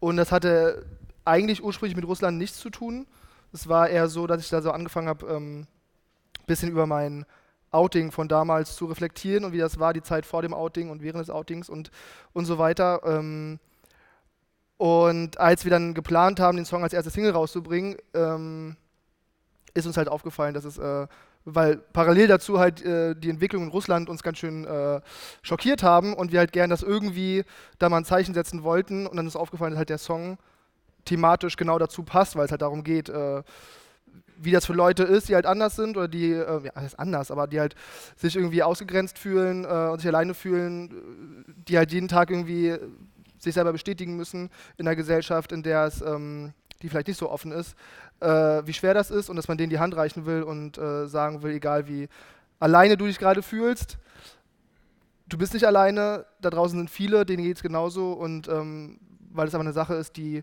und 0.00 0.16
das 0.16 0.30
hatte 0.32 0.86
eigentlich 1.24 1.62
ursprünglich 1.62 1.96
mit 1.96 2.06
Russland 2.06 2.38
nichts 2.38 2.58
zu 2.58 2.70
tun. 2.70 3.06
Es 3.56 3.68
war 3.68 3.88
eher 3.88 4.08
so, 4.08 4.26
dass 4.26 4.42
ich 4.42 4.50
da 4.50 4.60
so 4.60 4.70
angefangen 4.70 5.08
habe, 5.08 5.34
ein 5.34 5.66
bisschen 6.46 6.70
über 6.70 6.86
mein 6.86 7.24
Outing 7.70 8.12
von 8.12 8.28
damals 8.28 8.76
zu 8.76 8.84
reflektieren 8.84 9.46
und 9.46 9.52
wie 9.52 9.58
das 9.58 9.78
war, 9.78 9.94
die 9.94 10.02
Zeit 10.02 10.26
vor 10.26 10.42
dem 10.42 10.52
Outing 10.52 10.90
und 10.90 11.02
während 11.02 11.22
des 11.22 11.30
Outings 11.30 11.70
und, 11.70 11.90
und 12.34 12.44
so 12.44 12.58
weiter. 12.58 13.00
Ähm, 13.06 13.58
und 14.76 15.40
als 15.40 15.64
wir 15.64 15.70
dann 15.70 15.94
geplant 15.94 16.38
haben, 16.38 16.56
den 16.56 16.66
Song 16.66 16.82
als 16.82 16.92
erste 16.92 17.10
Single 17.10 17.32
rauszubringen, 17.32 17.96
ähm, 18.12 18.76
ist 19.72 19.86
uns 19.86 19.96
halt 19.96 20.08
aufgefallen, 20.08 20.52
dass 20.52 20.66
es, 20.66 20.76
äh, 20.76 21.06
weil 21.46 21.78
parallel 21.78 22.28
dazu 22.28 22.58
halt 22.58 22.84
äh, 22.84 23.14
die 23.14 23.30
Entwicklung 23.30 23.62
in 23.62 23.70
Russland 23.70 24.10
uns 24.10 24.22
ganz 24.22 24.36
schön 24.36 24.66
äh, 24.66 25.00
schockiert 25.40 25.82
haben 25.82 26.12
und 26.12 26.30
wir 26.30 26.40
halt 26.40 26.52
gern 26.52 26.68
das 26.68 26.82
irgendwie 26.82 27.42
da 27.78 27.88
mal 27.88 27.98
ein 27.98 28.04
Zeichen 28.04 28.34
setzen 28.34 28.64
wollten 28.64 29.06
und 29.06 29.16
dann 29.16 29.26
ist 29.26 29.34
aufgefallen, 29.34 29.72
dass 29.72 29.78
halt 29.78 29.88
der 29.88 29.98
Song 29.98 30.36
thematisch 31.06 31.56
genau 31.56 31.78
dazu 31.78 32.02
passt, 32.02 32.36
weil 32.36 32.44
es 32.44 32.50
halt 32.50 32.62
darum 32.62 32.84
geht, 32.84 33.08
äh, 33.08 33.42
wie 34.38 34.50
das 34.50 34.66
für 34.66 34.74
Leute 34.74 35.02
ist, 35.02 35.28
die 35.28 35.34
halt 35.34 35.46
anders 35.46 35.76
sind 35.76 35.96
oder 35.96 36.08
die, 36.08 36.32
äh, 36.32 36.64
ja, 36.64 36.72
das 36.74 36.84
ist 36.84 36.98
anders, 36.98 37.30
aber 37.30 37.46
die 37.46 37.60
halt 37.60 37.74
sich 38.16 38.36
irgendwie 38.36 38.62
ausgegrenzt 38.62 39.18
fühlen 39.18 39.64
äh, 39.64 39.88
und 39.90 40.00
sich 40.00 40.08
alleine 40.08 40.34
fühlen, 40.34 41.44
die 41.68 41.78
halt 41.78 41.92
jeden 41.92 42.08
Tag 42.08 42.30
irgendwie 42.30 42.76
sich 43.38 43.54
selber 43.54 43.72
bestätigen 43.72 44.16
müssen 44.16 44.50
in 44.76 44.86
einer 44.86 44.96
Gesellschaft, 44.96 45.52
in 45.52 45.62
der 45.62 45.84
es, 45.84 46.02
ähm, 46.02 46.52
die 46.82 46.88
vielleicht 46.88 47.08
nicht 47.08 47.18
so 47.18 47.30
offen 47.30 47.52
ist, 47.52 47.74
äh, 48.20 48.26
wie 48.28 48.72
schwer 48.72 48.94
das 48.94 49.10
ist 49.10 49.30
und 49.30 49.36
dass 49.36 49.48
man 49.48 49.58
denen 49.58 49.70
die 49.70 49.78
Hand 49.78 49.96
reichen 49.96 50.26
will 50.26 50.42
und 50.42 50.78
äh, 50.78 51.06
sagen 51.06 51.42
will, 51.42 51.52
egal 51.52 51.88
wie 51.88 52.08
alleine 52.58 52.96
du 52.96 53.06
dich 53.06 53.18
gerade 53.18 53.42
fühlst, 53.42 53.98
du 55.28 55.38
bist 55.38 55.54
nicht 55.54 55.66
alleine, 55.66 56.26
da 56.40 56.50
draußen 56.50 56.78
sind 56.78 56.90
viele, 56.90 57.24
denen 57.24 57.42
geht 57.42 57.56
es 57.56 57.62
genauso 57.62 58.12
und 58.12 58.48
ähm, 58.48 58.98
weil 59.30 59.48
es 59.48 59.54
aber 59.54 59.64
eine 59.64 59.72
Sache 59.72 59.94
ist, 59.94 60.16
die 60.16 60.42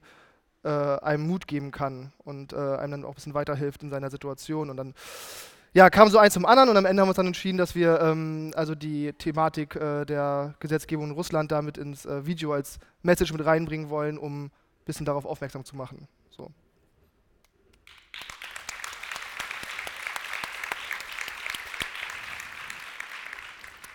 äh, 0.63 0.69
einem 0.69 1.27
Mut 1.27 1.47
geben 1.47 1.71
kann 1.71 2.11
und 2.23 2.53
äh, 2.53 2.57
einem 2.57 2.91
dann 2.91 3.05
auch 3.05 3.09
ein 3.09 3.15
bisschen 3.15 3.33
weiterhilft 3.33 3.83
in 3.83 3.89
seiner 3.89 4.09
Situation. 4.09 4.69
Und 4.69 4.77
dann 4.77 4.93
ja, 5.73 5.89
kam 5.89 6.09
so 6.09 6.19
eins 6.19 6.33
zum 6.33 6.45
anderen 6.45 6.69
und 6.69 6.77
am 6.77 6.85
Ende 6.85 7.01
haben 7.01 7.07
wir 7.07 7.11
uns 7.11 7.17
dann 7.17 7.27
entschieden, 7.27 7.57
dass 7.57 7.73
wir 7.73 7.99
ähm, 7.99 8.51
also 8.55 8.75
die 8.75 9.11
Thematik 9.13 9.75
äh, 9.75 10.05
der 10.05 10.53
Gesetzgebung 10.59 11.07
in 11.07 11.11
Russland 11.11 11.51
damit 11.51 11.77
ins 11.77 12.05
äh, 12.05 12.25
Video 12.25 12.53
als 12.53 12.79
Message 13.01 13.33
mit 13.33 13.43
reinbringen 13.43 13.89
wollen, 13.89 14.17
um 14.17 14.45
ein 14.45 14.51
bisschen 14.85 15.05
darauf 15.05 15.25
aufmerksam 15.25 15.65
zu 15.65 15.75
machen. 15.75 16.07
So. 16.29 16.51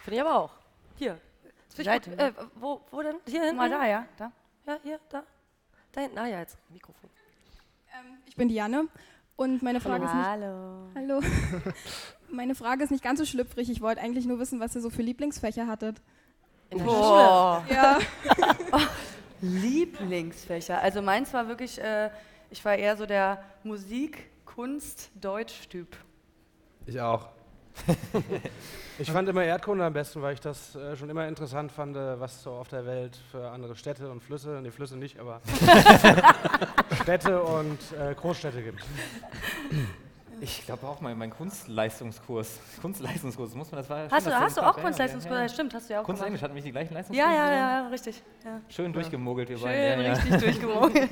Finde 0.02 0.16
ich 0.16 0.20
aber 0.20 0.36
auch. 0.36 0.52
Hier. 0.96 1.20
Seite, 1.84 2.10
gut. 2.10 2.18
ne? 2.18 2.26
Äh, 2.28 2.32
wo, 2.56 2.80
wo 2.90 3.02
denn? 3.02 3.16
Hier 3.26 3.42
hinten? 3.42 3.56
Mal 3.56 3.70
da, 3.70 3.86
ja, 3.86 4.06
da. 4.16 4.32
Ja, 4.66 4.78
hier, 4.82 4.98
da. 5.10 5.22
Da 5.92 6.02
hinten. 6.02 6.18
Ah 6.18 6.26
ja, 6.26 6.40
jetzt. 6.40 6.58
Mikrofon. 6.70 7.10
Ich 8.26 8.36
bin 8.36 8.48
Diane 8.48 8.88
und 9.36 9.62
meine 9.62 9.80
Frage 9.80 10.04
ist 10.04 10.14
nicht. 10.14 10.26
Hallo. 10.26 10.90
Hallo. 10.94 11.20
meine 12.30 12.54
Frage 12.54 12.84
ist 12.84 12.90
nicht 12.90 13.02
ganz 13.02 13.18
so 13.18 13.24
schlüpfrig. 13.24 13.70
Ich 13.70 13.80
wollte 13.80 14.00
eigentlich 14.00 14.26
nur 14.26 14.38
wissen, 14.38 14.60
was 14.60 14.74
ihr 14.74 14.80
so 14.80 14.90
für 14.90 15.02
Lieblingsfächer 15.02 15.66
hattet. 15.66 16.00
In 16.70 16.78
der 16.78 16.84
Boah. 16.84 17.64
Schule? 17.66 17.76
Ja. 17.76 17.98
Lieblingsfächer. 19.40 20.80
Also 20.80 21.02
meins 21.02 21.32
war 21.32 21.48
wirklich, 21.48 21.80
äh, 21.80 22.10
ich 22.50 22.64
war 22.64 22.76
eher 22.76 22.96
so 22.96 23.06
der 23.06 23.42
Musik, 23.62 24.28
Kunst-Deutsch-Typ. 24.44 25.96
Ich 26.86 27.00
auch. 27.00 27.28
ich 28.98 29.10
fand 29.10 29.28
immer 29.28 29.44
Erdkunde 29.44 29.84
am 29.84 29.92
besten, 29.92 30.22
weil 30.22 30.34
ich 30.34 30.40
das 30.40 30.74
äh, 30.76 30.96
schon 30.96 31.08
immer 31.10 31.26
interessant 31.28 31.70
fand, 31.72 31.96
äh, 31.96 32.18
was 32.20 32.42
so 32.42 32.50
auf 32.52 32.68
der 32.68 32.84
Welt 32.86 33.18
für 33.30 33.48
andere 33.50 33.76
Städte 33.76 34.10
und 34.10 34.22
Flüsse, 34.22 34.58
nee, 34.62 34.70
Flüsse 34.70 34.96
nicht, 34.96 35.18
aber 35.18 35.40
Städte 37.02 37.42
und 37.42 37.78
äh, 37.98 38.14
Großstädte 38.14 38.62
gibt. 38.62 38.82
Ich 40.40 40.64
glaube 40.66 40.86
auch 40.86 41.00
mal 41.00 41.14
mein 41.16 41.30
Kunstleistungskurs. 41.30 42.60
Kunstleistungskurs, 42.80 43.54
muss 43.54 43.72
man 43.72 43.80
das 43.80 43.90
war 43.90 44.08
Hast 44.10 44.22
schön, 44.22 44.32
du, 44.32 44.38
hast 44.38 44.56
du 44.56 44.60
auch 44.62 44.76
Kunstleistungskurs? 44.76 45.34
ja, 45.36 45.42
Ja, 45.42 45.48
stimmt, 45.48 45.74
hast 45.74 45.88
du 45.88 45.94
ja 45.94 46.00
auch 46.00 46.04
Kunst. 46.04 46.22
Englisch 46.22 46.42
hatten 46.42 46.54
nicht 46.54 46.66
die 46.66 46.70
gleichen 46.70 46.92
Ja, 46.92 46.98
Leistungskurse? 46.98 47.34
ja, 47.36 47.52
ja, 47.52 47.82
ja, 47.82 47.88
richtig. 47.88 48.22
Ja. 48.44 48.60
Schön 48.68 48.92
durchgemogelt, 48.92 49.48
wir 49.48 49.58
Schön 49.58 49.66
beiden. 49.66 50.04
Ja, 50.04 50.12
richtig 50.12 50.30
ja. 50.30 50.36
durchgemogelt. 50.38 51.10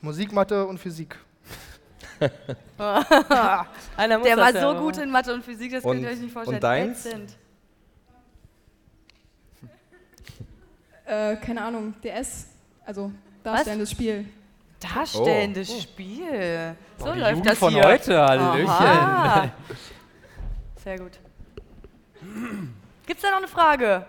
Musik, 0.00 0.32
Mathe 0.32 0.64
und 0.64 0.78
Physik. 0.78 1.16
Einer 3.96 4.18
muss 4.18 4.26
Der 4.26 4.36
das 4.36 4.44
war 4.46 4.54
ja 4.54 4.60
so 4.60 4.72
machen. 4.74 4.78
gut 4.84 4.96
in 4.98 5.10
Mathe 5.10 5.32
und 5.34 5.44
Physik, 5.44 5.72
das 5.72 5.82
könnt 5.82 6.02
ihr 6.02 6.08
euch 6.08 6.18
nicht 6.20 6.32
vorstellen. 6.32 6.56
und 6.56 6.62
deins? 6.64 7.06
Äh, 11.04 11.36
keine 11.36 11.62
Ahnung, 11.62 11.94
DS, 12.02 12.46
also 12.86 13.10
darstellendes 13.42 13.90
Spiel. 13.90 14.24
Darstellendes 14.94 15.68
Oh. 15.70 15.80
Spiel. 15.80 16.74
So 16.96 17.06
Doch, 17.06 17.12
die 17.14 17.18
läuft 17.20 17.30
Jugend 17.32 17.50
das 17.50 17.58
von 17.58 17.72
hier. 17.74 17.82
heute, 17.84 18.20
Hallöchen. 18.22 18.68
Aha. 18.68 19.50
Sehr 20.84 20.98
gut. 20.98 21.18
Gibt's 23.06 23.22
da 23.22 23.30
noch 23.30 23.38
eine 23.38 23.48
Frage? 23.48 24.06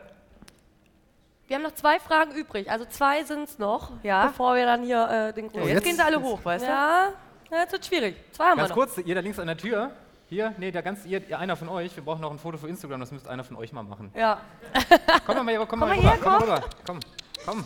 Wir 1.47 1.55
haben 1.57 1.64
noch 1.64 1.74
zwei 1.74 1.99
Fragen 1.99 2.32
übrig, 2.32 2.70
also 2.72 2.86
zwei 2.86 3.24
sind 3.24 3.49
es 3.49 3.59
noch, 3.59 3.91
Ja. 4.03 4.28
bevor 4.28 4.55
wir 4.55 4.66
dann 4.66 4.84
hier 4.84 5.09
äh, 5.09 5.34
den 5.34 5.45
Ja, 5.45 5.51
großen... 5.51 5.68
jetzt, 5.70 5.84
gehen 5.84 5.95
sie 5.95 6.03
alle 6.05 6.22
hoch, 6.22 6.39
weißt 6.43 6.64
du? 6.64 6.70
Ja, 6.70 7.09
ja, 7.51 7.59
jetzt 7.59 7.71
wird 7.71 7.85
schwierig. 7.85 8.15
Zwei 8.31 8.45
haben 8.45 8.57
Ganz 8.57 8.69
wir 8.69 8.75
noch. 8.75 8.75
kurz, 8.93 8.97
ihr 9.05 9.15
da 9.15 9.21
links 9.21 9.39
an 9.39 9.47
der 9.47 9.57
Tür. 9.57 9.91
Hier, 10.29 10.53
nee, 10.57 10.71
der 10.71 10.81
ganz, 10.81 11.05
ihr, 11.05 11.21
ihr, 11.27 11.37
einer 11.37 11.55
von 11.55 11.69
euch. 11.69 11.95
Wir 11.95 12.03
brauchen 12.03 12.21
noch 12.21 12.31
ein 12.31 12.39
Foto 12.39 12.57
für 12.57 12.67
Instagram, 12.67 12.99
das 13.01 13.11
müsst 13.11 13.27
einer 13.27 13.43
von 13.43 13.55
euch 13.57 13.71
mal 13.71 13.83
machen. 13.83 14.11
Ja. 14.15 14.39
Komm 15.27 15.45
mal, 15.45 15.51
hier, 15.51 15.59
komm, 15.59 15.67
Komm 15.67 15.79
mal 15.79 15.87
mal 15.89 15.97
rüber, 15.97 16.09
her, 16.09 16.17
komm 16.23 16.31
mal 16.31 16.39
komm. 16.39 16.49
rüber. 16.49 16.63
Komm, 16.85 16.99
komm. 17.45 17.63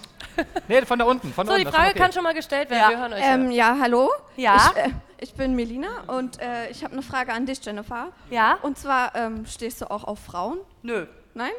Nee, 0.68 0.82
von 0.84 1.00
da 1.00 1.06
unten, 1.06 1.32
von 1.32 1.48
da 1.48 1.54
So, 1.54 1.58
unten. 1.60 1.70
die 1.72 1.76
Frage 1.76 1.90
okay. 1.92 2.00
kann 2.00 2.12
schon 2.12 2.24
mal 2.24 2.34
gestellt 2.34 2.70
werden, 2.70 2.82
Ja. 2.82 2.90
wir 2.90 3.00
hören 3.00 3.14
euch. 3.14 3.22
Ähm, 3.24 3.52
ja, 3.52 3.78
hallo. 3.80 4.12
Ja? 4.36 4.72
Ich, 4.76 4.78
äh, 4.84 4.90
ich 5.20 5.34
bin 5.34 5.56
Melina 5.56 5.88
und 6.08 6.42
äh, 6.42 6.70
ich 6.70 6.84
habe 6.84 6.94
eine 6.94 7.02
Frage 7.04 7.32
an 7.32 7.46
dich, 7.46 7.64
Jennifer. 7.64 8.08
Ja? 8.30 8.58
Und 8.62 8.78
zwar, 8.78 9.16
ähm, 9.16 9.46
stehst 9.46 9.82
du 9.82 9.90
auch 9.90 10.04
auf 10.04 10.20
Frauen? 10.20 10.58
Nö. 10.82 11.06
Nein? 11.34 11.52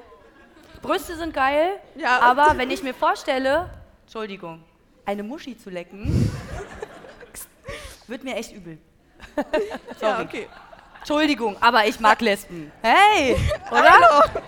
Brüste 0.82 1.16
sind 1.16 1.32
geil, 1.34 1.70
Ja. 1.96 2.20
aber 2.20 2.52
wenn 2.56 2.70
ich 2.70 2.82
mir 2.82 2.94
vorstelle, 2.94 3.70
Entschuldigung, 4.02 4.62
eine 5.06 5.22
Muschi 5.22 5.56
zu 5.56 5.70
lecken, 5.70 6.27
wird 8.08 8.24
mir 8.24 8.36
echt 8.36 8.52
übel. 8.52 8.78
Sorry. 10.00 10.12
Ja, 10.12 10.20
okay. 10.20 10.48
Entschuldigung, 10.98 11.56
aber 11.60 11.86
ich 11.86 11.98
mag 12.00 12.20
Lesben. 12.20 12.70
Hey, 12.82 13.36
oder? 13.70 14.42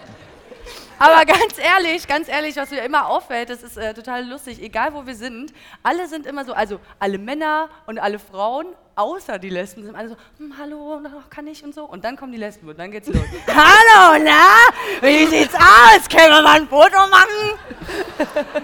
Aber 0.98 1.24
ganz 1.24 1.56
ehrlich, 1.56 2.06
ganz 2.06 2.28
ehrlich, 2.28 2.54
was 2.56 2.70
mir 2.70 2.82
immer 2.82 3.06
auffällt, 3.06 3.48
das 3.48 3.62
ist 3.62 3.78
äh, 3.78 3.94
total 3.94 4.28
lustig, 4.28 4.61
egal 4.62 4.92
wo 4.92 5.06
wir 5.06 5.14
sind, 5.14 5.50
alle 5.82 6.06
sind 6.06 6.26
immer 6.26 6.44
so, 6.44 6.52
also 6.52 6.78
alle 6.98 7.16
Männer 7.16 7.70
und 7.86 7.98
alle 7.98 8.18
Frauen, 8.18 8.66
außer 8.96 9.38
die 9.38 9.48
Lesben, 9.48 9.82
sind 9.82 9.96
alle 9.96 10.11
so, 10.11 10.16
hm, 10.36 10.52
hallo, 10.58 11.00
na, 11.02 11.24
kann 11.30 11.46
ich 11.46 11.64
und 11.64 11.74
so. 11.74 11.84
Und 11.84 12.04
dann 12.04 12.16
kommen 12.18 12.32
die 12.32 12.38
Lesben 12.38 12.68
und 12.68 12.78
dann 12.78 12.90
geht's 12.90 13.08
los. 13.08 13.24
hallo, 13.46 14.22
na? 14.22 15.00
Wie 15.00 15.24
sieht's 15.24 15.54
aus? 15.54 16.06
Können 16.11 16.34
wir 16.34 16.42
mal 16.42 16.61
ein 16.61 16.68
Foto 16.68 16.98
machen? 17.08 17.58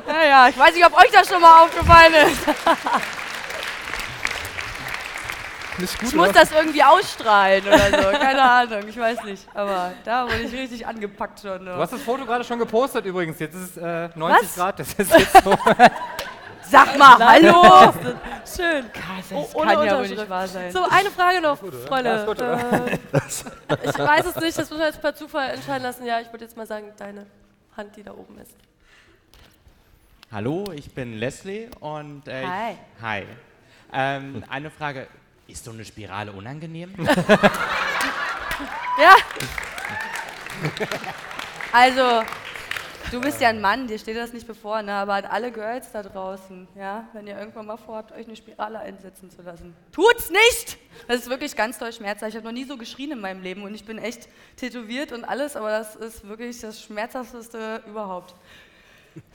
naja, 0.06 0.48
ich 0.48 0.58
weiß 0.58 0.74
nicht, 0.74 0.84
ob 0.84 0.94
euch 0.98 1.10
das 1.10 1.26
schon 1.26 1.40
mal 1.40 1.64
aufgefallen 1.64 2.12
ist. 2.12 3.25
Nicht 5.78 5.98
gut, 5.98 6.08
Ich 6.08 6.14
muss 6.14 6.28
oder? 6.30 6.40
das 6.40 6.52
irgendwie 6.52 6.82
ausstrahlen 6.82 7.64
oder 7.66 7.78
so, 7.78 8.18
keine 8.18 8.42
Ahnung, 8.42 8.88
ich 8.88 8.96
weiß 8.98 9.24
nicht. 9.24 9.46
Aber 9.54 9.92
da 10.04 10.24
wurde 10.24 10.42
ich 10.42 10.52
richtig 10.52 10.86
angepackt 10.86 11.40
schon. 11.40 11.64
Du 11.64 11.76
hast 11.76 11.92
das 11.92 12.02
Foto 12.02 12.24
gerade 12.24 12.44
schon 12.44 12.58
gepostet 12.58 13.04
übrigens. 13.04 13.38
Jetzt 13.38 13.54
ist 13.54 13.76
es 13.76 13.82
äh, 13.82 14.08
90 14.14 14.42
Was? 14.48 14.54
Grad. 14.54 14.78
Das 14.80 14.92
ist 14.94 15.12
jetzt 15.12 15.44
so. 15.44 15.56
Sag 16.68 16.98
mal, 16.98 17.16
hallo! 17.18 17.92
Schön. 18.56 18.86
Das 19.30 19.54
Oh, 19.54 19.60
kann 19.60 19.86
ja 19.86 19.98
wohl 19.98 20.08
nicht 20.08 20.28
wahr 20.28 20.48
sein. 20.48 20.72
So, 20.72 20.82
eine 20.90 21.10
Frage 21.12 21.40
noch? 21.40 21.58
Freunde. 21.58 22.24
Gut? 22.26 22.40
Äh, 22.40 22.98
ich 23.88 23.98
weiß 23.98 24.26
es 24.26 24.36
nicht, 24.36 24.58
das 24.58 24.68
müssen 24.70 24.78
wir 24.80 24.86
jetzt 24.86 25.00
per 25.00 25.14
Zufall 25.14 25.50
entscheiden 25.50 25.84
lassen. 25.84 26.04
Ja, 26.04 26.18
ich 26.20 26.32
würde 26.32 26.44
jetzt 26.44 26.56
mal 26.56 26.66
sagen, 26.66 26.92
deine 26.96 27.26
Hand, 27.76 27.94
die 27.96 28.02
da 28.02 28.12
oben 28.12 28.38
ist. 28.38 28.56
Hallo, 30.32 30.64
ich 30.74 30.92
bin 30.92 31.18
Leslie 31.18 31.68
und 31.78 32.26
äh, 32.26 32.44
Hi. 32.44 32.72
Ich, 32.72 33.02
hi. 33.02 33.26
Ähm, 33.92 34.42
eine 34.48 34.70
Frage: 34.70 35.06
Ist 35.48 35.64
so 35.64 35.70
eine 35.70 35.84
Spirale 35.84 36.32
unangenehm? 36.32 36.94
Ja. 38.98 39.14
Also, 41.70 42.26
du 43.10 43.20
bist 43.20 43.42
ja 43.42 43.50
ein 43.50 43.60
Mann, 43.60 43.86
dir 43.86 43.98
steht 43.98 44.16
das 44.16 44.32
nicht 44.32 44.46
bevor, 44.46 44.80
ne? 44.80 44.94
aber 44.94 45.14
an 45.14 45.26
alle 45.26 45.52
Girls 45.52 45.92
da 45.92 46.02
draußen, 46.02 46.66
ja, 46.74 47.06
wenn 47.12 47.26
ihr 47.26 47.38
irgendwann 47.38 47.66
mal 47.66 47.76
vorhabt, 47.76 48.12
euch 48.12 48.26
eine 48.26 48.36
Spirale 48.36 48.78
einsetzen 48.78 49.30
zu 49.30 49.42
lassen, 49.42 49.76
tut's 49.92 50.30
nicht! 50.30 50.78
Das 51.08 51.18
ist 51.18 51.28
wirklich 51.28 51.54
ganz 51.54 51.78
doll 51.78 51.92
schmerzhaft. 51.92 52.30
Ich 52.30 52.36
habe 52.36 52.46
noch 52.46 52.54
nie 52.54 52.64
so 52.64 52.78
geschrien 52.78 53.12
in 53.12 53.20
meinem 53.20 53.42
Leben 53.42 53.64
und 53.64 53.74
ich 53.74 53.84
bin 53.84 53.98
echt 53.98 54.28
tätowiert 54.56 55.12
und 55.12 55.24
alles, 55.24 55.56
aber 55.56 55.68
das 55.68 55.94
ist 55.94 56.26
wirklich 56.26 56.58
das 56.60 56.82
Schmerzhafteste 56.82 57.82
überhaupt. 57.86 58.34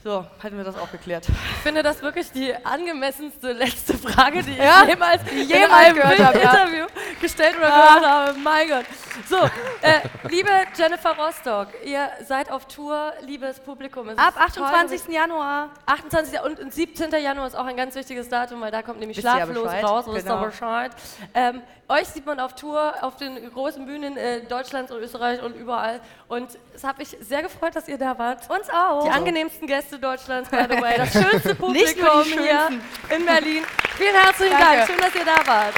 So, 0.04 0.24
hatten 0.42 0.56
wir 0.56 0.64
das 0.64 0.76
auch 0.76 0.90
geklärt. 0.90 1.28
Ich 1.28 1.62
finde 1.62 1.82
das 1.82 2.02
wirklich 2.02 2.32
die 2.32 2.52
angemessenste 2.64 3.52
letzte 3.52 3.96
Frage, 3.96 4.42
die 4.42 4.56
Ja, 4.56 4.82
ich 4.82 4.88
jemals, 4.90 5.22
in 5.30 5.48
jemals 5.48 5.72
einem 5.72 5.96
gehört 5.96 6.18
habe, 6.18 6.38
ja. 6.40 6.50
Interview 6.52 6.86
gestellt 7.20 7.56
oder 7.56 7.68
Ja. 7.68 7.94
gehört 7.98 8.06
habe. 8.10 8.38
Mein 8.38 8.68
Gott. 8.68 8.84
So, 9.28 9.36
äh, 9.80 10.00
liebe 10.28 10.50
Jennifer 10.76 11.16
Rostock, 11.16 11.68
ihr 11.84 12.10
seid 12.26 12.50
auf 12.50 12.66
Tour, 12.66 13.12
liebes 13.22 13.60
Publikum. 13.60 14.08
Ab 14.10 14.34
ist 14.48 14.56
toll, 14.56 14.64
28. 14.64 15.12
Januar. 15.12 15.70
28. 15.86 16.40
und, 16.40 16.58
und 16.60 16.74
17. 16.74 17.10
Januar 17.22 17.46
ist 17.46 17.54
auch 17.56 17.66
ein 17.66 17.76
ganz 17.76 17.94
wichtiges 17.94 18.28
Datum, 18.28 18.60
weil 18.60 18.70
da 18.72 18.82
kommt 18.82 18.98
nämlich 18.98 19.18
Wisst 19.18 19.28
Schlaflos 19.28 19.72
raus, 19.82 20.04
wisst 20.08 20.26
ihr 20.26 20.32
genau. 20.34 20.44
Bescheid. 20.46 20.92
Ähm, 21.34 21.62
euch 21.88 22.08
sieht 22.08 22.24
man 22.24 22.40
auf 22.40 22.54
Tour, 22.54 22.94
auf 23.02 23.16
den 23.16 23.50
großen 23.52 23.84
Bühnen 23.84 24.16
äh, 24.16 24.40
Deutschlands 24.42 24.90
und 24.90 25.00
Österreich 25.00 25.42
und 25.42 25.54
überall. 25.56 26.00
Und 26.28 26.58
es 26.74 26.84
hat 26.84 26.98
mich 26.98 27.16
sehr 27.20 27.42
gefreut, 27.42 27.76
dass 27.76 27.88
ihr 27.88 27.98
da 27.98 28.18
wart. 28.18 28.48
Uns 28.50 28.68
auch. 28.70 29.04
Die 29.04 29.10
angenehmsten 29.10 29.66
Gäste 29.66 29.98
Deutschlands, 29.98 30.48
by 30.50 30.64
the 30.70 30.80
way. 30.80 30.96
Das 30.96 31.12
schönste 31.12 31.54
Publikum 31.54 32.22
hier 32.24 32.68
in 33.14 33.26
Berlin. 33.26 33.64
Vielen 33.96 34.14
herzlichen 34.14 34.58
Danke. 34.58 34.76
Dank. 34.76 34.86
Schön, 34.86 34.98
dass 34.98 35.14
ihr 35.14 35.24
da 35.24 35.46
wart. 35.46 35.74